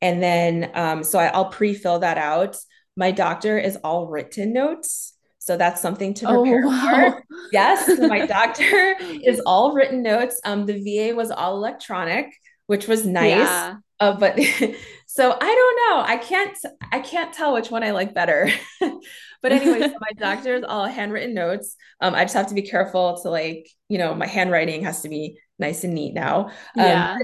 And 0.00 0.22
then 0.22 0.70
um, 0.74 1.02
so 1.02 1.18
I, 1.18 1.26
i'll 1.26 1.50
pre-fill 1.50 1.98
that 1.98 2.18
out. 2.18 2.56
My 2.96 3.10
doctor 3.10 3.58
is 3.58 3.76
all 3.82 4.06
written 4.06 4.52
notes 4.52 5.17
so 5.48 5.56
that's 5.56 5.80
something 5.80 6.12
to 6.12 6.26
oh, 6.28 6.42
prepare 6.42 6.62
oh, 6.62 6.68
wow. 6.68 7.10
for. 7.12 7.24
Yes, 7.52 7.98
my 7.98 8.26
doctor 8.36 8.96
is 9.24 9.40
all 9.46 9.72
written 9.72 10.02
notes. 10.02 10.38
Um, 10.44 10.66
the 10.66 10.74
VA 10.74 11.16
was 11.16 11.30
all 11.30 11.56
electronic, 11.56 12.26
which 12.66 12.86
was 12.86 13.06
nice. 13.06 13.30
Yeah. 13.30 13.76
Uh, 13.98 14.12
but 14.12 14.38
so 15.06 15.32
I 15.32 15.38
don't 15.38 15.96
know. 15.96 16.04
I 16.06 16.18
can't 16.18 16.54
I 16.92 17.00
can't 17.00 17.32
tell 17.32 17.54
which 17.54 17.70
one 17.70 17.82
I 17.82 17.92
like 17.92 18.12
better. 18.12 18.50
but 18.80 19.52
anyway, 19.52 19.88
so 19.88 19.94
my 19.98 20.12
doctor 20.18 20.54
is 20.56 20.64
all 20.68 20.84
handwritten 20.84 21.32
notes. 21.32 21.76
Um, 22.02 22.14
I 22.14 22.24
just 22.24 22.34
have 22.34 22.48
to 22.48 22.54
be 22.54 22.60
careful 22.60 23.18
to 23.22 23.30
like, 23.30 23.70
you 23.88 23.96
know, 23.96 24.14
my 24.14 24.26
handwriting 24.26 24.84
has 24.84 25.00
to 25.00 25.08
be 25.08 25.38
nice 25.58 25.82
and 25.82 25.94
neat 25.94 26.12
now. 26.12 26.48
Um, 26.76 26.84
yeah. 26.84 27.16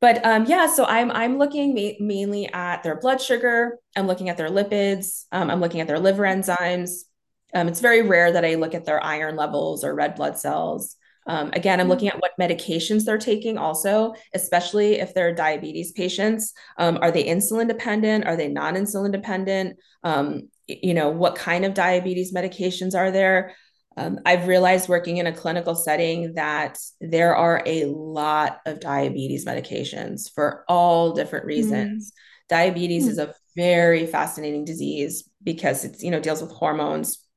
But 0.00 0.24
um, 0.24 0.46
yeah, 0.46 0.66
so 0.66 0.84
I'm 0.84 1.12
I'm 1.12 1.38
looking 1.38 1.74
ma- 1.74 2.04
mainly 2.04 2.48
at 2.52 2.82
their 2.82 2.98
blood 2.98 3.20
sugar. 3.20 3.78
I'm 3.96 4.08
looking 4.08 4.28
at 4.28 4.36
their 4.36 4.50
lipids. 4.50 5.26
Um, 5.30 5.50
I'm 5.50 5.60
looking 5.60 5.80
at 5.80 5.86
their 5.86 6.00
liver 6.00 6.24
enzymes. 6.24 7.04
Um, 7.54 7.68
it's 7.68 7.80
very 7.80 8.02
rare 8.02 8.32
that 8.32 8.44
I 8.44 8.54
look 8.56 8.74
at 8.74 8.84
their 8.84 9.02
iron 9.02 9.36
levels 9.36 9.84
or 9.84 9.94
red 9.94 10.14
blood 10.14 10.38
cells. 10.38 10.96
Um, 11.26 11.50
again, 11.52 11.78
I'm 11.78 11.84
mm-hmm. 11.84 11.90
looking 11.90 12.08
at 12.08 12.20
what 12.20 12.32
medications 12.40 13.04
they're 13.04 13.18
taking 13.18 13.58
also, 13.58 14.14
especially 14.34 14.94
if 14.94 15.12
they're 15.12 15.34
diabetes 15.34 15.92
patients. 15.92 16.54
Um, 16.78 16.98
are 17.02 17.10
they 17.10 17.24
insulin 17.24 17.68
dependent? 17.68 18.26
Are 18.26 18.36
they 18.36 18.48
non 18.48 18.74
insulin 18.74 19.12
dependent? 19.12 19.78
Um, 20.02 20.48
you 20.66 20.94
know, 20.94 21.10
what 21.10 21.36
kind 21.36 21.64
of 21.64 21.74
diabetes 21.74 22.32
medications 22.32 22.94
are 22.94 23.10
there? 23.10 23.54
Um, 23.98 24.20
I've 24.24 24.46
realized 24.46 24.88
working 24.88 25.16
in 25.16 25.26
a 25.26 25.32
clinical 25.32 25.74
setting 25.74 26.34
that 26.34 26.78
there 27.00 27.34
are 27.34 27.62
a 27.66 27.86
lot 27.86 28.60
of 28.64 28.80
diabetes 28.80 29.44
medications 29.44 30.32
for 30.32 30.64
all 30.68 31.12
different 31.12 31.46
reasons. 31.46 32.10
Mm-hmm. 32.10 32.54
Diabetes 32.54 33.02
mm-hmm. 33.02 33.10
is 33.10 33.18
a 33.18 33.34
very 33.56 34.06
fascinating 34.06 34.64
disease 34.64 35.28
because 35.42 35.84
it's, 35.84 36.02
you 36.02 36.12
know, 36.12 36.20
deals 36.20 36.40
with 36.40 36.52
hormones, 36.52 37.27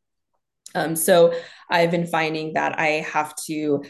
um, 0.76 0.96
so 0.96 1.34
I've 1.70 1.92
been 1.92 2.08
finding 2.08 2.54
that 2.54 2.80
I 2.80 3.06
have 3.12 3.36
to, 3.48 3.84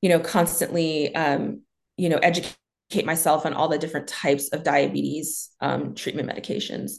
you 0.00 0.08
know, 0.08 0.20
constantly, 0.20 1.14
um, 1.14 1.62
you 1.96 2.08
know, 2.08 2.18
educate 2.18 2.56
myself 3.04 3.44
on 3.46 3.54
all 3.54 3.68
the 3.68 3.78
different 3.78 4.08
types 4.08 4.48
of 4.48 4.64
diabetes 4.64 5.50
um, 5.60 5.94
treatment 5.94 6.28
medications. 6.28 6.92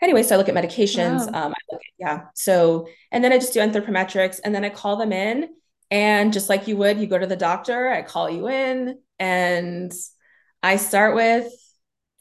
Anyway, 0.00 0.22
so 0.22 0.34
I 0.34 0.38
look 0.38 0.48
at 0.48 0.54
medications. 0.54 1.30
Wow. 1.32 1.46
Um, 1.46 1.54
look 1.70 1.80
at, 1.80 1.92
yeah. 1.98 2.20
So, 2.34 2.88
and 3.10 3.22
then 3.22 3.32
I 3.32 3.38
just 3.38 3.54
do 3.54 3.60
anthropometrics 3.60 4.40
and 4.44 4.54
then 4.54 4.64
I 4.64 4.68
call 4.68 4.96
them 4.96 5.12
in. 5.12 5.48
And 5.90 6.32
just 6.32 6.48
like 6.48 6.68
you 6.68 6.78
would, 6.78 6.98
you 6.98 7.06
go 7.06 7.18
to 7.18 7.26
the 7.26 7.36
doctor, 7.36 7.90
I 7.90 8.00
call 8.00 8.30
you 8.30 8.48
in 8.48 8.98
and 9.18 9.92
I 10.62 10.76
start 10.76 11.14
with, 11.14 11.52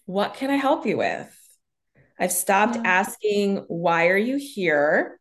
what 0.06 0.34
can 0.34 0.50
I 0.50 0.58
help 0.58 0.86
you 0.86 0.98
with? 0.98 1.34
I've 2.20 2.34
stopped 2.34 2.78
asking, 2.84 3.66
why 3.70 4.10
are 4.10 4.18
you 4.18 4.36
here? 4.36 5.21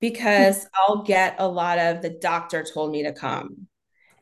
Because 0.00 0.66
I'll 0.74 1.02
get 1.02 1.36
a 1.38 1.46
lot 1.46 1.78
of 1.78 2.02
the 2.02 2.10
doctor 2.10 2.64
told 2.64 2.90
me 2.90 3.02
to 3.04 3.12
come. 3.12 3.66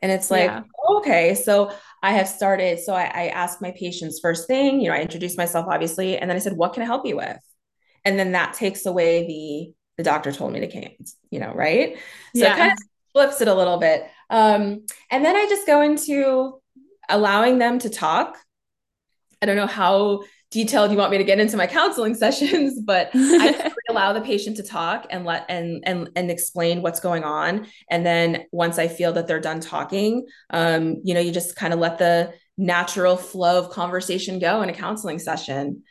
And 0.01 0.11
it's 0.11 0.31
like, 0.31 0.49
yeah. 0.49 0.61
okay. 0.97 1.35
So 1.35 1.73
I 2.01 2.13
have 2.13 2.27
started. 2.27 2.79
So 2.79 2.93
I, 2.93 3.03
I 3.03 3.27
asked 3.27 3.61
my 3.61 3.71
patients 3.71 4.19
first 4.21 4.47
thing, 4.47 4.79
you 4.79 4.89
know, 4.89 4.95
I 4.95 5.01
introduced 5.01 5.37
myself 5.37 5.67
obviously. 5.69 6.17
And 6.17 6.29
then 6.29 6.35
I 6.35 6.39
said, 6.39 6.53
what 6.53 6.73
can 6.73 6.83
I 6.83 6.85
help 6.85 7.05
you 7.05 7.17
with? 7.17 7.37
And 8.05 8.17
then 8.17 8.31
that 8.33 8.53
takes 8.53 8.85
away 8.85 9.27
the 9.27 9.73
the 9.97 10.03
doctor 10.03 10.31
told 10.31 10.53
me 10.53 10.61
to 10.61 10.71
come, 10.71 10.95
you 11.29 11.41
know, 11.41 11.53
right? 11.53 11.97
So 11.97 12.01
yeah. 12.33 12.53
it 12.53 12.57
kind 12.57 12.71
of 12.71 12.77
flips 13.11 13.41
it 13.41 13.49
a 13.49 13.53
little 13.53 13.77
bit. 13.79 14.09
Um, 14.29 14.85
and 15.11 15.25
then 15.25 15.35
I 15.35 15.45
just 15.49 15.67
go 15.67 15.81
into 15.81 16.61
allowing 17.09 17.57
them 17.57 17.79
to 17.79 17.89
talk. 17.89 18.37
I 19.41 19.45
don't 19.45 19.57
know 19.57 19.67
how 19.67 20.23
detailed 20.51 20.91
you 20.91 20.97
want 20.97 21.11
me 21.11 21.17
to 21.17 21.23
get 21.23 21.39
into 21.39 21.57
my 21.57 21.67
counseling 21.67 22.15
sessions, 22.15 22.79
but 22.81 23.09
I 23.15 23.71
allow 23.89 24.13
the 24.13 24.21
patient 24.21 24.57
to 24.57 24.63
talk 24.63 25.07
and 25.09 25.25
let 25.25 25.45
and 25.49 25.83
and 25.85 26.09
and 26.15 26.31
explain 26.31 26.81
what's 26.81 26.99
going 26.99 27.23
on. 27.23 27.67
And 27.89 28.05
then 28.05 28.45
once 28.51 28.79
I 28.79 28.87
feel 28.87 29.13
that 29.13 29.27
they're 29.27 29.39
done 29.39 29.59
talking, 29.59 30.27
um, 30.49 30.97
you 31.03 31.13
know, 31.13 31.19
you 31.19 31.31
just 31.31 31.55
kind 31.55 31.73
of 31.73 31.79
let 31.79 31.97
the 31.97 32.33
natural 32.57 33.15
flow 33.15 33.59
of 33.59 33.69
conversation 33.69 34.39
go 34.39 34.61
in 34.61 34.69
a 34.69 34.73
counseling 34.73 35.19
session. 35.19 35.83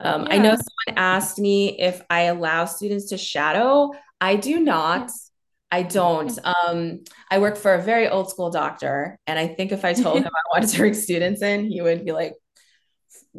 Um, 0.00 0.22
yeah. 0.22 0.34
I 0.34 0.38
know 0.38 0.50
someone 0.50 0.98
asked 0.98 1.38
me 1.38 1.78
if 1.78 2.02
I 2.10 2.22
allow 2.22 2.64
students 2.64 3.10
to 3.10 3.18
shadow. 3.18 3.92
I 4.20 4.36
do 4.36 4.60
not. 4.60 5.10
I 5.70 5.82
don't. 5.82 6.38
Um, 6.44 7.00
I 7.30 7.38
work 7.38 7.56
for 7.56 7.74
a 7.74 7.82
very 7.82 8.08
old 8.08 8.30
school 8.30 8.50
doctor, 8.50 9.18
and 9.26 9.38
I 9.38 9.48
think 9.48 9.72
if 9.72 9.84
I 9.84 9.92
told 9.92 10.18
him 10.22 10.30
I 10.32 10.56
wanted 10.56 10.70
to 10.70 10.78
bring 10.78 10.94
students 10.94 11.42
in, 11.42 11.66
he 11.66 11.82
would 11.82 12.04
be 12.04 12.12
like, 12.12 12.34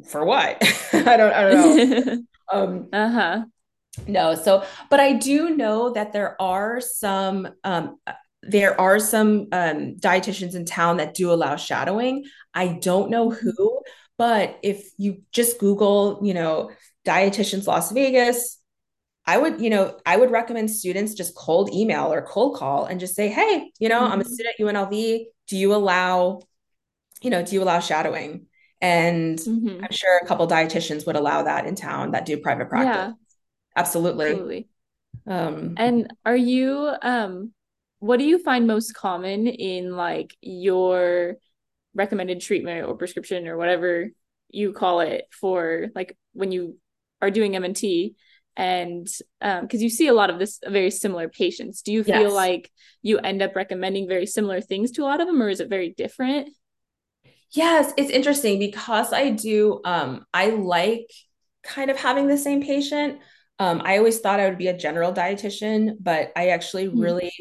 for 0.04 0.26
what? 0.26 0.58
I 0.94 1.18
don't 1.18 1.34
I 1.34 1.50
don't 1.50 2.06
know. 2.06 2.24
um 2.52 2.90
uh-huh. 2.92 3.46
No, 4.08 4.36
so 4.36 4.66
but 4.90 5.00
I 5.00 5.14
do 5.14 5.56
know 5.56 5.94
that 5.94 6.14
there 6.14 6.40
are 6.42 6.82
some 6.82 7.48
um 7.64 7.98
there 8.42 8.80
are 8.80 9.00
some 9.00 9.48
um 9.52 9.96
dietitians 9.96 10.56
in 10.56 10.66
town 10.66 10.98
that 10.98 11.14
do 11.14 11.32
allow 11.32 11.56
shadowing. 11.56 12.26
I 12.54 12.68
don't 12.68 13.10
know 13.10 13.30
mm-hmm. 13.30 13.50
who, 13.58 13.82
but 14.18 14.60
if 14.64 14.90
you 14.98 15.22
just 15.32 15.60
Google, 15.60 16.20
you 16.24 16.34
know, 16.34 16.72
dietitians 17.06 17.68
Las 17.68 17.92
Vegas, 17.92 18.60
I 19.26 19.38
would, 19.38 19.60
you 19.60 19.70
know, 19.70 19.98
I 20.06 20.18
would 20.18 20.32
recommend 20.32 20.70
students 20.70 21.14
just 21.14 21.36
cold 21.36 21.74
email 21.74 22.14
or 22.14 22.22
cold 22.22 22.58
call 22.58 22.86
and 22.86 23.00
just 23.00 23.16
say, 23.16 23.28
hey, 23.28 23.72
you 23.80 23.90
know, 23.90 24.02
mm-hmm. 24.02 24.14
I'm 24.14 24.22
a 24.22 24.24
mm-hmm. 24.24 24.34
student 24.34 24.56
at 24.60 24.66
UNLV. 24.66 25.26
Do 25.48 25.58
you 25.58 25.74
allow, 25.74 26.42
you 27.22 27.30
know, 27.30 27.44
do 27.44 27.56
you 27.56 27.64
allow 27.64 27.80
shadowing? 27.80 28.48
And 28.86 29.40
mm-hmm. 29.40 29.84
I'm 29.84 29.92
sure 29.92 30.20
a 30.22 30.28
couple 30.28 30.48
dietitians 30.48 31.08
would 31.08 31.16
allow 31.16 31.42
that 31.42 31.66
in 31.66 31.74
town 31.74 32.12
that 32.12 32.24
do 32.24 32.38
private 32.38 32.70
practice. 32.70 32.96
Yeah. 32.96 33.12
Absolutely. 33.76 34.30
Absolutely. 34.30 34.68
Um, 35.26 35.74
and 35.78 36.14
are 36.24 36.36
you 36.36 36.92
um 37.02 37.52
what 37.98 38.20
do 38.20 38.26
you 38.26 38.38
find 38.38 38.68
most 38.68 38.94
common 38.94 39.48
in 39.48 39.96
like 39.96 40.36
your 40.40 41.38
recommended 41.96 42.42
treatment 42.42 42.88
or 42.88 42.96
prescription 42.96 43.48
or 43.48 43.58
whatever 43.58 44.12
you 44.50 44.72
call 44.72 45.00
it 45.00 45.26
for 45.32 45.88
like 45.96 46.16
when 46.34 46.52
you 46.52 46.78
are 47.24 47.32
doing 47.32 47.54
MNT 47.54 48.14
and 48.56 49.08
um 49.42 49.62
because 49.62 49.82
you 49.82 49.90
see 49.90 50.08
a 50.08 50.14
lot 50.14 50.30
of 50.30 50.38
this 50.38 50.60
very 50.64 50.92
similar 50.92 51.28
patients 51.28 51.82
do 51.82 51.92
you 51.92 52.04
feel 52.04 52.22
yes. 52.22 52.34
like 52.34 52.72
you 53.02 53.18
end 53.18 53.42
up 53.42 53.56
recommending 53.56 54.08
very 54.08 54.28
similar 54.28 54.62
things 54.62 54.92
to 54.92 55.02
a 55.02 55.06
lot 55.10 55.22
of 55.22 55.28
them 55.28 55.42
or 55.42 55.50
is 55.50 55.60
it 55.60 55.70
very 55.70 55.96
different 55.98 56.50
yes 57.56 57.94
it's 57.98 58.12
interesting 58.12 58.60
because 58.60 59.14
i 59.14 59.30
do 59.30 59.82
um 59.86 60.26
i 60.34 60.48
like 60.48 61.12
kind 61.64 61.90
of 61.90 61.98
having 61.98 62.28
the 62.28 62.38
same 62.38 62.62
patient 62.62 63.20
um 63.60 63.82
i 63.84 63.98
always 63.98 64.20
thought 64.20 64.40
i 64.40 64.48
would 64.48 64.58
be 64.58 64.68
a 64.68 64.78
general 64.78 65.14
dietitian 65.14 65.96
but 66.00 66.32
i 66.36 66.50
actually 66.50 66.88
mm-hmm. 66.88 67.00
really 67.00 67.32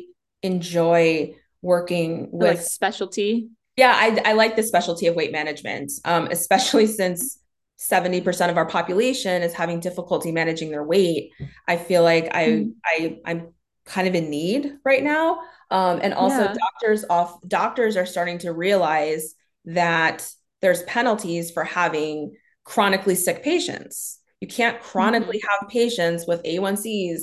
enjoy 0.43 1.35
working 1.63 2.29
with 2.31 2.59
like 2.59 2.67
specialty 2.67 3.49
yeah 3.77 3.93
I, 3.95 4.31
I 4.31 4.33
like 4.35 4.57
the 4.57 4.63
specialty 4.63 5.07
of 5.07 5.17
weight 5.17 5.33
management 5.33 5.93
um 6.05 6.27
especially 6.31 6.87
since 6.87 7.39
70% 7.77 8.51
of 8.51 8.57
our 8.57 8.67
population 8.67 9.43
is 9.43 9.53
having 9.53 9.81
difficulty 9.81 10.31
managing 10.31 10.71
their 10.71 10.85
weight 10.85 11.33
i 11.67 11.77
feel 11.77 12.03
like 12.03 12.35
i 12.35 12.47
mm. 12.47 12.73
i 12.85 13.19
i'm 13.27 13.53
kind 13.85 14.07
of 14.07 14.15
in 14.15 14.31
need 14.31 14.75
right 14.85 15.03
now 15.03 15.41
um, 15.71 15.99
and 16.03 16.15
also 16.15 16.43
yeah. 16.43 16.55
doctors 16.55 17.05
off 17.11 17.37
doctors 17.49 17.97
are 17.97 18.07
starting 18.07 18.39
to 18.39 18.53
realize 18.53 19.35
that 19.67 20.29
there's 20.61 20.83
penalties 20.85 21.51
for 21.51 21.65
having 21.65 22.37
chronically 22.65 23.15
sick 23.15 23.43
patients. 23.43 24.21
You 24.41 24.49
can't 24.49 24.81
chronically 24.81 25.39
mm-hmm. 25.39 25.63
have 25.63 25.71
patients 25.71 26.27
with 26.27 26.43
a1cs 26.43 27.23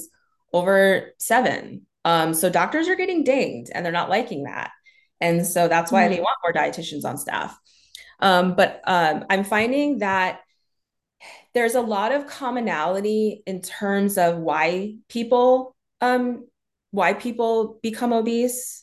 over 0.54 1.14
seven. 1.18 1.86
Um, 2.04 2.34
so 2.34 2.50
doctors 2.50 2.88
are 2.88 2.96
getting 2.96 3.24
dinged 3.24 3.72
and 3.74 3.86
they're 3.86 3.92
not 3.92 4.10
liking 4.10 4.44
that. 4.44 4.72
And 5.20 5.46
so 5.46 5.68
that's 5.68 5.92
why 5.92 6.04
mm-hmm. 6.04 6.14
they 6.14 6.20
want 6.20 6.38
more 6.44 6.54
dietitians 6.54 7.06
on 7.06 7.18
staff. 7.18 7.58
Um, 8.20 8.56
but 8.56 8.82
um, 8.86 9.26
I'm 9.30 9.44
finding 9.44 10.00
that 10.00 10.42
there's 11.54 11.76
a 11.76 11.82
lot 11.82 12.12
of 12.12 12.28
commonality 12.28 13.44
in 13.46 13.62
terms 13.62 14.18
of 14.18 14.38
why 14.38 14.96
people 15.10 15.76
um, 16.00 16.48
why 16.92 17.14
people 17.14 17.80
become 17.82 18.14
obese 18.14 18.81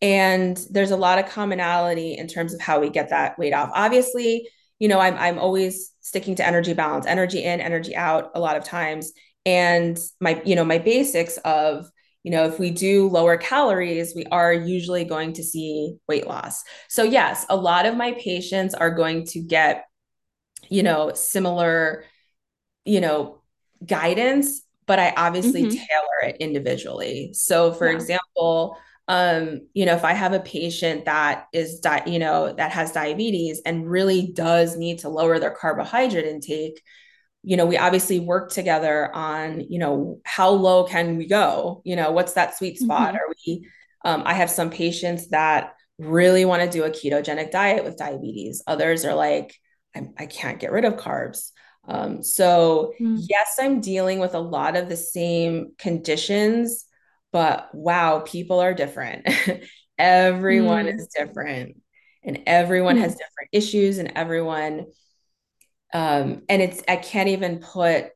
and 0.00 0.60
there's 0.70 0.90
a 0.90 0.96
lot 0.96 1.18
of 1.18 1.26
commonality 1.26 2.14
in 2.16 2.26
terms 2.26 2.54
of 2.54 2.60
how 2.60 2.80
we 2.80 2.88
get 2.88 3.10
that 3.10 3.38
weight 3.38 3.52
off 3.52 3.70
obviously 3.74 4.48
you 4.78 4.88
know 4.88 5.00
i'm, 5.00 5.16
I'm 5.16 5.38
always 5.38 5.92
sticking 6.00 6.34
to 6.36 6.46
energy 6.46 6.72
balance 6.72 7.06
energy 7.06 7.42
in 7.42 7.60
energy 7.60 7.96
out 7.96 8.30
a 8.34 8.40
lot 8.40 8.56
of 8.56 8.64
times 8.64 9.12
and 9.44 9.98
my 10.20 10.40
you 10.44 10.54
know 10.54 10.64
my 10.64 10.78
basics 10.78 11.36
of 11.38 11.90
you 12.28 12.32
know, 12.32 12.44
if 12.44 12.58
we 12.58 12.70
do 12.70 13.08
lower 13.08 13.36
calories, 13.36 14.14
we 14.14 14.24
are 14.26 14.52
usually 14.52 15.04
going 15.04 15.32
to 15.34 15.42
see 15.42 15.96
weight 16.08 16.26
loss. 16.26 16.62
So, 16.88 17.02
yes, 17.02 17.46
a 17.48 17.56
lot 17.56 17.86
of 17.86 17.96
my 17.96 18.12
patients 18.12 18.74
are 18.74 18.90
going 18.90 19.24
to 19.28 19.40
get, 19.40 19.86
you 20.68 20.82
know, 20.82 21.12
similar, 21.14 22.04
you 22.84 23.00
know, 23.00 23.40
guidance, 23.86 24.62
but 24.86 24.98
I 24.98 25.14
obviously 25.16 25.62
mm-hmm. 25.62 25.70
tailor 25.70 26.30
it 26.30 26.36
individually. 26.40 27.30
So, 27.34 27.72
for 27.72 27.88
yeah. 27.88 27.94
example, 27.94 28.76
um, 29.08 29.62
you 29.72 29.86
know, 29.86 29.94
if 29.94 30.04
I 30.04 30.12
have 30.12 30.34
a 30.34 30.40
patient 30.40 31.06
that 31.06 31.46
is, 31.52 31.80
di- 31.80 32.04
you 32.06 32.18
know, 32.18 32.52
that 32.52 32.72
has 32.72 32.92
diabetes 32.92 33.62
and 33.64 33.90
really 33.90 34.30
does 34.32 34.76
need 34.76 35.00
to 35.00 35.08
lower 35.08 35.38
their 35.38 35.50
carbohydrate 35.50 36.26
intake, 36.26 36.82
you 37.42 37.56
know, 37.56 37.66
we 37.66 37.78
obviously 37.78 38.20
work 38.20 38.52
together 38.52 39.14
on, 39.14 39.60
you 39.60 39.78
know, 39.78 40.20
how 40.24 40.50
low 40.50 40.84
can 40.84 41.16
we 41.16 41.26
go? 41.26 41.80
You 41.84 41.96
know, 41.96 42.10
what's 42.10 42.34
that 42.34 42.56
sweet 42.56 42.78
spot? 42.78 43.14
Mm-hmm. 43.14 43.16
Are 43.16 43.34
we, 43.46 43.68
um, 44.04 44.22
I 44.26 44.34
have 44.34 44.50
some 44.50 44.70
patients 44.70 45.28
that 45.28 45.72
really 45.98 46.44
want 46.44 46.62
to 46.62 46.70
do 46.70 46.84
a 46.84 46.90
ketogenic 46.90 47.50
diet 47.50 47.84
with 47.84 47.96
diabetes. 47.96 48.62
Others 48.66 49.04
are 49.04 49.14
like, 49.14 49.54
I, 49.94 50.08
I 50.18 50.26
can't 50.26 50.60
get 50.60 50.72
rid 50.72 50.84
of 50.84 50.94
carbs. 50.94 51.50
Um, 51.86 52.22
so, 52.22 52.92
mm-hmm. 53.00 53.16
yes, 53.20 53.56
I'm 53.58 53.80
dealing 53.80 54.18
with 54.18 54.34
a 54.34 54.40
lot 54.40 54.76
of 54.76 54.88
the 54.88 54.96
same 54.96 55.72
conditions, 55.78 56.84
but 57.32 57.74
wow, 57.74 58.20
people 58.20 58.60
are 58.60 58.74
different. 58.74 59.26
everyone 59.98 60.86
mm-hmm. 60.86 60.98
is 60.98 61.08
different, 61.08 61.76
and 62.24 62.40
everyone 62.46 62.96
has 62.96 63.14
mm. 63.14 63.18
different 63.18 63.48
issues, 63.52 63.98
and 63.98 64.12
everyone 64.14 64.86
um 65.94 66.42
and 66.48 66.60
it's 66.60 66.82
i 66.88 66.96
can't 66.96 67.28
even 67.28 67.58
put 67.58 68.10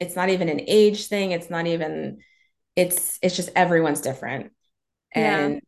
it's 0.00 0.16
not 0.16 0.30
even 0.30 0.48
an 0.48 0.60
age 0.66 1.06
thing 1.06 1.32
it's 1.32 1.50
not 1.50 1.66
even 1.66 2.18
it's 2.74 3.18
it's 3.22 3.36
just 3.36 3.50
everyone's 3.54 4.00
different 4.00 4.50
and 5.14 5.54
yeah. 5.54 5.60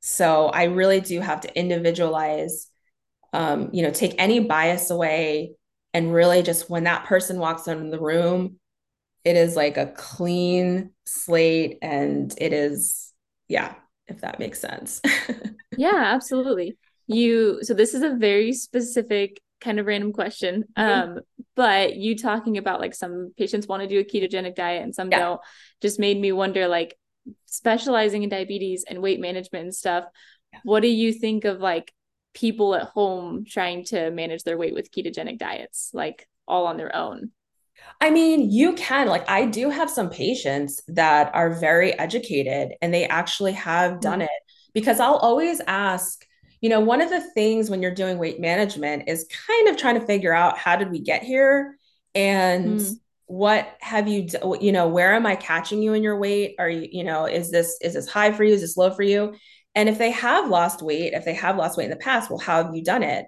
so 0.00 0.46
i 0.46 0.64
really 0.64 1.00
do 1.00 1.20
have 1.20 1.40
to 1.40 1.58
individualize 1.58 2.68
um 3.32 3.70
you 3.72 3.82
know 3.82 3.90
take 3.90 4.14
any 4.18 4.38
bias 4.38 4.90
away 4.90 5.52
and 5.92 6.14
really 6.14 6.42
just 6.42 6.70
when 6.70 6.84
that 6.84 7.04
person 7.06 7.38
walks 7.38 7.66
in 7.66 7.90
the 7.90 8.00
room 8.00 8.58
it 9.26 9.36
is 9.36 9.56
like 9.56 9.76
a 9.76 9.86
clean 9.86 10.90
slate 11.04 11.78
and 11.82 12.34
it 12.38 12.52
is 12.52 13.12
yeah 13.48 13.74
if 14.06 14.20
that 14.20 14.38
makes 14.38 14.60
sense 14.60 15.02
yeah 15.76 16.12
absolutely 16.14 16.76
you 17.06 17.58
so 17.62 17.74
this 17.74 17.92
is 17.92 18.02
a 18.02 18.14
very 18.14 18.52
specific 18.52 19.40
kind 19.60 19.80
of 19.80 19.86
random 19.86 20.12
question. 20.12 20.64
Mm-hmm. 20.76 21.10
Um, 21.10 21.20
but 21.54 21.96
you 21.96 22.16
talking 22.16 22.58
about 22.58 22.80
like 22.80 22.94
some 22.94 23.32
patients 23.36 23.66
want 23.66 23.82
to 23.82 23.88
do 23.88 23.98
a 23.98 24.04
ketogenic 24.04 24.54
diet 24.54 24.82
and 24.82 24.94
some 24.94 25.10
yeah. 25.10 25.18
don't 25.18 25.40
just 25.80 25.98
made 25.98 26.20
me 26.20 26.32
wonder 26.32 26.68
like 26.68 26.96
specializing 27.46 28.22
in 28.22 28.28
diabetes 28.28 28.84
and 28.88 29.02
weight 29.02 29.20
management 29.20 29.64
and 29.64 29.74
stuff. 29.74 30.04
Yeah. 30.52 30.60
What 30.64 30.80
do 30.80 30.88
you 30.88 31.12
think 31.12 31.44
of 31.44 31.60
like 31.60 31.92
people 32.34 32.74
at 32.74 32.84
home 32.84 33.44
trying 33.46 33.84
to 33.86 34.10
manage 34.10 34.42
their 34.42 34.58
weight 34.58 34.74
with 34.74 34.90
ketogenic 34.90 35.38
diets, 35.38 35.90
like 35.92 36.28
all 36.46 36.66
on 36.66 36.76
their 36.76 36.94
own? 36.94 37.30
I 38.00 38.10
mean, 38.10 38.50
you 38.50 38.74
can. 38.74 39.08
Like, 39.08 39.28
I 39.28 39.46
do 39.46 39.70
have 39.70 39.90
some 39.90 40.10
patients 40.10 40.82
that 40.88 41.34
are 41.34 41.54
very 41.54 41.98
educated 41.98 42.74
and 42.82 42.92
they 42.92 43.06
actually 43.06 43.52
have 43.52 44.00
done 44.00 44.20
mm-hmm. 44.20 44.24
it 44.24 44.42
because 44.74 45.00
I'll 45.00 45.16
always 45.16 45.60
ask, 45.66 46.26
you 46.60 46.68
know, 46.68 46.80
one 46.80 47.00
of 47.00 47.10
the 47.10 47.20
things 47.32 47.70
when 47.70 47.82
you're 47.82 47.94
doing 47.94 48.18
weight 48.18 48.40
management 48.40 49.08
is 49.08 49.26
kind 49.46 49.68
of 49.68 49.76
trying 49.76 49.98
to 49.98 50.06
figure 50.06 50.34
out 50.34 50.58
how 50.58 50.76
did 50.76 50.90
we 50.90 51.00
get 51.00 51.22
here 51.22 51.78
and 52.16 52.80
mm. 52.80 52.94
what 53.26 53.76
have 53.80 54.08
you 54.08 54.26
you 54.60 54.72
know 54.72 54.88
where 54.88 55.14
am 55.14 55.26
i 55.26 55.36
catching 55.36 55.82
you 55.82 55.92
in 55.92 56.02
your 56.02 56.18
weight 56.18 56.56
are 56.58 56.68
you 56.68 56.88
you 56.90 57.04
know 57.04 57.26
is 57.26 57.50
this 57.50 57.78
is 57.82 57.94
this 57.94 58.08
high 58.08 58.32
for 58.32 58.42
you 58.42 58.54
is 58.54 58.62
this 58.62 58.76
low 58.76 58.90
for 58.90 59.02
you 59.02 59.34
and 59.74 59.88
if 59.88 59.98
they 59.98 60.10
have 60.10 60.48
lost 60.48 60.82
weight 60.82 61.12
if 61.12 61.24
they 61.24 61.34
have 61.34 61.56
lost 61.56 61.76
weight 61.76 61.84
in 61.84 61.90
the 61.90 61.96
past 61.96 62.30
well 62.30 62.38
how 62.38 62.64
have 62.64 62.74
you 62.74 62.82
done 62.82 63.02
it 63.02 63.26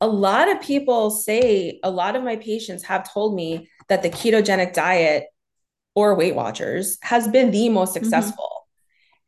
a 0.00 0.08
lot 0.08 0.50
of 0.50 0.60
people 0.60 1.10
say 1.10 1.78
a 1.84 1.90
lot 1.90 2.16
of 2.16 2.24
my 2.24 2.36
patients 2.36 2.82
have 2.82 3.10
told 3.10 3.34
me 3.34 3.68
that 3.88 4.02
the 4.02 4.10
ketogenic 4.10 4.72
diet 4.72 5.24
or 5.94 6.14
weight 6.14 6.34
watchers 6.34 6.98
has 7.02 7.28
been 7.28 7.50
the 7.50 7.68
most 7.68 7.94
mm-hmm. 7.94 8.04
successful 8.04 8.54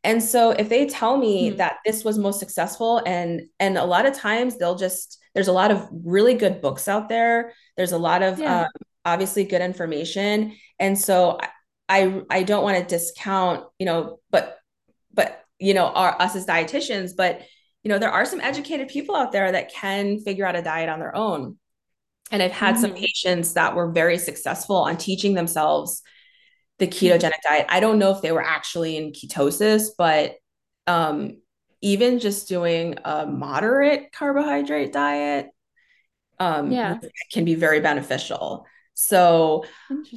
and 0.03 0.23
so 0.23 0.51
if 0.51 0.69
they 0.69 0.85
tell 0.85 1.17
me 1.17 1.49
mm-hmm. 1.49 1.57
that 1.57 1.77
this 1.85 2.03
was 2.03 2.17
most 2.17 2.39
successful 2.39 3.01
and 3.05 3.41
and 3.59 3.77
a 3.77 3.83
lot 3.83 4.05
of 4.05 4.13
times 4.13 4.57
they'll 4.57 4.77
just 4.77 5.19
there's 5.33 5.49
a 5.49 5.53
lot 5.53 5.69
of 5.69 5.87
really 5.91 6.33
good 6.33 6.61
books 6.61 6.87
out 6.87 7.09
there. 7.09 7.53
There's 7.75 7.91
a 7.91 7.97
lot 7.97 8.23
of 8.23 8.39
yeah. 8.39 8.61
um, 8.61 8.67
obviously 9.05 9.43
good 9.43 9.61
information. 9.61 10.55
And 10.79 10.97
so 10.97 11.39
I 11.89 12.23
I 12.29 12.43
don't 12.43 12.63
want 12.63 12.77
to 12.77 12.83
discount, 12.85 13.65
you 13.79 13.85
know, 13.85 14.19
but 14.31 14.57
but 15.13 15.43
you 15.59 15.73
know, 15.73 15.87
our 15.87 16.19
us 16.21 16.35
as 16.35 16.45
dietitians, 16.45 17.11
but 17.15 17.41
you 17.83 17.89
know, 17.89 17.99
there 17.99 18.11
are 18.11 18.25
some 18.25 18.41
educated 18.41 18.87
people 18.87 19.15
out 19.15 19.31
there 19.31 19.51
that 19.51 19.71
can 19.71 20.19
figure 20.21 20.45
out 20.45 20.55
a 20.55 20.61
diet 20.61 20.89
on 20.89 20.99
their 20.99 21.15
own. 21.15 21.57
And 22.31 22.43
I've 22.43 22.51
had 22.51 22.75
mm-hmm. 22.75 22.81
some 22.81 22.93
patients 22.93 23.53
that 23.53 23.75
were 23.75 23.91
very 23.91 24.17
successful 24.17 24.77
on 24.77 24.97
teaching 24.97 25.33
themselves 25.33 26.01
the 26.79 26.87
ketogenic 26.87 27.41
diet. 27.47 27.65
I 27.69 27.79
don't 27.79 27.99
know 27.99 28.11
if 28.11 28.21
they 28.21 28.31
were 28.31 28.43
actually 28.43 28.97
in 28.97 29.11
ketosis, 29.11 29.89
but 29.97 30.35
um, 30.85 31.37
even 31.81 32.19
just 32.19 32.47
doing 32.47 32.95
a 33.03 33.25
moderate 33.25 34.11
carbohydrate 34.11 34.93
diet 34.93 35.49
um, 36.39 36.71
yeah. 36.71 36.99
can 37.31 37.45
be 37.45 37.55
very 37.55 37.79
beneficial. 37.79 38.65
So 38.99 39.63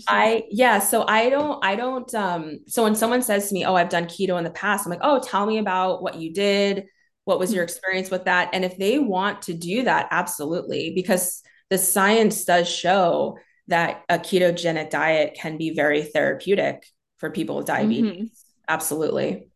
I 0.08 0.44
yeah, 0.50 0.78
so 0.78 1.04
I 1.06 1.28
don't 1.28 1.62
I 1.62 1.76
don't 1.76 2.14
um 2.14 2.60
so 2.66 2.84
when 2.84 2.94
someone 2.94 3.20
says 3.20 3.48
to 3.48 3.54
me, 3.54 3.66
"Oh, 3.66 3.74
I've 3.74 3.90
done 3.90 4.06
keto 4.06 4.38
in 4.38 4.44
the 4.44 4.50
past." 4.50 4.86
I'm 4.86 4.90
like, 4.90 5.00
"Oh, 5.02 5.20
tell 5.20 5.44
me 5.44 5.58
about 5.58 6.02
what 6.02 6.14
you 6.14 6.32
did. 6.32 6.86
What 7.24 7.38
was 7.38 7.52
your 7.52 7.62
mm-hmm. 7.62 7.72
experience 7.72 8.10
with 8.10 8.24
that?" 8.24 8.48
And 8.54 8.64
if 8.64 8.78
they 8.78 8.98
want 8.98 9.42
to 9.42 9.52
do 9.52 9.82
that, 9.82 10.08
absolutely 10.10 10.92
because 10.94 11.42
the 11.70 11.78
science 11.78 12.44
does 12.44 12.68
show 12.68 13.38
that 13.68 14.02
a 14.08 14.18
ketogenic 14.18 14.90
diet 14.90 15.38
can 15.40 15.56
be 15.56 15.72
very 15.74 16.02
therapeutic 16.02 16.84
for 17.18 17.30
people 17.30 17.56
with 17.56 17.66
diabetes. 17.66 18.04
Mm-hmm. 18.04 18.24
Absolutely. 18.68 19.46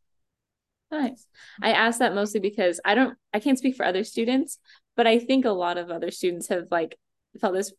Nice. 0.90 1.26
I 1.60 1.72
asked 1.72 1.98
that 1.98 2.14
mostly 2.14 2.40
because 2.40 2.80
I 2.84 2.94
don't 2.94 3.16
I 3.32 3.40
can't 3.40 3.58
speak 3.58 3.74
for 3.74 3.84
other 3.84 4.04
students, 4.04 4.58
but 4.96 5.06
I 5.06 5.18
think 5.18 5.44
a 5.44 5.50
lot 5.50 5.76
of 5.76 5.90
other 5.90 6.12
students 6.12 6.48
have 6.48 6.66
like 6.70 6.96
felt 7.40 7.54
this 7.54 7.72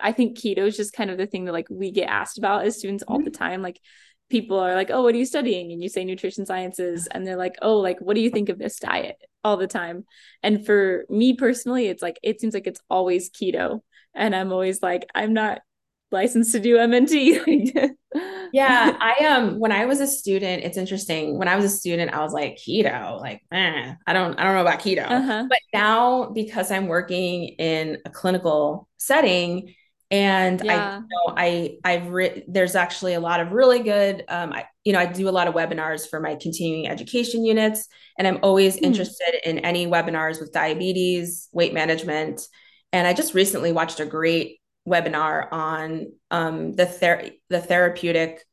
I 0.00 0.12
think 0.12 0.38
keto 0.38 0.66
is 0.66 0.76
just 0.76 0.94
kind 0.94 1.10
of 1.10 1.18
the 1.18 1.26
thing 1.26 1.44
that 1.44 1.52
like 1.52 1.66
we 1.70 1.90
get 1.90 2.08
asked 2.08 2.38
about 2.38 2.64
as 2.64 2.78
students 2.78 3.04
all 3.06 3.18
mm-hmm. 3.18 3.24
the 3.24 3.30
time 3.30 3.60
like 3.60 3.78
people 4.32 4.58
are 4.58 4.74
like, 4.74 4.90
"Oh, 4.90 5.02
what 5.02 5.14
are 5.14 5.18
you 5.18 5.26
studying?" 5.26 5.70
and 5.70 5.80
you 5.82 5.88
say 5.88 6.04
nutrition 6.04 6.44
sciences 6.46 7.06
and 7.06 7.24
they're 7.24 7.36
like, 7.36 7.54
"Oh, 7.62 7.78
like 7.78 8.00
what 8.00 8.14
do 8.14 8.20
you 8.20 8.30
think 8.30 8.48
of 8.48 8.58
this 8.58 8.80
diet?" 8.80 9.16
all 9.44 9.56
the 9.56 9.66
time. 9.66 10.04
And 10.42 10.64
for 10.64 11.04
me 11.08 11.34
personally, 11.34 11.86
it's 11.86 12.02
like 12.02 12.18
it 12.22 12.40
seems 12.40 12.54
like 12.54 12.66
it's 12.66 12.80
always 12.88 13.30
keto 13.30 13.80
and 14.14 14.34
I'm 14.34 14.52
always 14.52 14.82
like 14.82 15.06
I'm 15.14 15.32
not 15.32 15.60
licensed 16.10 16.52
to 16.52 16.60
do 16.60 16.76
MNT. 16.76 17.90
yeah, 18.52 18.96
I 19.00 19.26
um 19.26 19.58
when 19.58 19.72
I 19.72 19.86
was 19.86 20.00
a 20.00 20.06
student, 20.06 20.64
it's 20.64 20.76
interesting. 20.76 21.38
When 21.38 21.48
I 21.48 21.56
was 21.56 21.64
a 21.64 21.70
student, 21.70 22.12
I 22.12 22.20
was 22.20 22.32
like 22.32 22.56
keto, 22.56 23.20
like 23.20 23.42
eh, 23.50 23.94
I 24.06 24.12
don't 24.12 24.38
I 24.38 24.44
don't 24.44 24.54
know 24.54 24.60
about 24.60 24.80
keto. 24.80 25.10
Uh-huh. 25.10 25.46
But 25.48 25.58
now 25.72 26.30
because 26.30 26.70
I'm 26.70 26.86
working 26.86 27.48
in 27.58 27.98
a 28.04 28.10
clinical 28.10 28.88
setting 28.98 29.74
and 30.12 30.60
yeah. 30.62 30.74
I 30.74 30.96
you 30.98 31.00
know 31.00 31.34
I 31.36 31.76
I've 31.82 32.08
written 32.08 32.44
there's 32.46 32.76
actually 32.76 33.14
a 33.14 33.20
lot 33.20 33.40
of 33.40 33.50
really 33.50 33.80
good 33.80 34.22
um 34.28 34.52
I 34.52 34.66
you 34.84 34.92
know 34.92 35.00
I 35.00 35.06
do 35.06 35.28
a 35.28 35.30
lot 35.30 35.48
of 35.48 35.54
webinars 35.54 36.08
for 36.08 36.20
my 36.20 36.36
continuing 36.36 36.86
education 36.86 37.44
units 37.44 37.88
and 38.18 38.28
I'm 38.28 38.38
always 38.42 38.76
mm. 38.76 38.82
interested 38.82 39.48
in 39.48 39.60
any 39.60 39.86
webinars 39.86 40.38
with 40.38 40.52
diabetes, 40.52 41.48
weight 41.52 41.72
management. 41.72 42.42
And 42.92 43.06
I 43.06 43.14
just 43.14 43.34
recently 43.34 43.72
watched 43.72 44.00
a 44.00 44.06
great 44.06 44.60
webinar 44.86 45.50
on 45.50 46.12
um, 46.30 46.74
the 46.74 46.86
ther- 46.86 47.30
the 47.48 47.60
therapeutic 47.60 48.44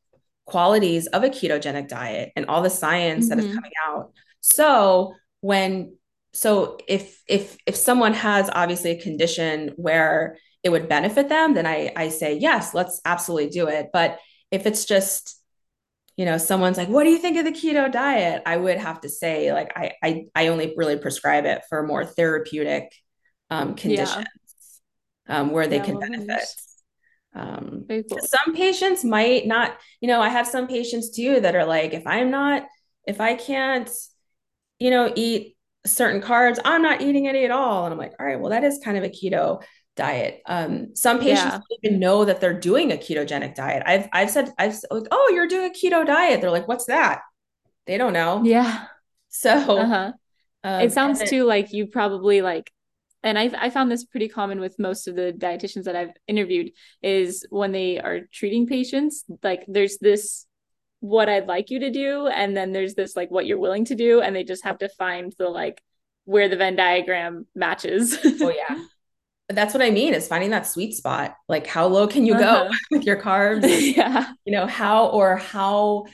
qualities 0.46 1.06
of 1.08 1.22
a 1.22 1.28
ketogenic 1.28 1.88
diet 1.88 2.32
and 2.36 2.46
all 2.46 2.62
the 2.62 2.70
science 2.70 3.26
mm-hmm. 3.26 3.36
that 3.36 3.38
is 3.38 3.44
mm-hmm. 3.46 3.54
coming 3.54 3.72
out. 3.86 4.12
So 4.40 5.14
when 5.42 5.96
so 6.32 6.78
if 6.88 7.22
if 7.26 7.58
if 7.66 7.76
someone 7.76 8.14
has 8.14 8.48
obviously 8.52 8.92
a 8.92 9.02
condition 9.02 9.72
where 9.76 10.38
it 10.62 10.70
would 10.70 10.88
benefit 10.88 11.28
them, 11.28 11.54
then 11.54 11.66
I 11.66 11.92
I 11.96 12.08
say 12.08 12.38
yes, 12.38 12.74
let's 12.74 13.00
absolutely 13.04 13.50
do 13.50 13.68
it. 13.68 13.90
But 13.92 14.18
if 14.50 14.66
it's 14.66 14.84
just 14.84 15.36
you 16.16 16.24
know 16.26 16.38
someone's 16.38 16.76
like 16.76 16.88
what 16.88 17.04
do 17.04 17.10
you 17.10 17.18
think 17.18 17.38
of 17.38 17.44
the 17.44 17.52
keto 17.52 17.90
diet 17.90 18.42
i 18.44 18.56
would 18.56 18.76
have 18.76 19.00
to 19.00 19.08
say 19.08 19.52
like 19.52 19.72
i 19.76 19.92
i, 20.02 20.24
I 20.34 20.48
only 20.48 20.74
really 20.76 20.98
prescribe 20.98 21.46
it 21.46 21.62
for 21.68 21.86
more 21.86 22.04
therapeutic 22.04 22.92
um, 23.48 23.74
conditions 23.74 24.26
um, 25.30 25.50
where 25.50 25.66
they 25.66 25.76
yeah, 25.76 25.84
can 25.84 25.98
benefit. 25.98 26.44
Um, 27.34 27.84
cool. 27.88 28.18
Some 28.20 28.54
patients 28.54 29.04
might 29.04 29.46
not, 29.46 29.78
you 30.00 30.08
know, 30.08 30.20
I 30.20 30.28
have 30.28 30.46
some 30.46 30.66
patients 30.66 31.10
too 31.10 31.40
that 31.40 31.54
are 31.54 31.64
like, 31.64 31.94
if 31.94 32.06
I'm 32.06 32.30
not, 32.30 32.66
if 33.06 33.20
I 33.20 33.36
can't, 33.36 33.88
you 34.78 34.90
know, 34.90 35.12
eat 35.14 35.56
certain 35.86 36.20
carbs, 36.20 36.58
I'm 36.64 36.82
not 36.82 37.00
eating 37.00 37.28
any 37.28 37.44
at 37.44 37.50
all. 37.52 37.84
And 37.84 37.92
I'm 37.92 37.98
like, 37.98 38.14
all 38.18 38.26
right, 38.26 38.38
well, 38.38 38.50
that 38.50 38.64
is 38.64 38.80
kind 38.84 38.98
of 38.98 39.04
a 39.04 39.08
keto 39.08 39.62
diet. 39.96 40.42
Um, 40.46 40.94
some 40.94 41.18
patients 41.18 41.42
yeah. 41.42 41.50
don't 41.50 41.80
even 41.82 42.00
know 42.00 42.24
that 42.24 42.40
they're 42.40 42.58
doing 42.58 42.92
a 42.92 42.96
ketogenic 42.96 43.54
diet. 43.54 43.82
I've 43.86 44.08
I've 44.12 44.30
said 44.30 44.52
I've 44.58 44.76
like, 44.90 45.08
oh, 45.10 45.30
you're 45.34 45.48
doing 45.48 45.70
a 45.70 45.74
keto 45.74 46.06
diet. 46.06 46.40
They're 46.40 46.50
like, 46.50 46.68
what's 46.68 46.86
that? 46.86 47.20
They 47.86 47.98
don't 47.98 48.12
know. 48.12 48.42
Yeah. 48.44 48.86
So 49.28 49.50
uh-huh. 49.50 50.12
um, 50.64 50.80
it 50.80 50.92
sounds 50.92 51.22
too 51.22 51.44
like 51.44 51.72
you 51.72 51.86
probably 51.86 52.42
like 52.42 52.70
and 53.22 53.38
I, 53.38 53.50
I 53.58 53.70
found 53.70 53.90
this 53.90 54.04
pretty 54.04 54.28
common 54.28 54.60
with 54.60 54.78
most 54.78 55.06
of 55.06 55.14
the 55.14 55.34
dietitians 55.36 55.84
that 55.84 55.96
I've 55.96 56.14
interviewed 56.26 56.72
is 57.02 57.46
when 57.50 57.72
they 57.72 58.00
are 58.00 58.20
treating 58.32 58.66
patients, 58.66 59.24
like 59.42 59.64
there's 59.68 59.98
this 59.98 60.46
what 61.00 61.28
I'd 61.28 61.46
like 61.46 61.70
you 61.70 61.80
to 61.80 61.90
do, 61.90 62.28
and 62.28 62.56
then 62.56 62.72
there's 62.72 62.94
this 62.94 63.16
like 63.16 63.30
what 63.30 63.46
you're 63.46 63.58
willing 63.58 63.84
to 63.86 63.94
do, 63.94 64.20
and 64.20 64.34
they 64.34 64.44
just 64.44 64.64
have 64.64 64.78
to 64.78 64.88
find 64.88 65.34
the 65.38 65.48
like 65.48 65.82
where 66.24 66.48
the 66.48 66.56
Venn 66.56 66.76
diagram 66.76 67.46
matches. 67.54 68.18
oh 68.24 68.52
yeah. 68.54 68.82
That's 69.50 69.74
what 69.74 69.82
I 69.82 69.90
mean 69.90 70.14
is 70.14 70.28
finding 70.28 70.50
that 70.50 70.66
sweet 70.66 70.94
spot. 70.94 71.36
Like 71.48 71.66
how 71.66 71.86
low 71.86 72.06
can 72.06 72.24
you 72.24 72.34
uh-huh. 72.34 72.68
go 72.68 72.76
with 72.96 73.04
your 73.04 73.20
carbs? 73.20 73.64
yeah. 73.96 74.32
You 74.44 74.52
know, 74.52 74.66
how 74.66 75.08
or 75.08 75.36
how 75.36 76.06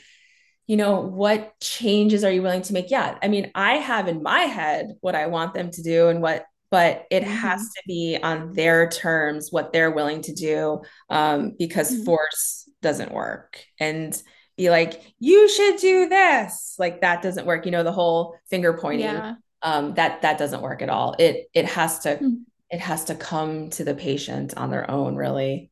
you 0.67 0.75
know, 0.75 0.99
what 0.99 1.57
changes 1.61 2.25
are 2.25 2.31
you 2.31 2.41
willing 2.41 2.61
to 2.63 2.73
make? 2.73 2.91
Yeah. 2.91 3.17
I 3.23 3.29
mean, 3.29 3.51
I 3.55 3.75
have 3.75 4.09
in 4.09 4.21
my 4.21 4.41
head 4.41 4.97
what 4.99 5.15
I 5.15 5.27
want 5.27 5.53
them 5.53 5.71
to 5.71 5.81
do 5.81 6.09
and 6.09 6.21
what 6.21 6.45
but 6.69 7.05
it 7.09 7.23
mm-hmm. 7.23 7.31
has 7.31 7.61
to 7.61 7.81
be 7.87 8.17
on 8.21 8.53
their 8.53 8.89
terms 8.89 9.51
what 9.51 9.71
they're 9.71 9.91
willing 9.91 10.21
to 10.21 10.33
do 10.33 10.81
um, 11.09 11.53
because 11.57 11.93
mm-hmm. 11.93 12.05
force 12.05 12.69
doesn't 12.81 13.11
work 13.11 13.63
and 13.79 14.21
be 14.57 14.69
like 14.69 15.01
you 15.19 15.47
should 15.49 15.77
do 15.77 16.09
this 16.09 16.75
like 16.79 17.01
that 17.01 17.21
doesn't 17.21 17.45
work 17.45 17.65
you 17.65 17.71
know 17.71 17.83
the 17.83 17.91
whole 17.91 18.35
finger 18.49 18.73
pointing 18.73 19.05
yeah. 19.05 19.35
um, 19.61 19.93
that 19.93 20.21
that 20.23 20.37
doesn't 20.37 20.61
work 20.61 20.81
at 20.81 20.89
all 20.89 21.15
it 21.19 21.47
it 21.53 21.65
has 21.65 21.99
to 21.99 22.15
mm-hmm. 22.15 22.35
It 22.69 22.79
has 22.79 23.05
to 23.05 23.15
come 23.15 23.69
to 23.71 23.83
the 23.83 23.95
patient 23.95 24.55
on 24.57 24.69
their 24.69 24.89
own 24.89 25.15
really 25.15 25.71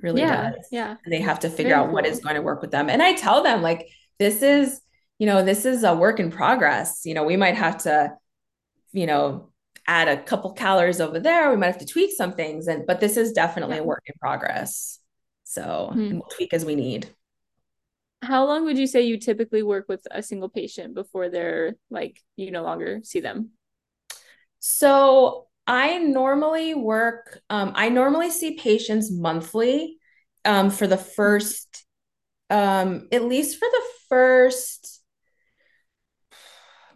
really 0.00 0.20
yeah, 0.20 0.50
does 0.50 0.68
yeah 0.70 0.96
and 1.04 1.12
they 1.12 1.20
have 1.20 1.40
to 1.40 1.48
figure 1.48 1.70
Very 1.70 1.74
out 1.74 1.86
cool. 1.86 1.94
what 1.94 2.06
is 2.06 2.20
going 2.20 2.34
to 2.34 2.42
work 2.42 2.60
with 2.60 2.70
them 2.70 2.90
and 2.90 3.02
i 3.02 3.14
tell 3.14 3.42
them 3.42 3.62
like 3.62 3.88
this 4.18 4.42
is 4.42 4.80
you 5.18 5.26
know 5.26 5.44
this 5.44 5.64
is 5.64 5.84
a 5.84 5.94
work 5.94 6.20
in 6.20 6.30
progress 6.30 7.02
you 7.04 7.14
know 7.14 7.24
we 7.24 7.36
might 7.36 7.56
have 7.56 7.78
to 7.78 8.12
you 8.92 9.06
know 9.06 9.50
add 9.86 10.08
a 10.08 10.22
couple 10.22 10.52
calories 10.52 11.00
over 11.00 11.20
there. 11.20 11.50
We 11.50 11.56
might 11.56 11.66
have 11.66 11.78
to 11.78 11.86
tweak 11.86 12.12
some 12.12 12.32
things. 12.32 12.66
And 12.68 12.86
but 12.86 13.00
this 13.00 13.16
is 13.16 13.32
definitely 13.32 13.76
yeah. 13.76 13.82
a 13.82 13.86
work 13.86 14.02
in 14.06 14.14
progress. 14.20 14.98
So 15.44 15.90
mm-hmm. 15.92 16.14
we'll 16.14 16.28
tweak 16.30 16.54
as 16.54 16.64
we 16.64 16.74
need. 16.74 17.08
How 18.22 18.46
long 18.46 18.64
would 18.64 18.78
you 18.78 18.86
say 18.86 19.02
you 19.02 19.18
typically 19.18 19.62
work 19.62 19.86
with 19.88 20.06
a 20.10 20.22
single 20.22 20.48
patient 20.48 20.94
before 20.94 21.28
they're 21.28 21.74
like 21.90 22.20
you 22.36 22.50
no 22.50 22.62
longer 22.62 23.00
see 23.02 23.20
them? 23.20 23.50
So 24.60 25.46
I 25.66 25.98
normally 25.98 26.74
work, 26.74 27.40
um, 27.48 27.72
I 27.74 27.88
normally 27.88 28.30
see 28.30 28.56
patients 28.56 29.10
monthly 29.10 29.98
um, 30.44 30.70
for 30.70 30.86
the 30.86 30.98
first, 30.98 31.86
um, 32.50 33.08
at 33.10 33.24
least 33.24 33.58
for 33.58 33.68
the 33.70 33.82
first 34.08 35.02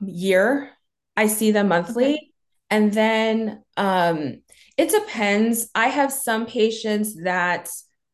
year. 0.01 0.71
I 1.17 1.27
see 1.27 1.51
them 1.51 1.69
monthly. 1.69 2.15
Okay. 2.15 2.31
And 2.71 2.93
then 2.93 3.63
um, 3.77 4.43
it 4.77 4.91
depends. 4.91 5.71
I 5.75 5.89
have 5.89 6.13
some 6.13 6.47
patients 6.47 7.23
that 7.23 7.69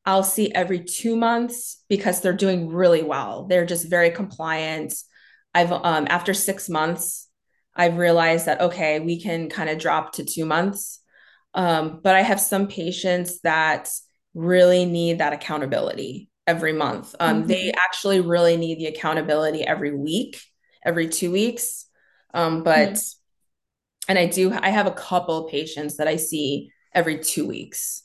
I'll 0.06 0.22
see 0.22 0.52
every 0.52 0.84
two 0.84 1.16
months 1.16 1.82
because 1.88 2.20
they're 2.20 2.32
doing 2.32 2.68
really 2.68 3.02
well. 3.02 3.46
They're 3.46 3.66
just 3.66 3.88
very 3.88 4.10
compliant. 4.10 4.94
I've 5.54 5.72
um, 5.72 6.06
after 6.08 6.34
six 6.34 6.68
months, 6.68 7.28
I've 7.76 7.96
realized 7.96 8.46
that 8.46 8.60
okay, 8.60 9.00
we 9.00 9.20
can 9.20 9.48
kind 9.48 9.70
of 9.70 9.78
drop 9.78 10.12
to 10.14 10.24
two 10.24 10.44
months. 10.44 11.00
Um, 11.54 12.00
but 12.02 12.14
I 12.14 12.22
have 12.22 12.40
some 12.40 12.66
patients 12.66 13.40
that 13.42 13.88
really 14.34 14.84
need 14.84 15.18
that 15.18 15.32
accountability 15.32 16.28
every 16.46 16.72
month. 16.72 17.14
Um, 17.20 17.38
mm-hmm. 17.38 17.48
They 17.48 17.72
actually 17.72 18.20
really 18.20 18.56
need 18.56 18.78
the 18.78 18.86
accountability 18.86 19.64
every 19.64 19.94
week, 19.94 20.40
every 20.84 21.08
two 21.08 21.30
weeks. 21.30 21.86
Um, 22.32 22.64
but 22.64 22.90
mm-hmm 22.90 23.20
and 24.08 24.18
I 24.18 24.26
do 24.26 24.52
I 24.52 24.70
have 24.70 24.86
a 24.86 24.92
couple 24.92 25.44
patients 25.44 25.96
that 25.96 26.08
I 26.08 26.16
see 26.16 26.70
every 26.92 27.18
two 27.18 27.46
weeks. 27.46 28.02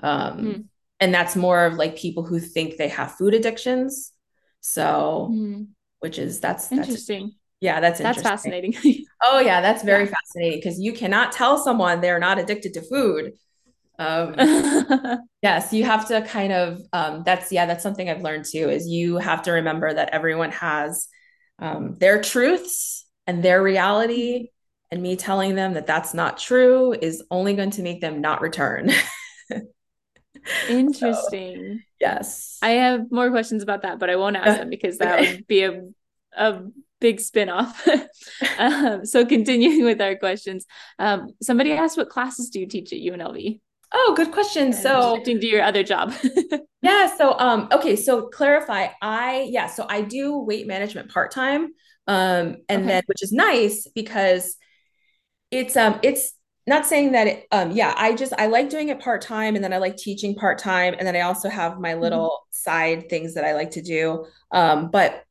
Um, 0.00 0.38
mm. 0.38 0.64
and 1.00 1.14
that's 1.14 1.36
more 1.36 1.64
of 1.64 1.74
like 1.74 1.96
people 1.96 2.24
who 2.24 2.38
think 2.38 2.76
they 2.76 2.88
have 2.88 3.14
food 3.14 3.34
addictions. 3.34 4.12
So 4.60 5.30
mm. 5.32 5.68
which 6.00 6.18
is 6.18 6.40
that's 6.40 6.70
interesting. 6.72 7.22
That's, 7.22 7.36
yeah, 7.60 7.80
that's 7.80 7.98
that's 8.00 8.22
fascinating. 8.22 8.74
oh 9.22 9.40
yeah, 9.40 9.60
that's 9.60 9.82
very 9.82 10.04
yeah. 10.04 10.10
fascinating 10.10 10.58
because 10.58 10.78
you 10.78 10.92
cannot 10.92 11.32
tell 11.32 11.56
someone 11.56 12.00
they're 12.00 12.18
not 12.18 12.38
addicted 12.38 12.74
to 12.74 12.82
food. 12.82 13.32
Um, 13.98 14.34
yes, 15.42 15.72
you 15.72 15.84
have 15.84 16.06
to 16.08 16.22
kind 16.22 16.52
of 16.52 16.80
um, 16.92 17.22
that's 17.24 17.50
yeah, 17.50 17.66
that's 17.66 17.82
something 17.82 18.10
I've 18.10 18.22
learned 18.22 18.44
too. 18.44 18.68
Is 18.68 18.86
you 18.86 19.16
have 19.18 19.42
to 19.42 19.52
remember 19.52 19.92
that 19.92 20.10
everyone 20.10 20.52
has 20.52 21.08
um, 21.58 21.96
their 21.98 22.20
truths 22.20 23.06
and 23.26 23.42
their 23.42 23.62
reality, 23.62 24.48
and 24.90 25.02
me 25.02 25.16
telling 25.16 25.54
them 25.54 25.74
that 25.74 25.86
that's 25.86 26.12
not 26.12 26.38
true 26.38 26.92
is 26.92 27.24
only 27.30 27.54
going 27.54 27.70
to 27.70 27.82
make 27.82 28.02
them 28.02 28.20
not 28.20 28.42
return. 28.42 28.90
Interesting. 30.68 31.78
So, 31.78 31.84
yes. 32.00 32.58
I 32.62 32.70
have 32.70 33.10
more 33.10 33.30
questions 33.30 33.62
about 33.62 33.82
that, 33.82 33.98
but 33.98 34.10
I 34.10 34.16
won't 34.16 34.36
ask 34.36 34.58
them 34.58 34.70
because 34.70 34.98
that 34.98 35.20
would 35.20 35.46
be 35.46 35.62
a, 35.64 35.82
a 36.36 36.62
big 37.00 37.20
spin-off. 37.20 37.86
um, 38.58 39.04
so 39.04 39.24
continuing 39.24 39.84
with 39.84 40.00
our 40.00 40.16
questions. 40.16 40.66
Um, 40.98 41.28
somebody 41.42 41.72
asked 41.72 41.96
what 41.96 42.08
classes 42.08 42.50
do 42.50 42.60
you 42.60 42.66
teach 42.66 42.92
at 42.92 42.98
UNLV? 42.98 43.60
Oh, 43.92 44.14
good 44.16 44.32
question. 44.32 44.72
So 44.72 45.16
shifting 45.16 45.40
to 45.40 45.46
your 45.46 45.62
other 45.62 45.82
job. 45.82 46.12
yeah. 46.82 47.14
So 47.16 47.38
um, 47.38 47.68
okay, 47.72 47.96
so 47.96 48.26
clarify. 48.26 48.88
I 49.00 49.48
yeah, 49.50 49.66
so 49.66 49.86
I 49.88 50.02
do 50.02 50.38
weight 50.38 50.66
management 50.66 51.10
part-time. 51.10 51.68
Um, 52.08 52.56
and 52.68 52.82
okay. 52.82 52.86
then 52.86 53.02
which 53.06 53.22
is 53.22 53.32
nice 53.32 53.88
because 53.94 54.56
it's 55.50 55.76
um 55.76 55.98
it's 56.02 56.32
not 56.66 56.84
saying 56.86 57.12
that 57.12 57.26
it, 57.26 57.46
um 57.52 57.70
yeah 57.70 57.94
i 57.96 58.14
just 58.14 58.32
i 58.38 58.46
like 58.46 58.68
doing 58.68 58.88
it 58.88 58.98
part-time 59.00 59.54
and 59.54 59.62
then 59.62 59.72
i 59.72 59.78
like 59.78 59.96
teaching 59.96 60.34
part-time 60.34 60.94
and 60.98 61.06
then 61.06 61.14
i 61.14 61.20
also 61.20 61.48
have 61.48 61.78
my 61.78 61.92
mm-hmm. 61.92 62.02
little 62.02 62.28
mm-hmm. 62.28 62.50
side 62.50 63.08
things 63.08 63.34
that 63.34 63.44
i 63.44 63.54
like 63.54 63.70
to 63.70 63.82
do 63.82 64.26
um 64.50 64.90
but 64.90 65.22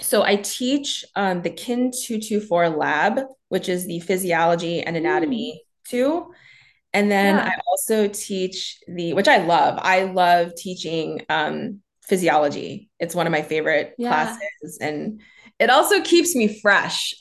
so 0.00 0.22
i 0.22 0.36
teach 0.36 1.04
um 1.16 1.42
the 1.42 1.50
kin 1.50 1.90
224 1.90 2.68
lab 2.70 3.20
which 3.48 3.68
is 3.68 3.86
the 3.86 4.00
physiology 4.00 4.82
and 4.82 4.96
anatomy 4.96 5.60
mm. 5.62 5.90
too 5.90 6.32
and 6.92 7.10
then 7.10 7.36
yeah. 7.36 7.50
i 7.50 7.60
also 7.68 8.08
teach 8.08 8.78
the 8.88 9.12
which 9.14 9.28
i 9.28 9.38
love 9.38 9.78
i 9.82 10.04
love 10.04 10.54
teaching 10.56 11.20
um 11.28 11.80
physiology. 12.10 12.90
It's 12.98 13.14
one 13.14 13.26
of 13.26 13.30
my 13.30 13.40
favorite 13.40 13.94
Yeah. 13.96 14.08
classes 14.10 14.78
and 14.80 15.22
it 15.58 15.70
also 15.70 16.02
keeps 16.02 16.34
me 16.34 16.60
fresh. 16.60 17.14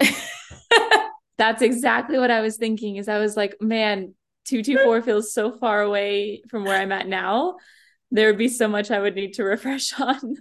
That's 1.38 1.62
exactly 1.62 2.18
what 2.18 2.32
I 2.32 2.42
was 2.42 2.58
thinking. 2.58 2.98
Is 2.98 3.08
I 3.08 3.20
was 3.20 3.38
like, 3.38 3.56
man, 3.62 4.16
224 4.46 5.02
feels 5.04 5.32
so 5.32 5.52
far 5.52 5.82
away 5.82 6.42
from 6.50 6.66
where 6.66 6.82
I'm 6.82 6.92
at 6.92 7.08
now. 7.08 7.58
There 8.12 8.28
would 8.28 8.38
be 8.40 8.50
so 8.50 8.68
much 8.68 8.90
I 8.90 9.00
would 9.00 9.16
need 9.16 9.36
to 9.36 9.44
refresh 9.44 9.94
on. 10.02 10.38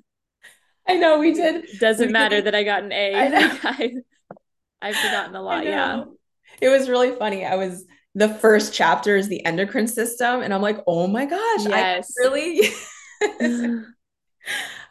I 0.89 0.95
know 0.95 1.19
we 1.19 1.33
did. 1.33 1.67
Doesn't 1.81 2.07
we 2.07 2.13
matter 2.13 2.37
did- 2.37 2.47
that 2.47 2.55
I 2.55 2.65
got 2.65 2.83
an 2.83 2.93
A. 2.93 3.15
I 3.15 3.29
know. 3.29 3.59
I, 3.63 3.93
I've 4.81 4.97
forgotten 4.97 5.35
a 5.35 5.43
lot. 5.43 5.65
Yeah. 5.65 6.05
It 6.61 6.69
was 6.69 6.89
really 6.89 7.15
funny. 7.17 7.45
I 7.45 7.57
was 7.57 7.85
the 8.15 8.29
first 8.29 8.73
chapter 8.73 9.17
is 9.17 9.29
the 9.29 9.45
endocrine 9.45 9.87
system, 9.87 10.41
and 10.43 10.53
I'm 10.55 10.63
like, 10.63 10.79
oh 10.87 11.07
my 11.07 11.25
gosh, 11.27 11.67
I 11.67 11.69
Yes. 11.97 12.13
could 12.17 12.31
really, 12.33 12.61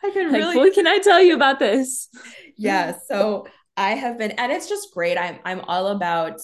I 0.04 0.12
could 0.12 0.28
like, 0.32 0.34
really, 0.34 0.56
what 0.58 0.74
can 0.74 0.88
I 0.88 1.00
tell 1.00 1.22
you 1.22 1.36
about 1.36 1.60
this? 1.60 2.10
yeah. 2.58 2.96
So 3.10 3.48
I 3.76 3.92
have 3.92 4.18
been, 4.18 4.32
and 4.32 4.52
it's 4.52 4.70
just 4.70 4.94
great. 4.94 5.18
I'm 5.18 5.40
I'm 5.46 5.62
all 5.62 5.88
about 5.88 6.40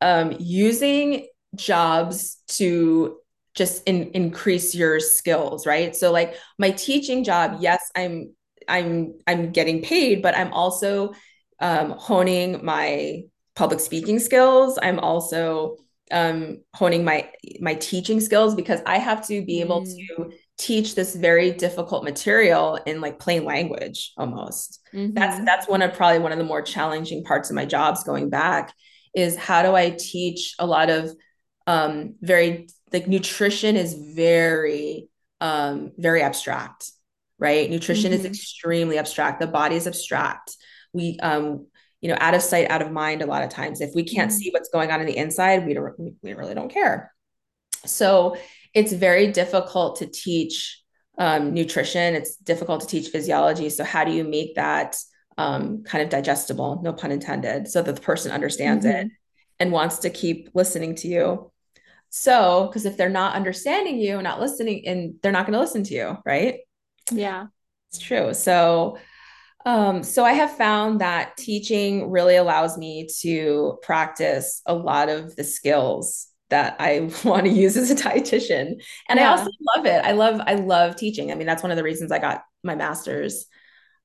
um, 0.00 0.34
using 0.38 1.26
jobs 1.54 2.38
to 2.48 3.18
just 3.54 3.82
in, 3.86 4.10
increase 4.14 4.74
your 4.74 4.98
skills, 5.00 5.66
right? 5.66 5.94
So 5.94 6.10
like 6.12 6.34
my 6.58 6.70
teaching 6.70 7.24
job, 7.24 7.58
yes, 7.60 7.90
I'm 7.94 8.34
I'm 8.68 9.14
I'm 9.26 9.50
getting 9.52 9.82
paid, 9.82 10.22
but 10.22 10.36
I'm 10.36 10.52
also 10.52 11.12
um, 11.60 11.90
honing 11.92 12.64
my 12.64 13.22
public 13.54 13.80
speaking 13.80 14.18
skills. 14.18 14.78
I'm 14.82 14.98
also 14.98 15.76
um, 16.10 16.62
honing 16.74 17.04
my 17.04 17.28
my 17.60 17.74
teaching 17.74 18.20
skills 18.20 18.54
because 18.54 18.80
I 18.86 18.98
have 18.98 19.26
to 19.28 19.44
be 19.44 19.60
able 19.60 19.82
Mm. 19.82 20.06
to 20.08 20.32
teach 20.58 20.94
this 20.94 21.14
very 21.16 21.52
difficult 21.52 22.04
material 22.04 22.76
in 22.86 23.00
like 23.00 23.18
plain 23.18 23.44
language 23.44 24.12
almost. 24.16 24.80
That's 25.14 25.38
Mhm. 25.38 25.46
that's 25.46 25.68
one 25.68 25.82
of 25.82 25.94
probably 25.94 26.18
one 26.18 26.32
of 26.32 26.38
the 26.38 26.44
more 26.44 26.62
challenging 26.62 27.24
parts 27.24 27.50
of 27.50 27.56
my 27.56 27.64
jobs 27.64 28.04
going 28.04 28.30
back 28.30 28.72
is 29.14 29.36
how 29.36 29.62
do 29.62 29.74
I 29.74 29.90
teach 29.90 30.54
a 30.58 30.66
lot 30.66 30.90
of 30.90 31.10
um 31.66 32.14
very 32.20 32.68
like 32.92 33.06
nutrition 33.08 33.76
is 33.76 33.94
very 33.94 35.08
um 35.40 35.92
very 35.98 36.22
abstract, 36.22 36.90
right? 37.42 37.68
Nutrition 37.68 38.12
is 38.12 38.22
Mhm. 38.22 38.26
extremely 38.32 38.96
abstract. 38.98 39.40
The 39.40 39.46
body 39.60 39.76
is 39.76 39.86
abstract. 39.86 40.56
We 40.94 41.18
um 41.20 41.66
you 42.00 42.08
know 42.10 42.16
out 42.20 42.34
of 42.34 42.42
sight 42.42 42.70
out 42.70 42.82
of 42.82 42.90
mind 42.90 43.22
a 43.22 43.26
lot 43.26 43.42
of 43.44 43.50
times 43.50 43.80
if 43.80 43.90
we 43.94 44.04
can't 44.14 44.30
Mm. 44.30 44.34
see 44.38 44.50
what's 44.50 44.70
going 44.76 44.90
on 44.90 45.00
in 45.00 45.06
the 45.06 45.16
inside 45.16 45.64
we 45.66 45.74
don't 45.74 45.94
we 46.24 46.32
really 46.34 46.54
don't 46.54 46.72
care 46.80 47.12
so 47.84 48.36
it's 48.74 48.92
very 48.92 49.26
difficult 49.32 49.96
to 49.98 50.06
teach 50.06 50.80
um, 51.18 51.52
nutrition. 51.52 52.14
It's 52.14 52.36
difficult 52.36 52.80
to 52.80 52.86
teach 52.86 53.08
physiology. 53.08 53.68
So 53.68 53.84
how 53.84 54.02
do 54.04 54.12
you 54.12 54.24
make 54.24 54.54
that 54.54 54.96
um, 55.36 55.82
kind 55.84 56.02
of 56.02 56.08
digestible, 56.08 56.80
no 56.82 56.92
pun 56.94 57.12
intended, 57.12 57.68
so 57.68 57.82
that 57.82 57.94
the 57.96 58.00
person 58.00 58.32
understands 58.32 58.84
it 58.86 59.06
Mhm. 59.06 59.10
and 59.60 59.72
wants 59.72 59.98
to 60.00 60.10
keep 60.10 60.48
listening 60.54 60.94
to 60.96 61.08
you? 61.08 61.52
So, 62.08 62.66
because 62.66 62.86
if 62.86 62.96
they're 62.96 63.08
not 63.22 63.34
understanding 63.34 63.98
you, 63.98 64.20
not 64.22 64.40
listening, 64.40 64.86
and 64.86 65.14
they're 65.22 65.32
not 65.32 65.44
going 65.46 65.54
to 65.54 65.60
listen 65.60 65.84
to 65.84 65.94
you, 65.94 66.16
right? 66.24 66.60
Yeah. 67.10 67.46
It's 67.90 67.98
true. 67.98 68.34
So, 68.34 68.98
um, 69.64 70.02
so 70.02 70.24
I 70.24 70.32
have 70.32 70.56
found 70.56 71.00
that 71.00 71.36
teaching 71.36 72.10
really 72.10 72.36
allows 72.36 72.76
me 72.76 73.08
to 73.20 73.78
practice 73.82 74.62
a 74.66 74.74
lot 74.74 75.08
of 75.08 75.36
the 75.36 75.44
skills 75.44 76.28
that 76.50 76.76
I 76.78 77.10
want 77.24 77.44
to 77.44 77.50
use 77.50 77.76
as 77.76 77.90
a 77.90 77.94
dietitian. 77.94 78.82
And 79.08 79.20
I 79.20 79.26
also 79.26 79.50
love 79.76 79.86
it. 79.86 80.04
I 80.04 80.12
love, 80.12 80.40
I 80.46 80.54
love 80.54 80.96
teaching. 80.96 81.30
I 81.30 81.34
mean, 81.34 81.46
that's 81.46 81.62
one 81.62 81.70
of 81.70 81.76
the 81.76 81.84
reasons 81.84 82.12
I 82.12 82.18
got 82.18 82.44
my 82.62 82.74
master's. 82.74 83.46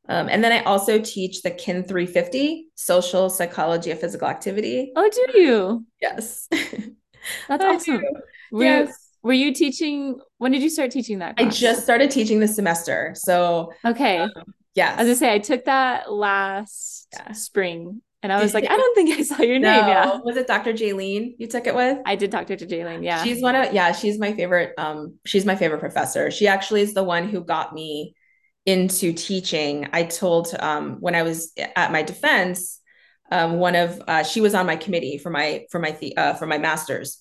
Um, 0.10 0.30
and 0.30 0.44
then 0.44 0.54
I 0.54 0.64
also 0.64 1.00
teach 1.00 1.42
the 1.42 1.52
KIN 1.52 1.84
350, 1.84 2.68
social 2.76 3.30
psychology 3.30 3.92
of 3.92 4.00
physical 4.00 4.28
activity. 4.28 4.94
Oh, 4.96 5.10
do 5.14 5.40
you? 5.40 5.86
Yes. 6.02 6.48
That's 7.50 7.64
awesome. 7.64 7.98
do. 7.98 8.04
Were 8.52 8.64
you, 8.64 8.70
Yes. 8.70 9.07
Were 9.28 9.34
you 9.34 9.54
teaching? 9.54 10.20
When 10.38 10.52
did 10.52 10.64
you 10.64 10.70
start 10.70 10.92
teaching 10.92 11.20
that 11.20 11.36
I 11.38 11.46
just 11.46 11.84
started 11.84 12.10
teaching 12.10 12.40
this 12.40 12.56
semester. 12.56 13.12
So 13.16 13.74
Okay. 13.86 14.26
yes. 14.74 14.94
I 14.98 15.04
was 15.04 15.08
gonna 15.08 15.16
say 15.16 15.34
I 15.34 15.40
took 15.40 15.66
that 15.66 16.12
last 16.12 17.08
Yeah. 17.14 17.34
spring, 17.34 18.02
and 18.24 18.32
I 18.32 18.42
was 18.42 18.54
like. 18.54 18.64
I 18.70 18.78
don't 18.78 18.96
think 18.96 19.20
I 19.20 19.24
saw 19.24 19.42
your 19.42 19.60
no, 19.60 19.70
name. 19.70 19.88
Yeah, 19.90 20.20
was 20.24 20.38
it 20.38 20.48
Dr. 20.48 20.72
Jaylene 20.74 21.36
you 21.38 21.48
took 21.48 21.68
it 21.68 21.76
with? 21.76 22.00
I 22.06 22.16
did 22.16 22.32
talk 22.32 22.48
to 22.48 22.56
Dr. 22.56 22.70
Jaylene. 22.74 23.04
Yeah. 23.04 23.24
She's 23.24 23.42
one 23.44 23.56
of 23.56 23.74
yeah, 23.74 23.92
she's 23.92 24.18
my 24.18 24.34
favorite 24.34 24.74
um 24.78 25.16
she's 25.26 25.46
my 25.46 25.56
favorite 25.56 25.80
professor. 25.80 26.32
She 26.32 26.48
actually 26.48 26.82
is 26.82 26.94
the 26.94 27.04
one 27.04 27.28
who 27.28 27.44
got 27.44 27.74
me 27.74 28.16
into 28.66 29.14
teaching. 29.14 29.88
I 29.94 30.04
told 30.04 30.48
um 30.60 30.98
when 31.02 31.16
I 31.16 31.24
was 31.24 31.52
at 31.76 31.92
my 31.92 32.04
defense 32.04 32.80
um 33.30 33.60
one 33.60 33.76
of 33.76 34.02
uh 34.08 34.24
she 34.24 34.40
was 34.40 34.54
on 34.56 34.66
my 34.66 34.78
committee 34.78 35.18
for 35.18 35.30
my 35.30 35.66
for 35.70 35.80
my 35.80 35.92
the, 35.92 36.16
uh 36.16 36.34
for 36.36 36.48
my 36.48 36.58
masters. 36.58 37.20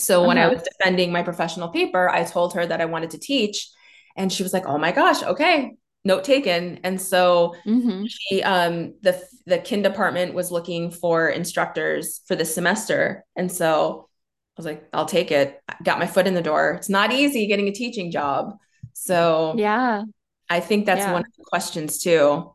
So 0.00 0.24
when 0.24 0.38
I 0.38 0.46
Uh-huh. 0.46 0.52
was 0.52 0.62
defending 0.62 1.12
my 1.12 1.22
professional 1.22 1.68
paper, 1.68 2.08
I 2.08 2.24
told 2.24 2.54
her 2.54 2.66
that 2.66 2.80
I 2.80 2.86
wanted 2.86 3.10
to 3.10 3.18
teach 3.18 3.68
and 4.16 4.32
she 4.32 4.42
was 4.42 4.52
like, 4.52 4.66
"Oh 4.66 4.78
my 4.78 4.92
gosh, 4.92 5.22
okay." 5.22 5.76
Note 6.04 6.24
taken. 6.24 6.80
And 6.84 7.00
so 7.00 7.54
hmm 7.64 8.10
she 8.10 8.42
um 8.42 8.94
the 9.02 9.20
the 9.46 9.58
kin 9.58 9.82
department 9.82 10.34
was 10.34 10.50
looking 10.50 10.90
for 10.90 11.28
instructors 11.28 12.20
for 12.26 12.34
this 12.36 12.54
semester 12.54 13.24
and 13.36 13.52
so 13.52 14.08
i 14.56 14.60
was 14.60 14.64
like 14.66 14.88
i'll 14.94 15.04
take 15.04 15.30
it 15.30 15.60
I 15.68 15.76
got 15.82 15.98
my 15.98 16.06
foot 16.06 16.26
in 16.26 16.32
the 16.34 16.40
door 16.42 16.72
it's 16.74 16.88
not 16.88 17.12
easy 17.12 17.46
getting 17.46 17.68
a 17.68 17.72
teaching 17.72 18.10
job 18.10 18.56
so 18.94 19.62
Yeah. 19.62 20.04
i 20.50 20.60
think 20.60 20.86
that's 20.86 21.06
Yeah. 21.06 21.08
one 21.08 21.22
of 21.22 21.32
the 21.38 21.44
questions 21.44 21.98
too 22.02 22.52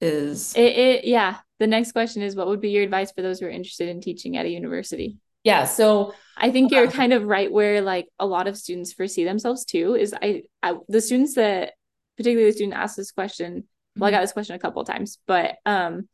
is 0.00 0.54
It, 0.54 0.76
it. 0.76 1.04
Yeah. 1.04 1.38
The 1.58 1.66
next 1.66 1.92
question 1.92 2.22
is, 2.22 2.36
what 2.36 2.46
would 2.48 2.60
be 2.60 2.70
your 2.70 2.82
advice 2.82 3.12
for 3.12 3.22
those 3.22 3.40
who 3.40 3.46
are 3.46 3.50
interested 3.50 3.88
in 3.88 4.00
teaching 4.00 4.36
at 4.36 4.46
a 4.46 4.50
university? 4.50 5.16
Yeah 5.44 5.64
so 5.64 6.14
I 6.36 6.50
think 6.50 6.72
you're 6.72 6.86
Um, 6.86 6.90
kind 6.92 7.12
of 7.12 7.24
right 7.24 7.52
where 7.52 7.82
like 7.82 8.08
a 8.18 8.26
lot 8.26 8.46
of 8.48 8.56
students 8.56 8.92
foresee 8.92 9.24
themselves 9.24 9.64
too. 9.64 9.94
Is 9.94 10.14
I, 10.14 10.42
I 10.62 10.76
the 10.88 11.00
students 11.00 11.34
that 11.34 11.74
particularly 12.16 12.50
the 12.50 12.56
student 12.56 12.74
asked 12.76 12.96
this 12.96 13.12
question. 13.12 13.64
Well, 13.96 14.08
I 14.08 14.10
got 14.10 14.22
this 14.22 14.32
question 14.32 14.56
a 14.56 14.58
couple 14.58 14.80
of 14.80 14.88
times, 14.88 15.18
but 15.26 15.56
um, 15.66 16.08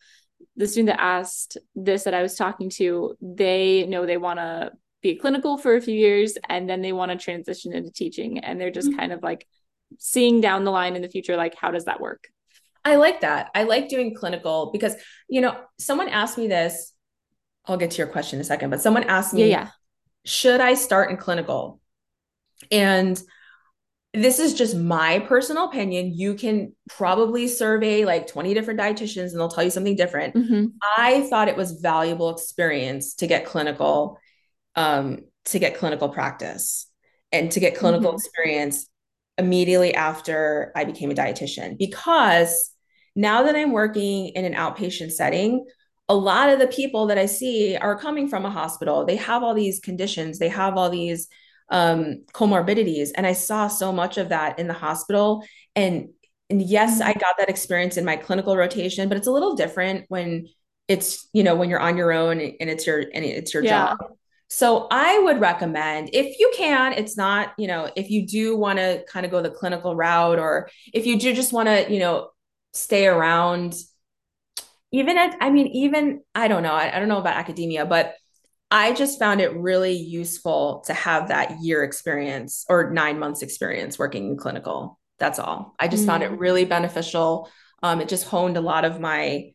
the 0.56 0.66
student 0.66 0.88
that 0.88 1.00
asked 1.00 1.56
this 1.76 2.02
that 2.04 2.14
I 2.14 2.22
was 2.22 2.34
talking 2.34 2.68
to, 2.70 3.16
they 3.22 3.86
know 3.86 4.04
they 4.06 4.16
want 4.16 4.40
to 4.40 4.72
be 5.02 5.14
clinical 5.14 5.56
for 5.56 5.76
a 5.76 5.80
few 5.80 5.94
years 5.94 6.36
and 6.48 6.68
then 6.68 6.82
they 6.82 6.92
want 6.92 7.12
to 7.12 7.16
transition 7.16 7.72
into 7.72 7.92
teaching, 7.92 8.40
and 8.40 8.60
they're 8.60 8.72
just 8.72 8.90
Mhm. 8.90 8.96
kind 8.98 9.12
of 9.12 9.22
like 9.22 9.46
seeing 9.98 10.40
down 10.40 10.64
the 10.64 10.72
line 10.72 10.96
in 10.96 11.02
the 11.02 11.08
future, 11.08 11.36
like 11.36 11.54
how 11.54 11.70
does 11.70 11.84
that 11.84 12.00
work? 12.00 12.28
i 12.84 12.96
like 12.96 13.20
that 13.22 13.50
i 13.54 13.64
like 13.64 13.88
doing 13.88 14.14
clinical 14.14 14.70
because 14.72 14.94
you 15.28 15.40
know 15.40 15.54
someone 15.78 16.08
asked 16.08 16.38
me 16.38 16.46
this 16.48 16.92
i'll 17.66 17.76
get 17.76 17.90
to 17.92 17.98
your 17.98 18.06
question 18.06 18.38
in 18.38 18.40
a 18.40 18.44
second 18.44 18.70
but 18.70 18.80
someone 18.80 19.04
asked 19.04 19.34
me 19.34 19.50
yeah, 19.50 19.68
should 20.24 20.60
I 20.60 20.74
start 20.74 21.10
in 21.10 21.16
clinical? 21.16 21.80
And 22.70 23.20
this 24.14 24.38
is 24.38 24.54
just 24.54 24.76
my 24.76 25.20
personal 25.20 25.66
opinion. 25.66 26.12
You 26.14 26.34
can 26.34 26.72
probably 26.88 27.46
survey 27.48 28.04
like 28.04 28.26
20 28.26 28.54
different 28.54 28.80
dietitians 28.80 29.30
and 29.30 29.40
they'll 29.40 29.48
tell 29.48 29.64
you 29.64 29.70
something 29.70 29.96
different. 29.96 30.34
hmm 30.36 30.66
I 30.96 31.22
thought 31.28 31.48
it 31.48 31.56
was 31.56 31.72
valuable 31.80 32.30
experience 32.30 33.14
to 33.16 33.26
get 33.26 33.44
clinical, 33.44 34.18
um, 34.76 35.24
to 35.46 35.58
get 35.58 35.76
clinical 35.76 36.08
practice 36.08 36.86
and 37.32 37.50
to 37.52 37.60
get 37.60 37.76
clinical 37.76 38.12
Mhm. 38.12 38.14
experience 38.14 38.88
immediately 39.36 39.94
after 39.94 40.72
I 40.76 40.84
became 40.84 41.10
a 41.10 41.14
dietitian 41.14 41.78
because 41.78 42.70
now 43.16 43.44
that 43.44 43.56
I'm 43.56 43.72
working 43.72 44.28
in 44.28 44.44
an 44.44 44.54
outpatient 44.54 45.12
setting, 45.12 45.66
a 46.08 46.14
lot 46.14 46.48
of 46.48 46.58
the 46.58 46.66
people 46.66 47.06
that 47.06 47.18
I 47.18 47.26
see 47.26 47.76
are 47.76 47.98
coming 47.98 48.28
from 48.28 48.44
a 48.44 48.50
hospital. 48.50 49.04
They 49.04 49.16
have 49.16 49.42
all 49.42 49.54
these 49.54 49.80
conditions, 49.80 50.38
they 50.38 50.48
have 50.48 50.76
all 50.76 50.90
these 50.90 51.28
um, 51.70 52.24
comorbidities, 52.32 53.10
and 53.16 53.26
I 53.26 53.34
saw 53.34 53.68
so 53.68 53.92
much 53.92 54.16
of 54.18 54.30
that 54.30 54.58
in 54.58 54.68
the 54.68 54.74
hospital. 54.74 55.44
And 55.76 56.10
and 56.50 56.62
yes, 56.62 57.02
I 57.02 57.12
got 57.12 57.36
that 57.38 57.50
experience 57.50 57.98
in 57.98 58.06
my 58.06 58.16
clinical 58.16 58.56
rotation, 58.56 59.08
but 59.08 59.18
it's 59.18 59.26
a 59.26 59.32
little 59.32 59.54
different 59.54 60.06
when 60.08 60.48
it's 60.88 61.28
you 61.34 61.42
know 61.42 61.54
when 61.54 61.68
you're 61.68 61.80
on 61.80 61.98
your 61.98 62.10
own 62.12 62.40
and 62.40 62.70
it's 62.70 62.86
your 62.86 63.00
and 63.00 63.24
it's 63.24 63.52
your 63.52 63.62
Yeah. 63.62 63.88
job. 63.90 63.98
So 64.50 64.86
I 64.90 65.18
would 65.18 65.40
recommend 65.40 66.08
if 66.14 66.38
you 66.38 66.50
can, 66.56 66.94
it's 66.94 67.18
not, 67.18 67.52
you 67.58 67.66
know, 67.66 67.90
if 67.96 68.08
you 68.10 68.26
do 68.26 68.56
want 68.56 68.78
to 68.78 69.04
kind 69.06 69.26
of 69.26 69.32
go 69.32 69.42
the 69.42 69.50
clinical 69.50 69.94
route 69.94 70.38
or 70.38 70.70
if 70.94 71.04
you 71.04 71.18
do 71.18 71.34
just 71.34 71.52
want 71.52 71.68
to, 71.68 71.92
you 71.92 71.98
know, 71.98 72.30
stay 72.72 73.06
around 73.06 73.74
even 74.92 75.18
at, 75.18 75.36
I 75.40 75.50
mean, 75.50 75.66
even, 75.68 76.22
I 76.34 76.48
don't 76.48 76.62
know, 76.62 76.72
I, 76.72 76.94
I 76.94 76.98
don't 76.98 77.08
know 77.08 77.18
about 77.18 77.36
academia, 77.36 77.84
but 77.84 78.14
I 78.70 78.92
just 78.92 79.18
found 79.18 79.40
it 79.40 79.54
really 79.54 79.94
useful 79.94 80.82
to 80.86 80.94
have 80.94 81.28
that 81.28 81.60
year 81.60 81.82
experience 81.84 82.64
or 82.68 82.90
nine 82.90 83.18
months 83.18 83.42
experience 83.42 83.98
working 83.98 84.28
in 84.28 84.36
clinical. 84.36 84.98
That's 85.18 85.38
all. 85.38 85.74
I 85.78 85.88
just 85.88 86.06
found 86.06 86.22
it 86.22 86.30
Mm. 86.32 86.38
really 86.38 86.64
beneficial. 86.64 87.50
Um, 87.82 88.00
it 88.00 88.08
just 88.08 88.26
honed 88.26 88.56
a 88.56 88.60
lot 88.60 88.84
of 88.84 89.00
my 89.00 89.52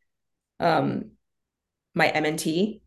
um 0.60 1.12
my 1.96 2.08
MNT 2.10 2.82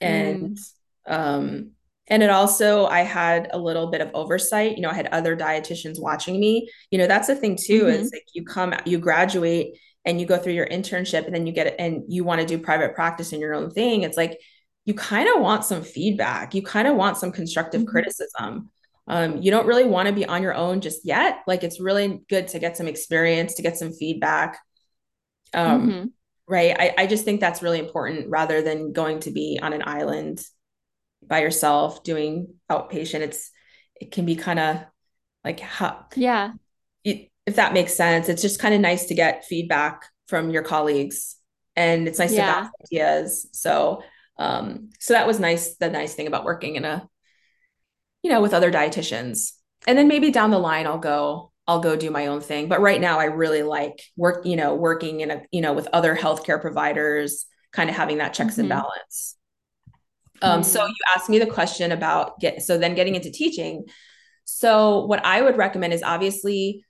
and 0.00 0.58
um 1.06 1.72
and 2.08 2.22
it 2.22 2.30
also 2.30 2.86
i 2.86 3.00
had 3.00 3.48
a 3.52 3.58
little 3.58 3.90
bit 3.90 4.00
of 4.00 4.10
oversight 4.14 4.76
you 4.76 4.82
know 4.82 4.90
i 4.90 4.94
had 4.94 5.06
other 5.08 5.36
dietitians 5.36 6.00
watching 6.00 6.38
me 6.38 6.68
you 6.90 6.98
know 6.98 7.06
that's 7.06 7.26
the 7.28 7.34
thing 7.34 7.56
too 7.56 7.82
mm-hmm. 7.82 8.02
is 8.02 8.12
like 8.12 8.24
you 8.32 8.44
come 8.44 8.74
you 8.84 8.98
graduate 8.98 9.78
and 10.04 10.20
you 10.20 10.26
go 10.26 10.38
through 10.38 10.52
your 10.52 10.66
internship 10.66 11.26
and 11.26 11.34
then 11.34 11.46
you 11.46 11.52
get 11.52 11.66
it 11.66 11.76
and 11.78 12.04
you 12.08 12.24
want 12.24 12.40
to 12.40 12.46
do 12.46 12.58
private 12.58 12.94
practice 12.94 13.32
in 13.32 13.40
your 13.40 13.54
own 13.54 13.70
thing 13.70 14.02
it's 14.02 14.16
like 14.16 14.40
you 14.84 14.94
kind 14.94 15.28
of 15.28 15.40
want 15.40 15.64
some 15.64 15.82
feedback 15.82 16.54
you 16.54 16.62
kind 16.62 16.88
of 16.88 16.96
want 16.96 17.16
some 17.16 17.32
constructive 17.32 17.82
mm-hmm. 17.82 17.90
criticism 17.90 18.70
um, 19.10 19.38
you 19.38 19.50
don't 19.50 19.66
really 19.66 19.86
want 19.86 20.06
to 20.06 20.14
be 20.14 20.26
on 20.26 20.42
your 20.42 20.54
own 20.54 20.80
just 20.80 21.04
yet 21.04 21.40
like 21.46 21.62
it's 21.62 21.80
really 21.80 22.20
good 22.28 22.48
to 22.48 22.58
get 22.58 22.76
some 22.76 22.88
experience 22.88 23.54
to 23.54 23.62
get 23.62 23.76
some 23.76 23.92
feedback 23.92 24.58
um, 25.54 25.88
mm-hmm. 25.88 26.06
right 26.46 26.76
I, 26.78 26.94
I 26.98 27.06
just 27.06 27.24
think 27.24 27.40
that's 27.40 27.62
really 27.62 27.78
important 27.78 28.28
rather 28.28 28.62
than 28.62 28.92
going 28.92 29.20
to 29.20 29.30
be 29.30 29.58
on 29.60 29.72
an 29.72 29.82
island 29.84 30.42
by 31.26 31.40
yourself 31.40 32.02
doing 32.04 32.54
outpatient 32.70 33.20
it's 33.20 33.50
it 34.00 34.12
can 34.12 34.24
be 34.24 34.36
kind 34.36 34.58
of 34.58 34.78
like 35.44 35.60
how 35.60 36.06
yeah 36.16 36.52
it, 37.04 37.30
if 37.48 37.56
that 37.56 37.72
makes 37.72 37.94
sense 37.94 38.28
it's 38.28 38.42
just 38.42 38.60
kind 38.60 38.74
of 38.74 38.80
nice 38.80 39.06
to 39.06 39.14
get 39.14 39.44
feedback 39.44 40.04
from 40.26 40.50
your 40.50 40.62
colleagues 40.62 41.36
and 41.76 42.06
it's 42.06 42.18
nice 42.18 42.32
yeah. 42.32 42.46
to 42.46 42.52
bounce 42.52 42.70
ideas 42.84 43.48
so 43.52 44.02
um 44.38 44.90
so 45.00 45.14
that 45.14 45.26
was 45.26 45.40
nice 45.40 45.76
the 45.76 45.88
nice 45.88 46.14
thing 46.14 46.26
about 46.26 46.44
working 46.44 46.76
in 46.76 46.84
a 46.84 47.08
you 48.22 48.30
know 48.30 48.42
with 48.42 48.52
other 48.52 48.70
dietitians 48.70 49.52
and 49.86 49.96
then 49.96 50.08
maybe 50.08 50.30
down 50.30 50.50
the 50.50 50.58
line 50.58 50.86
i'll 50.86 50.98
go 50.98 51.50
i'll 51.66 51.80
go 51.80 51.96
do 51.96 52.10
my 52.10 52.26
own 52.26 52.40
thing 52.40 52.68
but 52.68 52.80
right 52.80 53.00
now 53.00 53.18
i 53.18 53.24
really 53.24 53.62
like 53.62 54.02
work 54.16 54.44
you 54.44 54.56
know 54.56 54.74
working 54.74 55.20
in 55.20 55.30
a 55.30 55.42
you 55.50 55.60
know 55.60 55.72
with 55.72 55.88
other 55.92 56.14
healthcare 56.14 56.60
providers 56.60 57.46
kind 57.72 57.88
of 57.88 57.96
having 57.96 58.18
that 58.18 58.34
checks 58.34 58.52
mm-hmm. 58.52 58.60
and 58.60 58.68
balance 58.68 59.36
um, 60.42 60.62
so 60.62 60.80
mm-hmm. 60.80 60.88
you 60.88 60.96
asked 61.16 61.28
me 61.28 61.38
the 61.38 61.46
question 61.46 61.92
about 61.92 62.38
get 62.40 62.62
so 62.62 62.78
then 62.78 62.94
getting 62.94 63.14
into 63.14 63.30
teaching. 63.30 63.86
So 64.44 65.04
what 65.06 65.24
I 65.24 65.42
would 65.42 65.56
recommend 65.56 65.92
is 65.92 66.02
obviously 66.02 66.84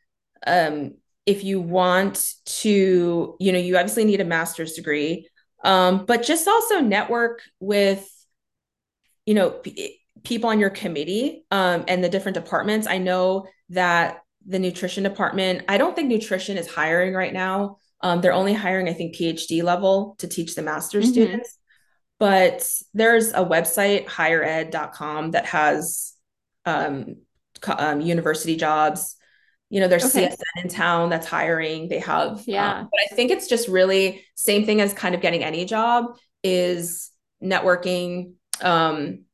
um, 0.47 0.95
if 1.26 1.45
you 1.45 1.61
want 1.61 2.32
to, 2.45 3.36
you 3.39 3.53
know, 3.53 3.59
you 3.59 3.76
obviously 3.76 4.05
need 4.05 4.20
a 4.20 4.24
master's 4.24 4.72
degree, 4.72 5.28
um, 5.64 6.05
but 6.07 6.22
just 6.22 6.49
also 6.49 6.80
network 6.80 7.43
with, 7.61 8.09
you 9.26 9.34
know, 9.34 9.51
p- 9.51 10.01
people 10.24 10.51
on 10.51 10.59
your 10.59 10.70
committee 10.70 11.45
um, 11.51 11.84
and 11.89 12.03
the 12.03 12.09
different 12.09 12.34
departments. 12.34 12.86
I 12.86 12.99
know 12.99 13.47
that 13.70 14.22
the 14.47 14.59
nutrition 14.59 15.05
department, 15.05 15.64
I 15.68 15.78
don't 15.78 15.95
think 15.95 16.09
nutrition 16.09 16.57
is 16.57 16.66
hiring 16.66 17.14
right 17.14 17.32
now. 17.32 17.76
Um, 18.01 18.20
they're 18.20 18.32
only 18.32 18.55
hiring, 18.55 18.89
I 18.89 18.95
think, 18.95 19.14
PhD 19.14 19.62
level 19.62 20.16
to 20.18 20.28
teach 20.28 20.55
the 20.55 20.62
master's 20.62 21.05
mm-hmm. 21.07 21.12
students 21.12 21.59
but 22.18 22.68
there's 22.95 23.30
a 23.30 23.45
website 23.45 24.07
highered.com 24.07 25.32
that 25.32 25.47
has 25.47 26.14
um, 26.64 27.16
um, 27.66 28.01
university 28.01 28.57
jobs 28.57 29.16
you 29.70 29.80
know 29.80 29.88
there's 29.88 30.04
okay. 30.04 30.28
csn 30.28 30.62
in 30.62 30.68
town 30.68 31.10
that's 31.10 31.26
hiring 31.26 31.88
they 31.88 31.98
have 31.98 32.42
yeah 32.46 32.80
um, 32.80 32.88
but 32.90 33.00
i 33.10 33.14
think 33.14 33.30
it's 33.30 33.48
just 33.48 33.68
really 33.68 34.24
same 34.34 34.64
thing 34.64 34.80
as 34.80 34.92
kind 34.92 35.14
of 35.14 35.20
getting 35.20 35.44
any 35.44 35.64
job 35.64 36.16
is 36.42 37.10
networking 37.42 38.32
um, 38.60 39.24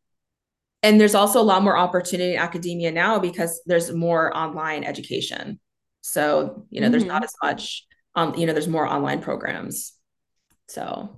and 0.82 1.01
there's 1.01 1.14
also 1.14 1.41
a 1.41 1.43
lot 1.43 1.62
more 1.62 1.78
opportunity 1.78 2.35
in 2.35 2.39
academia 2.39 2.93
now 2.93 3.18
because 3.18 3.62
there's 3.64 3.93
more 3.93 4.37
online 4.37 4.85
education 4.85 5.59
so 6.03 6.66
you 6.70 6.80
know 6.80 6.87
mm-hmm. 6.87 6.93
there's 6.93 7.05
not 7.05 7.24
as 7.24 7.32
much 7.43 7.87
um 8.14 8.35
you 8.35 8.47
know 8.47 8.53
there's 8.53 8.68
more 8.68 8.87
online 8.87 9.20
programs 9.20 9.95
so 10.68 11.16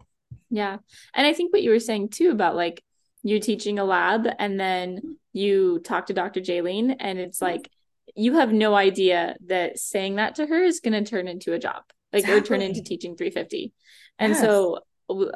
yeah. 0.50 0.78
And 1.14 1.26
I 1.26 1.32
think 1.32 1.52
what 1.52 1.62
you 1.62 1.70
were 1.70 1.80
saying 1.80 2.10
too 2.10 2.30
about 2.30 2.56
like 2.56 2.82
you 3.22 3.40
teaching 3.40 3.78
a 3.78 3.84
lab 3.84 4.26
and 4.38 4.58
then 4.58 5.18
you 5.32 5.80
talk 5.80 6.06
to 6.06 6.14
Dr. 6.14 6.40
Jaylene 6.40 6.96
and 7.00 7.18
it's 7.18 7.42
like 7.42 7.68
you 8.16 8.34
have 8.34 8.52
no 8.52 8.74
idea 8.74 9.36
that 9.46 9.78
saying 9.78 10.16
that 10.16 10.36
to 10.36 10.46
her 10.46 10.62
is 10.62 10.80
going 10.80 11.04
to 11.04 11.08
turn 11.08 11.28
into 11.28 11.52
a 11.52 11.58
job, 11.58 11.82
like 12.12 12.24
exactly. 12.24 12.40
or 12.40 12.44
turn 12.44 12.62
into 12.62 12.82
teaching 12.82 13.16
350. 13.16 13.72
And 14.18 14.32
yes. 14.32 14.40
so 14.40 14.80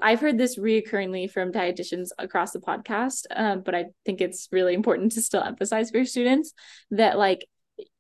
I've 0.03 0.21
heard 0.21 0.39
this 0.39 0.59
reoccurringly 0.59 1.31
from 1.31 1.53
dietitians 1.53 2.09
across 2.19 2.53
the 2.53 2.61
podcast, 2.61 3.27
um, 3.35 3.63
but 3.63 3.75
I 3.75 3.87
think 4.05 4.21
it's 4.21 4.49
really 4.51 4.75
important 4.75 5.13
to 5.13 5.23
still 5.23 5.43
emphasize 5.43 5.91
for 5.91 5.99
your 5.99 6.07
students 6.07 6.53
that 6.91 7.19
like 7.19 7.47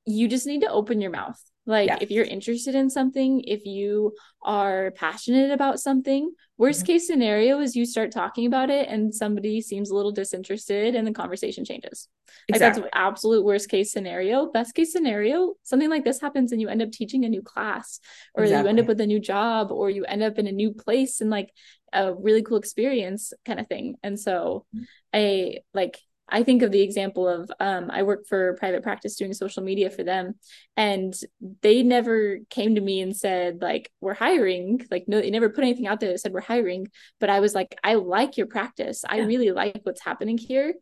you 0.06 0.28
just 0.28 0.46
need 0.46 0.62
to 0.62 0.70
open 0.70 1.00
your 1.00 1.10
mouth 1.10 1.40
like 1.70 1.86
yeah. 1.86 1.98
if 2.00 2.10
you're 2.10 2.24
interested 2.24 2.74
in 2.74 2.90
something, 2.90 3.42
if 3.46 3.64
you 3.64 4.12
are 4.42 4.90
passionate 4.96 5.50
about 5.52 5.78
something, 5.78 6.32
worst 6.58 6.80
mm-hmm. 6.80 6.86
case 6.86 7.06
scenario 7.06 7.60
is 7.60 7.76
you 7.76 7.86
start 7.86 8.10
talking 8.10 8.46
about 8.46 8.70
it 8.70 8.88
and 8.88 9.14
somebody 9.14 9.60
seems 9.60 9.90
a 9.90 9.94
little 9.94 10.10
disinterested 10.10 10.94
and 10.94 11.06
the 11.06 11.12
conversation 11.12 11.64
changes. 11.64 12.08
Exactly. 12.48 12.82
Like 12.82 12.90
that's 12.92 13.00
absolute 13.00 13.44
worst 13.44 13.70
case 13.70 13.92
scenario. 13.92 14.50
Best 14.50 14.74
case 14.74 14.92
scenario, 14.92 15.54
something 15.62 15.88
like 15.88 16.04
this 16.04 16.20
happens 16.20 16.52
and 16.52 16.60
you 16.60 16.68
end 16.68 16.82
up 16.82 16.90
teaching 16.90 17.24
a 17.24 17.28
new 17.28 17.42
class 17.42 18.00
or 18.34 18.42
exactly. 18.42 18.64
you 18.64 18.68
end 18.68 18.80
up 18.80 18.86
with 18.86 19.00
a 19.00 19.06
new 19.06 19.20
job 19.20 19.70
or 19.70 19.88
you 19.88 20.04
end 20.04 20.22
up 20.22 20.38
in 20.38 20.46
a 20.46 20.52
new 20.52 20.72
place 20.72 21.20
and 21.20 21.30
like 21.30 21.50
a 21.92 22.12
really 22.12 22.42
cool 22.42 22.58
experience 22.58 23.32
kind 23.46 23.60
of 23.60 23.68
thing. 23.68 23.94
And 24.02 24.18
so 24.18 24.66
mm-hmm. 24.74 24.84
I 25.14 25.58
like 25.72 25.98
I 26.30 26.42
think 26.42 26.62
of 26.62 26.70
the 26.70 26.82
example 26.82 27.28
of 27.28 27.50
um, 27.60 27.90
I 27.90 28.02
work 28.02 28.26
for 28.26 28.54
private 28.54 28.82
practice 28.82 29.16
doing 29.16 29.32
social 29.34 29.62
media 29.62 29.90
for 29.90 30.04
them, 30.04 30.34
and 30.76 31.14
they 31.62 31.82
never 31.82 32.38
came 32.48 32.74
to 32.76 32.80
me 32.80 33.00
and 33.00 33.16
said 33.16 33.60
like 33.60 33.90
we're 34.00 34.14
hiring. 34.14 34.80
Like 34.90 35.04
no, 35.08 35.20
they 35.20 35.30
never 35.30 35.50
put 35.50 35.64
anything 35.64 35.86
out 35.86 36.00
there 36.00 36.10
that 36.10 36.18
said 36.18 36.32
we're 36.32 36.40
hiring. 36.40 36.88
But 37.18 37.30
I 37.30 37.40
was 37.40 37.54
like, 37.54 37.76
I 37.82 37.94
like 37.94 38.36
your 38.36 38.46
practice. 38.46 39.04
I 39.08 39.20
really 39.20 39.50
like 39.50 39.80
what's 39.82 40.02
happening 40.02 40.38
here. 40.38 40.74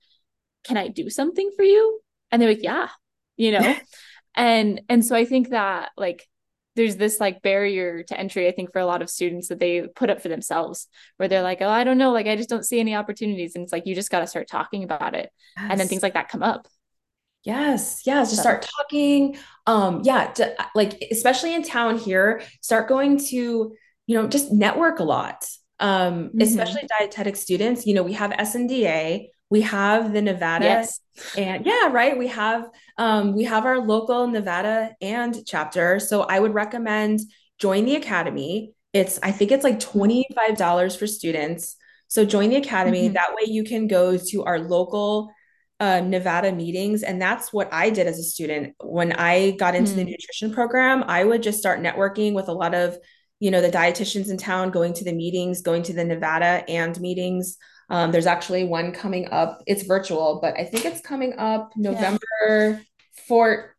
Can 0.64 0.76
I 0.76 0.88
do 0.88 1.11
something 1.11 1.51
for 1.57 1.64
you? 1.64 2.01
And 2.30 2.40
they're 2.40 2.51
like, 2.51 2.62
yeah, 2.62 2.88
you 3.36 3.53
know. 3.53 3.76
and 4.34 4.82
and 4.88 5.05
so 5.05 5.16
I 5.16 5.24
think 5.24 5.51
that 5.51 5.90
like 5.96 6.28
there's 6.79 6.97
this 6.97 7.20
like 7.20 7.43
barrier 7.43 8.03
to 8.05 8.18
entry 8.18 8.49
i 8.49 8.53
think 8.53 8.72
for 8.72 8.79
a 8.79 8.87
lot 8.87 9.03
of 9.03 9.11
students 9.11 9.49
that 9.49 9.59
they 9.59 9.83
put 9.95 10.09
up 10.09 10.22
for 10.22 10.29
themselves 10.29 10.87
where 11.18 11.29
they're 11.29 11.43
like 11.43 11.61
oh 11.61 11.68
i 11.68 11.85
don't 11.85 11.99
know 11.99 12.12
like 12.12 12.26
i 12.26 12.37
just 12.37 12.49
don't 12.49 12.64
see 12.64 12.81
any 12.81 12.95
opportunities. 12.95 13.55
And 13.55 13.64
it's 13.64 13.72
like 13.72 13.87
you 13.87 13.95
just 13.95 14.11
got 14.11 14.20
to 14.20 14.26
start 14.26 14.49
talking 14.49 14.85
about 14.85 15.14
it. 15.14 15.31
Yes. 15.57 15.66
and 15.70 15.81
then 15.81 15.89
things 15.89 16.03
like 16.03 16.14
that 16.14 16.29
come 16.29 16.43
up. 16.43 16.68
Yes. 17.45 18.03
Yes 18.05 18.31
just 18.31 18.43
start 18.43 18.68
talking. 18.79 19.37
Um 19.66 20.03
yeah 20.05 20.26
to, 20.33 20.55
like 20.74 21.03
especially 21.11 21.55
in 21.55 21.62
town 21.62 21.99
here 21.99 22.43
start 22.61 22.89
going 22.89 23.18
to 23.31 23.74
you 24.07 24.14
know 24.14 24.29
just 24.29 24.53
network 24.53 25.01
a 25.01 25.05
lot. 25.05 25.47
Um 25.81 26.29
mm-hmm. 26.29 26.41
especially 26.41 26.83
dietetic 26.99 27.37
students. 27.37 27.87
You 27.87 27.95
know 27.95 28.03
we 28.03 28.12
have 28.14 28.31
snda 28.33 29.29
we 29.51 29.62
have 29.62 30.12
the 30.12 30.20
Nevada 30.20 30.64
yes. 30.64 31.01
and 31.36 31.64
yeah, 31.64 31.88
right. 31.90 32.18
We 32.18 32.28
have 32.28 32.68
um, 32.99 33.34
we 33.34 33.44
have 33.44 33.64
our 33.64 33.78
local 33.78 34.26
Nevada 34.26 34.94
and 35.01 35.46
chapter. 35.46 35.99
So 36.01 36.22
I 36.22 36.38
would 36.38 36.55
recommend 36.55 37.20
join 37.59 37.84
the 37.84 37.96
academy. 37.96 38.72
It's 38.92 39.18
I 39.22 39.32
think 39.32 39.53
it's 39.53 39.64
like 39.64 39.80
$25 39.80 40.99
for 40.99 41.07
students. 41.07 41.76
So 42.09 42.24
join 42.24 42.51
the 42.51 42.57
academy. 42.57 43.05
Mm-hmm. 43.05 43.14
That 43.14 43.34
way 43.34 43.51
you 43.51 43.64
can 43.64 43.86
go 43.86 44.16
to 44.16 44.44
our 44.44 44.59
local 44.59 45.30
uh, 45.80 46.01
Nevada 46.01 46.53
meetings. 46.53 47.03
And 47.03 47.20
that's 47.20 47.53
what 47.53 47.72
I 47.72 47.90
did 47.90 48.07
as 48.07 48.18
a 48.18 48.22
student. 48.22 48.74
When 48.82 49.12
I 49.12 49.53
got 49.53 49.74
into 49.74 49.92
mm-hmm. 49.92 49.99
the 49.99 50.05
nutrition 50.11 50.53
program, 50.53 51.05
I 51.07 51.24
would 51.24 51.42
just 51.42 51.59
start 51.59 51.80
networking 51.80 52.34
with 52.34 52.49
a 52.49 52.53
lot 52.53 52.74
of, 52.74 52.99
you 53.40 53.51
know, 53.51 53.61
the 53.61 53.70
dietitians 53.70 54.30
in 54.30 54.36
town, 54.38 54.70
going 54.70 54.94
to 54.94 55.05
the 55.05 55.12
meetings, 55.12 55.62
going 55.62 55.82
to 55.84 55.92
the 55.92 56.05
Nevada 56.05 56.64
and 56.68 56.99
meetings. 57.01 57.57
Um, 57.91 58.12
there's 58.12 58.26
actually 58.26 58.64
one 58.64 58.93
coming 58.93 59.28
up. 59.30 59.62
It's 59.66 59.84
virtual, 59.84 60.41
but 60.43 60.59
I 60.59 60.64
think 60.64 60.84
it's 60.84 61.01
coming 61.01 61.34
up 61.39 61.72
November 61.76 62.20
yeah. 62.41 62.78
for 63.26 63.76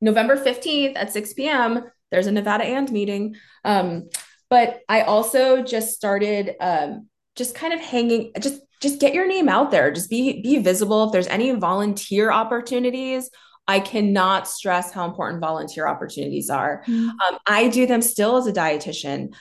November 0.00 0.36
15th 0.36 0.96
at 0.96 1.12
6 1.12 1.32
p.m. 1.34 1.84
There's 2.10 2.26
a 2.26 2.32
Nevada 2.32 2.64
and 2.64 2.90
meeting. 2.90 3.36
Um, 3.64 4.08
but 4.48 4.80
I 4.88 5.02
also 5.02 5.62
just 5.62 5.94
started 5.94 6.56
um, 6.60 7.08
just 7.36 7.54
kind 7.54 7.72
of 7.72 7.80
hanging, 7.80 8.32
just 8.40 8.60
just 8.80 8.98
get 8.98 9.12
your 9.12 9.28
name 9.28 9.48
out 9.48 9.70
there. 9.70 9.90
Just 9.92 10.10
be 10.10 10.40
be 10.42 10.58
visible. 10.58 11.04
If 11.04 11.12
there's 11.12 11.26
any 11.26 11.52
volunteer 11.52 12.32
opportunities, 12.32 13.30
I 13.68 13.78
cannot 13.78 14.48
stress 14.48 14.92
how 14.92 15.04
important 15.04 15.40
volunteer 15.40 15.86
opportunities 15.86 16.50
are. 16.50 16.82
Mm-hmm. 16.88 17.10
Um, 17.10 17.38
I 17.46 17.68
do 17.68 17.86
them 17.86 18.02
still 18.02 18.36
as 18.36 18.46
a 18.46 18.52
dietitian. 18.52 19.34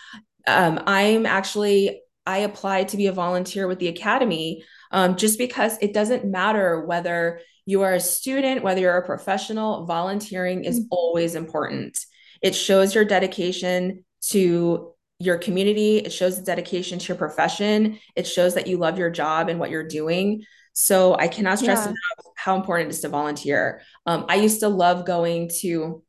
Um, 0.46 0.82
I'm 0.86 1.26
actually 1.26 2.02
I 2.26 2.40
applied 2.40 2.90
to 2.90 2.98
be 2.98 3.08
a 3.08 3.12
volunteer 3.12 3.68
with 3.68 3.80
the 3.80 3.88
Academy 3.88 4.64
um, 4.92 5.16
just 5.16 5.38
because 5.38 5.78
it 5.82 5.94
doesn't 5.94 6.26
matter 6.26 6.86
whether 6.86 7.42
you 7.66 7.82
are 7.84 7.94
a 7.94 8.00
student, 8.00 8.64
whether 8.64 8.82
you're 8.82 8.98
a 8.98 9.06
professional, 9.06 9.86
volunteering 9.86 10.64
is 10.64 10.80
mm-hmm. 10.80 10.88
always 10.92 11.36
important. 11.36 12.00
It 12.42 12.56
shows 12.56 12.96
your 12.96 13.06
dedication 13.06 14.06
to 14.30 14.94
your 15.20 15.38
community, 15.38 15.98
it 15.98 16.14
shows 16.14 16.38
the 16.38 16.44
dedication 16.44 16.98
to 16.98 17.08
your 17.10 17.18
profession, 17.18 18.00
it 18.16 18.26
shows 18.26 18.54
that 18.56 18.68
you 18.68 18.78
love 18.78 18.98
your 18.98 19.10
job 19.10 19.50
and 19.50 19.60
what 19.60 19.70
you're 19.70 19.88
doing. 19.88 20.44
So 20.74 21.16
I 21.16 21.28
cannot 21.28 21.60
stress 21.60 21.80
yeah. 21.80 21.86
enough 21.86 22.34
how 22.36 22.56
important 22.56 22.88
it 22.88 22.94
is 22.94 23.02
to 23.02 23.10
volunteer. 23.10 23.82
Um, 24.06 24.26
I 24.30 24.36
used 24.36 24.62
to 24.62 24.70
love 24.70 25.06
going 25.06 25.50
to 25.60 26.04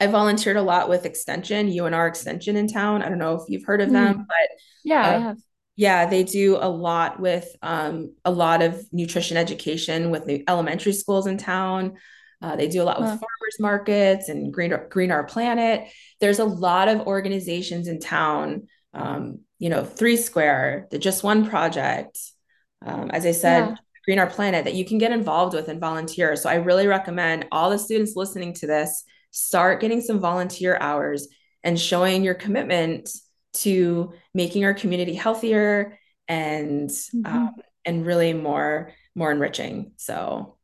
I 0.00 0.06
volunteered 0.06 0.56
a 0.56 0.62
lot 0.62 0.88
with 0.88 1.06
Extension, 1.06 1.68
UNR 1.68 2.08
Extension 2.08 2.56
in 2.56 2.68
town. 2.68 3.02
I 3.02 3.08
don't 3.08 3.18
know 3.18 3.34
if 3.34 3.42
you've 3.48 3.64
heard 3.64 3.80
of 3.80 3.90
them, 3.90 4.18
mm. 4.18 4.24
but 4.26 4.58
yeah, 4.88 5.06
uh, 5.06 5.10
I 5.16 5.18
have. 5.18 5.36
Yeah, 5.76 6.06
they 6.06 6.24
do 6.24 6.56
a 6.60 6.68
lot 6.68 7.20
with 7.20 7.46
um, 7.62 8.14
a 8.24 8.30
lot 8.32 8.62
of 8.62 8.84
nutrition 8.92 9.36
education 9.36 10.10
with 10.10 10.26
the 10.26 10.44
elementary 10.48 10.92
schools 10.92 11.26
in 11.26 11.38
town. 11.38 11.96
Uh, 12.42 12.56
they 12.56 12.68
do 12.68 12.82
a 12.82 12.84
lot 12.84 12.98
with 13.00 13.10
Huh. 13.10 13.16
farmers 13.16 13.60
markets 13.60 14.28
and 14.28 14.52
Green, 14.52 14.74
Green 14.90 15.10
Our 15.10 15.24
Planet. 15.24 15.88
There's 16.20 16.38
a 16.40 16.44
lot 16.44 16.88
of 16.88 17.06
organizations 17.06 17.88
in 17.88 18.00
town, 18.00 18.68
um, 18.94 19.40
you 19.58 19.70
know, 19.70 19.84
Three 19.84 20.16
Square, 20.16 20.88
the 20.90 20.98
Just 20.98 21.22
One 21.22 21.48
Project, 21.48 22.18
um, 22.84 23.10
as 23.10 23.26
I 23.26 23.32
said, 23.32 23.70
Yeah. 23.70 23.76
Green 24.04 24.18
Our 24.18 24.30
Planet, 24.30 24.64
that 24.64 24.74
you 24.74 24.84
can 24.84 24.98
get 24.98 25.12
involved 25.12 25.54
with 25.54 25.68
and 25.68 25.80
volunteer. 25.80 26.34
So 26.36 26.48
I 26.48 26.56
really 26.56 26.86
recommend 26.86 27.46
all 27.52 27.70
the 27.70 27.78
students 27.78 28.16
listening 28.16 28.54
to 28.54 28.66
this 28.66 29.04
start 29.30 29.80
getting 29.80 30.00
some 30.00 30.18
volunteer 30.20 30.76
hours 30.80 31.28
and 31.62 31.78
showing 31.78 32.24
your 32.24 32.34
commitment 32.34 33.10
to 33.62 34.12
making 34.34 34.64
our 34.64 34.74
community 34.74 35.14
healthier 35.14 35.98
and 36.26 36.90
um, 37.24 37.24
Mhm. 37.24 37.52
and 37.84 38.06
really 38.06 38.32
more 38.32 38.92
more 39.14 39.32
enriching. 39.32 39.92
So 39.96 40.56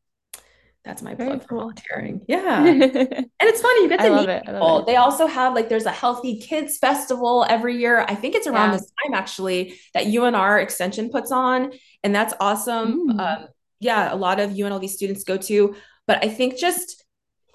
that's 0.85 1.01
my 1.03 1.15
Very 1.15 1.31
plug 1.31 1.49
for 1.49 1.57
volunteering. 1.57 2.21
Yeah. 2.29 2.63
And 3.41 3.51
it's 3.51 3.61
funny, 3.63 3.83
you 3.83 3.89
get 3.89 4.01
to 4.01 4.11
love 4.11 4.21
meet 4.27 4.29
it. 4.29 4.45
People. 4.45 4.85
They 4.85 4.97
also 4.97 5.27
have 5.27 5.55
like 5.55 5.69
there's 5.69 5.87
a 5.87 5.91
healthy 5.91 6.39
kids 6.41 6.79
festival 6.79 7.45
every 7.49 7.79
year. 7.79 8.05
I 8.09 8.15
think 8.15 8.35
it's 8.35 8.47
around 8.47 8.71
Yeah. 8.73 8.77
this 8.79 8.93
time 9.05 9.15
actually 9.15 9.79
that 9.95 10.07
UNR 10.07 10.63
Extension 10.63 11.11
puts 11.11 11.33
on, 11.33 11.73
and 12.03 12.15
that's 12.15 12.35
awesome. 12.41 13.09
Mm. 13.11 13.21
Um, 13.21 13.49
yeah, 13.81 14.13
a 14.13 14.17
lot 14.17 14.41
of 14.41 14.51
UNLV 14.51 14.89
students 14.89 15.25
go 15.25 15.37
to, 15.39 15.75
but 16.07 16.23
I 16.25 16.29
think 16.29 16.59
just 16.59 17.04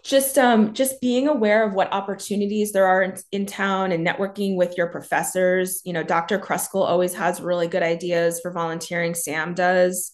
just 0.03 0.37
um 0.37 0.73
just 0.73 1.01
being 1.01 1.27
aware 1.27 1.67
of 1.67 1.73
what 1.73 1.91
opportunities 1.91 2.71
there 2.71 2.87
are 2.87 3.03
in, 3.03 3.15
in 3.31 3.45
town 3.45 3.91
and 3.91 4.05
networking 4.05 4.55
with 4.55 4.77
your 4.77 4.87
professors. 4.87 5.81
You 5.85 5.93
know, 5.93 6.03
Dr. 6.03 6.39
Kruskall 6.39 6.87
always 6.87 7.13
has 7.15 7.41
really 7.41 7.67
good 7.67 7.83
ideas 7.83 8.39
for 8.41 8.51
volunteering. 8.51 9.13
Sam 9.13 9.53
does. 9.53 10.11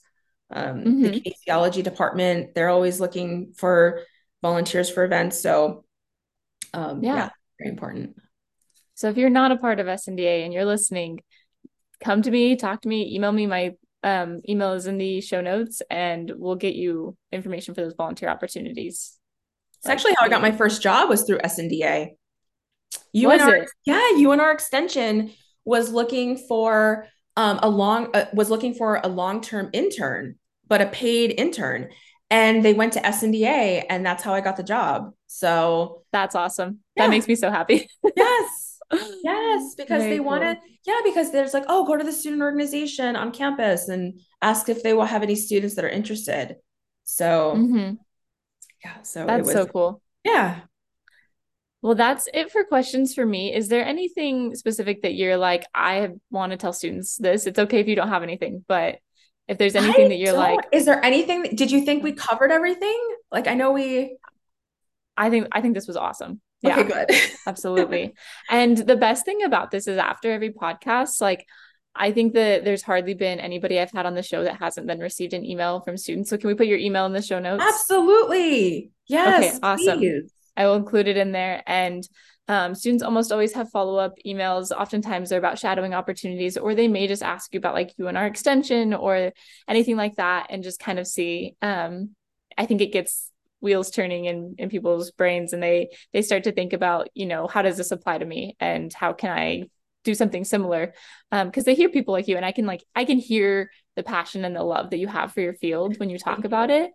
Um, 0.52 0.84
the 0.84 1.10
Mhm. 1.10 1.24
kinesiology 1.24 1.84
department, 1.84 2.54
they're 2.54 2.70
always 2.70 3.00
looking 3.00 3.54
for 3.58 4.02
volunteers 4.42 4.90
for 4.90 5.04
events. 5.04 5.42
So 5.42 5.86
um, 6.74 7.04
Yeah. 7.04 7.16
yeah, 7.16 7.30
very 7.60 7.72
important. 7.72 8.18
So 8.96 9.10
if 9.10 9.18
you're 9.18 9.30
not 9.30 9.52
a 9.52 9.58
part 9.58 9.80
of 9.80 9.88
SNDA 9.88 10.44
and 10.46 10.54
you're 10.54 10.66
listening, 10.66 11.22
come 12.00 12.22
to 12.22 12.32
me, 12.32 12.56
talk 12.56 12.82
to 12.82 12.88
me, 12.88 13.16
email 13.16 13.32
me. 13.32 13.48
My 13.48 13.76
um, 14.04 14.42
email 14.48 14.74
is 14.74 14.86
in 14.86 14.98
the 14.98 15.20
show 15.22 15.42
notes, 15.42 15.82
and 15.90 16.32
we'll 16.36 16.56
get 16.56 16.76
you 16.76 17.18
information 17.32 17.74
for 17.74 17.82
those 17.82 17.96
volunteer 17.96 18.30
opportunities. 18.30 19.18
It's 19.80 19.89
actually 19.89 20.13
how 20.17 20.26
I 20.26 20.30
got 20.30 20.41
my 20.41 20.51
first 20.51 20.82
job 20.82 21.09
was 21.09 21.23
through 21.23 21.39
SNDA. 21.39 22.09
Was 23.13 23.41
UNR, 23.41 23.63
it? 23.63 23.69
yeah, 23.86 24.01
UNR 24.17 24.53
Extension 24.53 25.32
was 25.63 25.91
looking 25.91 26.38
for 26.38 27.07
um, 27.38 27.59
a 27.61 27.69
long 27.69 28.09
uh, 28.13 28.26
was 28.34 28.49
looking 28.49 28.73
for 28.73 28.99
a 29.03 29.07
long 29.07 29.41
term 29.41 29.69
intern, 29.73 30.36
but 30.67 30.82
a 30.82 30.88
paid 30.88 31.34
intern, 31.38 31.89
and 32.30 32.63
they 32.63 32.73
went 32.73 32.93
to 32.93 32.99
SNDA, 32.99 33.86
and 33.89 34.05
that's 34.05 34.23
how 34.23 34.34
I 34.34 34.41
got 34.41 34.57
the 34.57 34.63
job. 34.63 35.11
So 35.28 36.03
That's 36.11 36.36
awesome. 36.36 36.80
Yeah. 36.95 37.03
That 37.03 37.09
makes 37.09 37.28
me 37.28 37.36
so 37.36 37.51
happy. 37.51 37.89
yes, 38.15 38.80
yes, 39.23 39.76
because 39.78 40.03
Very 40.03 40.15
they 40.15 40.19
want 40.19 40.43
to, 40.43 40.57
yeah, 40.86 41.01
because 41.03 41.32
there's 41.32 41.53
like, 41.53 41.65
oh, 41.67 41.86
go 41.86 41.97
to 41.97 42.03
the 42.03 42.13
student 42.13 42.41
organization 42.41 43.15
on 43.15 43.32
campus 43.32 43.89
and 43.89 44.21
ask 44.41 44.69
if 44.69 44.84
they 44.84 44.93
will 44.93 45.05
have 45.05 45.23
any 45.23 45.36
students 45.36 45.76
that 45.76 45.86
are 45.86 45.89
interested. 45.89 46.55
So 47.03 47.55
Mhm. 47.57 47.97
Yeah, 48.86 49.02
so 49.02 49.28
it 49.28 49.28
That's 49.28 49.48
was, 49.48 49.54
so 49.54 49.66
cool. 49.66 50.02
yeah. 50.24 50.62
Well, 51.82 51.96
that's 51.96 52.28
it 52.34 52.52
for 52.52 52.64
questions 52.64 53.14
for 53.14 53.26
me. 53.26 53.54
Is 53.54 53.68
there 53.68 53.86
anything 53.86 54.56
specific 54.56 55.02
that 55.02 55.14
you're 55.14 55.38
like, 55.38 55.66
I 55.74 56.10
want 56.32 56.52
to 56.52 56.58
tell 56.58 56.74
students 56.74 57.18
this? 57.18 57.48
It's 57.48 57.60
okay 57.60 57.80
if 57.80 57.88
you 57.88 57.96
don't 57.96 58.10
have 58.10 58.24
anything, 58.24 58.64
but 58.68 58.98
if 59.48 59.58
there's 59.58 59.76
anything 59.76 60.06
I 60.06 60.10
that 60.10 60.18
you're 60.18 60.34
like, 60.34 60.60
is 60.72 60.86
there 60.86 61.04
anything? 61.04 61.44
Did 61.56 61.72
you 61.72 61.86
think 61.86 62.04
we 62.04 62.14
covered 62.14 62.52
everything? 62.52 63.00
Like, 63.32 63.48
I 63.48 63.54
know 63.56 63.72
we. 63.72 64.18
I 65.18 65.30
think 65.30 65.48
I 65.52 65.62
think 65.62 65.76
this 65.76 65.88
was 65.88 65.98
awesome. 65.98 66.42
Okay, 66.66 66.76
Yeah, 66.76 67.06
good. 67.06 67.12
absolutely. 67.48 68.14
And 68.50 68.78
the 68.78 68.96
best 68.96 69.26
thing 69.26 69.44
about 69.44 69.72
this 69.72 69.88
is 69.88 69.98
after 69.98 70.32
every 70.32 70.52
podcast, 70.52 71.22
like 71.22 71.46
I 71.96 72.12
think 72.12 72.34
that 72.34 72.66
there's 72.66 72.84
hardly 72.84 73.14
been 73.14 73.39
anybody 73.39 73.80
I've 73.80 73.91
had 73.91 74.06
on 74.06 74.16
the 74.16 74.24
show 74.24 74.43
that 74.43 74.60
hasn't 74.60 74.88
then 74.88 75.00
received 75.00 75.34
an 75.34 75.46
email 75.46 75.80
from 75.80 75.96
students. 75.98 76.30
So 76.30 76.38
can 76.38 76.48
we 76.50 76.54
put 76.54 76.68
your 76.68 76.78
email 76.78 77.06
in 77.06 77.14
the 77.14 77.22
show 77.22 77.39
notes? 77.39 77.64
Absolutely. 77.66 78.91
Yes, 79.08 79.56
Okay, 79.56 79.60
awesome. 79.64 80.00
please. 80.00 80.32
I 80.58 80.66
will 80.66 80.76
include 80.76 81.08
it 81.08 81.18
in 81.18 81.32
there. 81.32 81.64
And 81.66 82.08
um, 82.48 82.76
students 82.76 83.04
almost 83.04 83.32
always 83.32 83.54
have 83.54 83.70
follow 83.72 83.98
up 83.98 84.14
emails. 84.26 84.72
Oftentimes 84.72 85.30
they're 85.30 85.39
about 85.39 85.58
shadowing 85.60 85.93
opportunities, 85.93 86.58
or 86.58 86.76
they 86.76 86.88
may 86.88 87.08
just 87.08 87.24
ask 87.24 87.54
you 87.54 87.58
about 87.58 87.74
like 87.74 87.96
UNR 88.00 88.28
extension 88.28 88.93
or 88.93 89.32
anything 89.68 89.96
like 89.98 90.16
that, 90.18 90.48
and 90.50 90.64
just 90.64 90.80
kind 90.80 91.00
of 91.00 91.08
see. 91.08 91.56
Um, 91.62 92.12
I 92.58 92.66
think 92.66 92.82
it 92.82 92.93
gets 92.93 93.32
wheels 93.62 93.89
turning 93.89 94.26
in 94.26 94.56
in 94.60 94.70
people's 94.70 95.12
brains, 95.12 95.54
and 95.54 95.64
they 95.64 95.89
they 96.14 96.22
start 96.22 96.43
to 96.43 96.52
think 96.52 96.74
about, 96.74 97.10
you 97.16 97.26
know, 97.26 97.48
how 97.48 97.64
does 97.64 97.78
this 97.78 97.91
apply 97.91 98.20
to 98.20 98.26
me, 98.26 98.56
and 98.60 98.93
how 98.93 99.14
can 99.14 99.32
I 99.32 99.64
do 100.06 100.16
something 100.16 100.45
similar? 100.45 100.93
Um, 101.34 101.47
because 101.47 101.66
they 101.66 101.76
hear 101.76 101.89
people 101.89 102.14
like 102.14 102.30
you, 102.30 102.38
and 102.38 102.45
I 102.45 102.53
can 102.53 102.66
like 102.66 102.84
I 102.95 103.03
can 103.03 103.18
hear 103.18 103.70
the 103.97 104.03
passion 104.03 104.45
and 104.45 104.56
the 104.56 104.64
love 104.64 104.91
that 104.91 104.99
you 104.99 105.08
have 105.08 105.34
for 105.34 105.41
your 105.41 105.56
field 105.56 105.99
when 105.99 106.10
you 106.10 106.18
talk 106.18 106.45
about 106.45 106.70
it, 106.70 106.91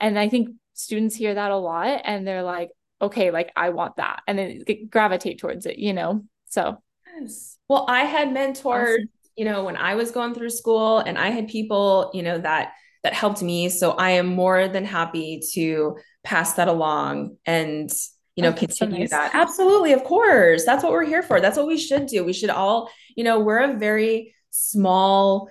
and 0.00 0.18
I 0.18 0.28
think 0.28 0.48
students 0.74 1.14
hear 1.14 1.34
that 1.34 1.52
a 1.52 1.56
lot, 1.56 2.02
and 2.04 2.26
they're 2.26 2.42
like 2.42 2.70
okay, 3.00 3.30
like 3.30 3.52
I 3.54 3.68
want 3.70 3.96
that, 3.96 4.22
and 4.26 4.38
then 4.38 4.64
gravitate 4.88 5.38
towards 5.38 5.66
it, 5.66 5.78
you 5.78 5.92
know? 5.92 6.24
So 6.46 6.78
Yes. 7.20 7.58
Well, 7.68 7.84
I 7.88 8.04
had 8.04 8.32
mentors, 8.32 8.88
Awesome. 8.90 9.08
you 9.36 9.44
know, 9.44 9.64
when 9.64 9.76
I 9.76 9.94
was 9.94 10.10
going 10.10 10.34
through 10.34 10.50
school, 10.50 10.98
and 10.98 11.18
I 11.18 11.28
had 11.30 11.48
people, 11.48 12.10
you 12.14 12.22
know, 12.22 12.38
that 12.38 12.72
that 13.02 13.12
helped 13.12 13.42
me. 13.42 13.68
So 13.68 13.92
I 13.92 14.10
am 14.10 14.26
more 14.26 14.66
than 14.68 14.84
happy 14.84 15.40
to 15.52 15.96
pass 16.24 16.54
that 16.54 16.68
along 16.68 17.36
and 17.46 17.90
you 18.36 18.42
know 18.42 18.50
Oh, 18.50 18.52
continue 18.52 19.00
nice. 19.00 19.10
that. 19.10 19.30
Absolutely, 19.34 19.92
of 19.92 20.04
course. 20.04 20.64
That's 20.64 20.82
what 20.84 20.92
we're 20.92 21.04
here 21.06 21.22
for. 21.22 21.40
That's 21.40 21.56
what 21.56 21.66
we 21.66 21.78
should 21.78 22.06
do. 22.06 22.22
We 22.24 22.32
should 22.32 22.50
all, 22.50 22.90
you 23.16 23.24
know, 23.24 23.40
we're 23.40 23.58
a 23.60 23.74
very 23.76 24.34
small 24.50 25.48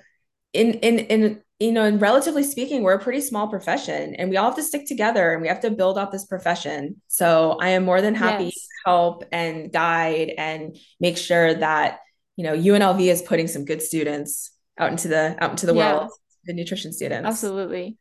in 0.54 0.74
in 0.76 1.00
in 1.00 1.42
you 1.60 1.72
know, 1.72 1.84
and 1.86 2.02
relatively 2.02 2.44
speaking, 2.44 2.84
we're 2.84 2.96
a 2.96 3.00
pretty 3.00 3.22
small 3.22 3.48
profession 3.48 4.14
and 4.16 4.30
we 4.30 4.36
all 4.36 4.48
have 4.48 4.56
to 4.58 4.64
stick 4.64 4.86
together 4.86 5.32
and 5.32 5.42
we 5.42 5.48
have 5.48 5.62
to 5.62 5.72
build 5.72 5.98
up 5.98 6.12
this 6.12 6.26
profession. 6.26 7.02
So 7.08 7.58
I 7.62 7.70
am 7.70 7.86
more 7.86 8.02
than 8.02 8.14
happy 8.14 8.46
Yes. 8.46 8.54
to 8.54 8.68
help 8.86 9.24
and 9.32 9.72
guide 9.72 10.34
and 10.38 10.76
make 11.00 11.18
sure 11.18 11.54
that, 11.54 12.00
you 12.36 12.44
know, 12.44 12.54
UNLV 12.54 13.00
is 13.10 13.22
putting 13.22 13.48
some 13.48 13.64
good 13.64 13.82
students 13.82 14.52
out 14.78 14.92
into 14.92 15.08
the 15.08 15.38
out 15.42 15.52
into 15.52 15.66
the 15.66 15.74
Yeah. 15.74 15.96
world, 16.00 16.12
the 16.44 16.54
nutrition 16.54 16.92
students. 16.92 17.26
Absolutely. 17.26 17.98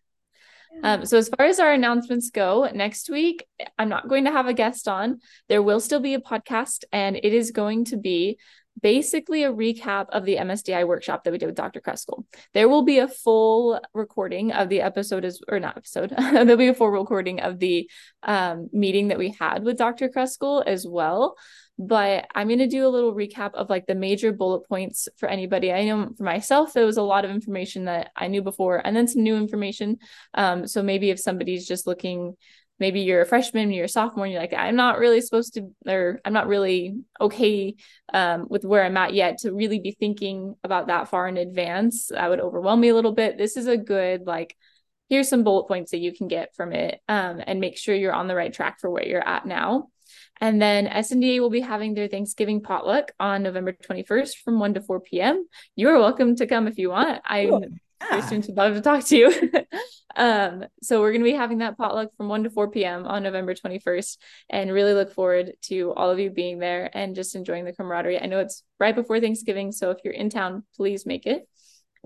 Um, 0.82 1.06
so 1.06 1.16
as 1.18 1.28
far 1.28 1.46
as 1.46 1.60
our 1.60 1.72
announcements 1.72 2.30
go, 2.30 2.68
next 2.74 3.08
week 3.08 3.46
I'm 3.78 3.88
not 3.88 4.08
going 4.08 4.24
to 4.24 4.32
have 4.32 4.46
a 4.46 4.54
guest 4.54 4.88
on. 4.88 5.20
There 5.48 5.62
will 5.62 5.80
still 5.80 6.00
be 6.00 6.14
a 6.14 6.20
podcast, 6.20 6.84
and 6.92 7.16
it 7.16 7.32
is 7.32 7.50
going 7.50 7.86
to 7.86 7.96
be 7.96 8.38
basically 8.80 9.44
a 9.44 9.52
recap 9.52 10.06
of 10.10 10.24
the 10.24 10.36
MSDI 10.36 10.86
workshop 10.86 11.24
that 11.24 11.30
we 11.30 11.38
did 11.38 11.46
with 11.46 11.54
Dr. 11.54 11.80
Kruskall. 11.80 12.24
There 12.52 12.68
will 12.68 12.82
be 12.82 12.98
a 12.98 13.08
full 13.08 13.80
recording 13.92 14.52
of 14.52 14.68
the 14.68 14.80
episode 14.80 15.24
as 15.24 15.40
or 15.48 15.60
not 15.60 15.76
episode. 15.76 16.10
There'll 16.18 16.56
be 16.56 16.68
a 16.68 16.74
full 16.74 16.90
recording 16.90 17.40
of 17.40 17.58
the 17.58 17.88
um, 18.22 18.68
meeting 18.72 19.08
that 19.08 19.18
we 19.18 19.36
had 19.38 19.64
with 19.64 19.78
Dr. 19.78 20.08
Kruskall 20.08 20.64
as 20.66 20.86
well. 20.86 21.36
But 21.76 22.28
I'm 22.34 22.46
going 22.46 22.60
to 22.60 22.68
do 22.68 22.86
a 22.86 22.88
little 22.88 23.12
recap 23.12 23.54
of 23.54 23.68
like 23.68 23.86
the 23.86 23.96
major 23.96 24.32
bullet 24.32 24.68
points 24.68 25.08
for 25.16 25.28
anybody. 25.28 25.72
I 25.72 25.84
know 25.84 26.10
for 26.16 26.22
myself, 26.22 26.72
there 26.72 26.86
was 26.86 26.98
a 26.98 27.02
lot 27.02 27.24
of 27.24 27.32
information 27.32 27.86
that 27.86 28.12
I 28.14 28.28
knew 28.28 28.42
before, 28.42 28.80
and 28.84 28.96
then 28.96 29.08
some 29.08 29.24
new 29.24 29.36
information. 29.36 29.98
Um, 30.34 30.68
so 30.68 30.84
maybe 30.84 31.10
if 31.10 31.18
somebody's 31.18 31.66
just 31.66 31.84
looking, 31.86 32.36
maybe 32.78 33.00
you're 33.00 33.22
a 33.22 33.26
freshman, 33.26 33.72
you're 33.72 33.86
a 33.86 33.88
sophomore, 33.88 34.24
and 34.24 34.32
you're 34.32 34.40
like, 34.40 34.54
I'm 34.54 34.76
not 34.76 35.00
really 35.00 35.20
supposed 35.20 35.54
to, 35.54 35.72
or 35.84 36.20
I'm 36.24 36.32
not 36.32 36.46
really 36.46 36.94
okay 37.20 37.74
um, 38.12 38.46
with 38.48 38.64
where 38.64 38.84
I'm 38.84 38.96
at 38.96 39.12
yet 39.12 39.38
to 39.38 39.52
really 39.52 39.80
be 39.80 39.96
thinking 39.98 40.54
about 40.62 40.86
that 40.86 41.08
far 41.08 41.26
in 41.26 41.36
advance. 41.36 42.06
That 42.06 42.30
would 42.30 42.40
overwhelm 42.40 42.80
me 42.80 42.90
a 42.90 42.94
little 42.94 43.14
bit. 43.14 43.36
This 43.36 43.56
is 43.56 43.66
a 43.66 43.76
good, 43.76 44.28
like, 44.28 44.56
here's 45.08 45.28
some 45.28 45.42
bullet 45.42 45.66
points 45.66 45.90
that 45.90 45.98
you 45.98 46.14
can 46.14 46.28
get 46.28 46.54
from 46.54 46.72
it 46.72 47.00
um, 47.08 47.42
and 47.44 47.58
make 47.58 47.76
sure 47.76 47.96
you're 47.96 48.12
on 48.12 48.28
the 48.28 48.36
right 48.36 48.52
track 48.52 48.80
for 48.80 48.88
where 48.90 49.06
you're 49.06 49.28
at 49.28 49.44
now. 49.44 49.88
And 50.40 50.60
then 50.60 50.86
SNDA 50.86 51.40
will 51.40 51.50
be 51.50 51.60
having 51.60 51.94
their 51.94 52.08
Thanksgiving 52.08 52.60
potluck 52.60 53.12
on 53.20 53.42
November 53.42 53.72
21st 53.72 54.36
from 54.44 54.58
1 54.58 54.74
to 54.74 54.80
4 54.80 55.00
p.m. 55.00 55.46
You 55.76 55.88
are 55.88 55.98
welcome 55.98 56.36
to 56.36 56.46
come 56.46 56.66
if 56.66 56.78
you 56.78 56.90
want. 56.90 57.22
I 57.24 57.46
Cool. 57.46 57.64
Yeah. 58.10 58.20
students 58.20 58.48
would 58.48 58.56
love 58.56 58.74
to 58.74 58.80
talk 58.80 59.04
to 59.04 59.16
you. 59.16 59.52
um, 60.16 60.64
so 60.82 61.00
we're 61.00 61.12
going 61.12 61.22
to 61.22 61.30
be 61.30 61.36
having 61.36 61.58
that 61.58 61.76
potluck 61.76 62.10
from 62.16 62.28
1 62.28 62.44
to 62.44 62.50
4 62.50 62.70
p.m. 62.70 63.06
on 63.06 63.22
November 63.22 63.54
21st 63.54 64.18
and 64.50 64.72
really 64.72 64.94
look 64.94 65.12
forward 65.12 65.52
to 65.62 65.92
all 65.94 66.10
of 66.10 66.18
you 66.18 66.30
being 66.30 66.58
there 66.58 66.90
and 66.92 67.14
just 67.14 67.34
enjoying 67.34 67.64
the 67.64 67.72
camaraderie. 67.72 68.20
I 68.20 68.26
know 68.26 68.40
it's 68.40 68.62
right 68.78 68.94
before 68.94 69.20
Thanksgiving, 69.20 69.72
so 69.72 69.90
if 69.90 69.98
you're 70.04 70.14
in 70.14 70.30
town, 70.30 70.64
please 70.76 71.06
make 71.06 71.26
it. 71.26 71.48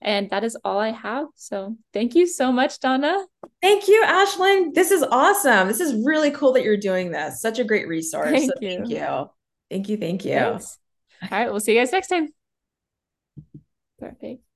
And 0.03 0.31
that 0.31 0.45
is 0.45 0.57
all 0.65 0.79
I 0.79 0.91
have. 0.91 1.27
So 1.35 1.77
thank 1.93 2.15
you 2.15 2.27
so 2.27 2.53
much, 2.53 2.79
Donna. 2.81 3.25
Thank 3.61 3.89
you, 3.89 4.03
Ashlyn. 4.07 4.75
This 4.75 4.91
is 4.91 5.03
awesome. 5.03 5.69
This 5.69 5.81
is 5.81 6.05
really 6.05 6.31
cool 6.31 6.53
that 6.53 6.63
you're 6.63 6.77
doing 6.77 7.11
this. 7.11 7.41
Such 7.41 7.59
a 7.59 7.65
great 7.65 7.89
resource. 7.89 8.31
Thank 8.31 8.51
so 8.51 8.59
thank 8.61 8.89
you. 8.89 8.97
you. 8.97 9.31
Thank 9.71 9.89
you. 9.89 9.97
Thank 9.97 10.25
you. 10.25 10.35
Thanks. 10.35 10.79
All 11.23 11.29
right, 11.31 11.51
we'll 11.51 11.61
see 11.61 11.75
you 11.75 11.81
guys 11.81 11.93
next 11.93 12.09
time. 12.09 12.29
Perfect. 13.99 14.48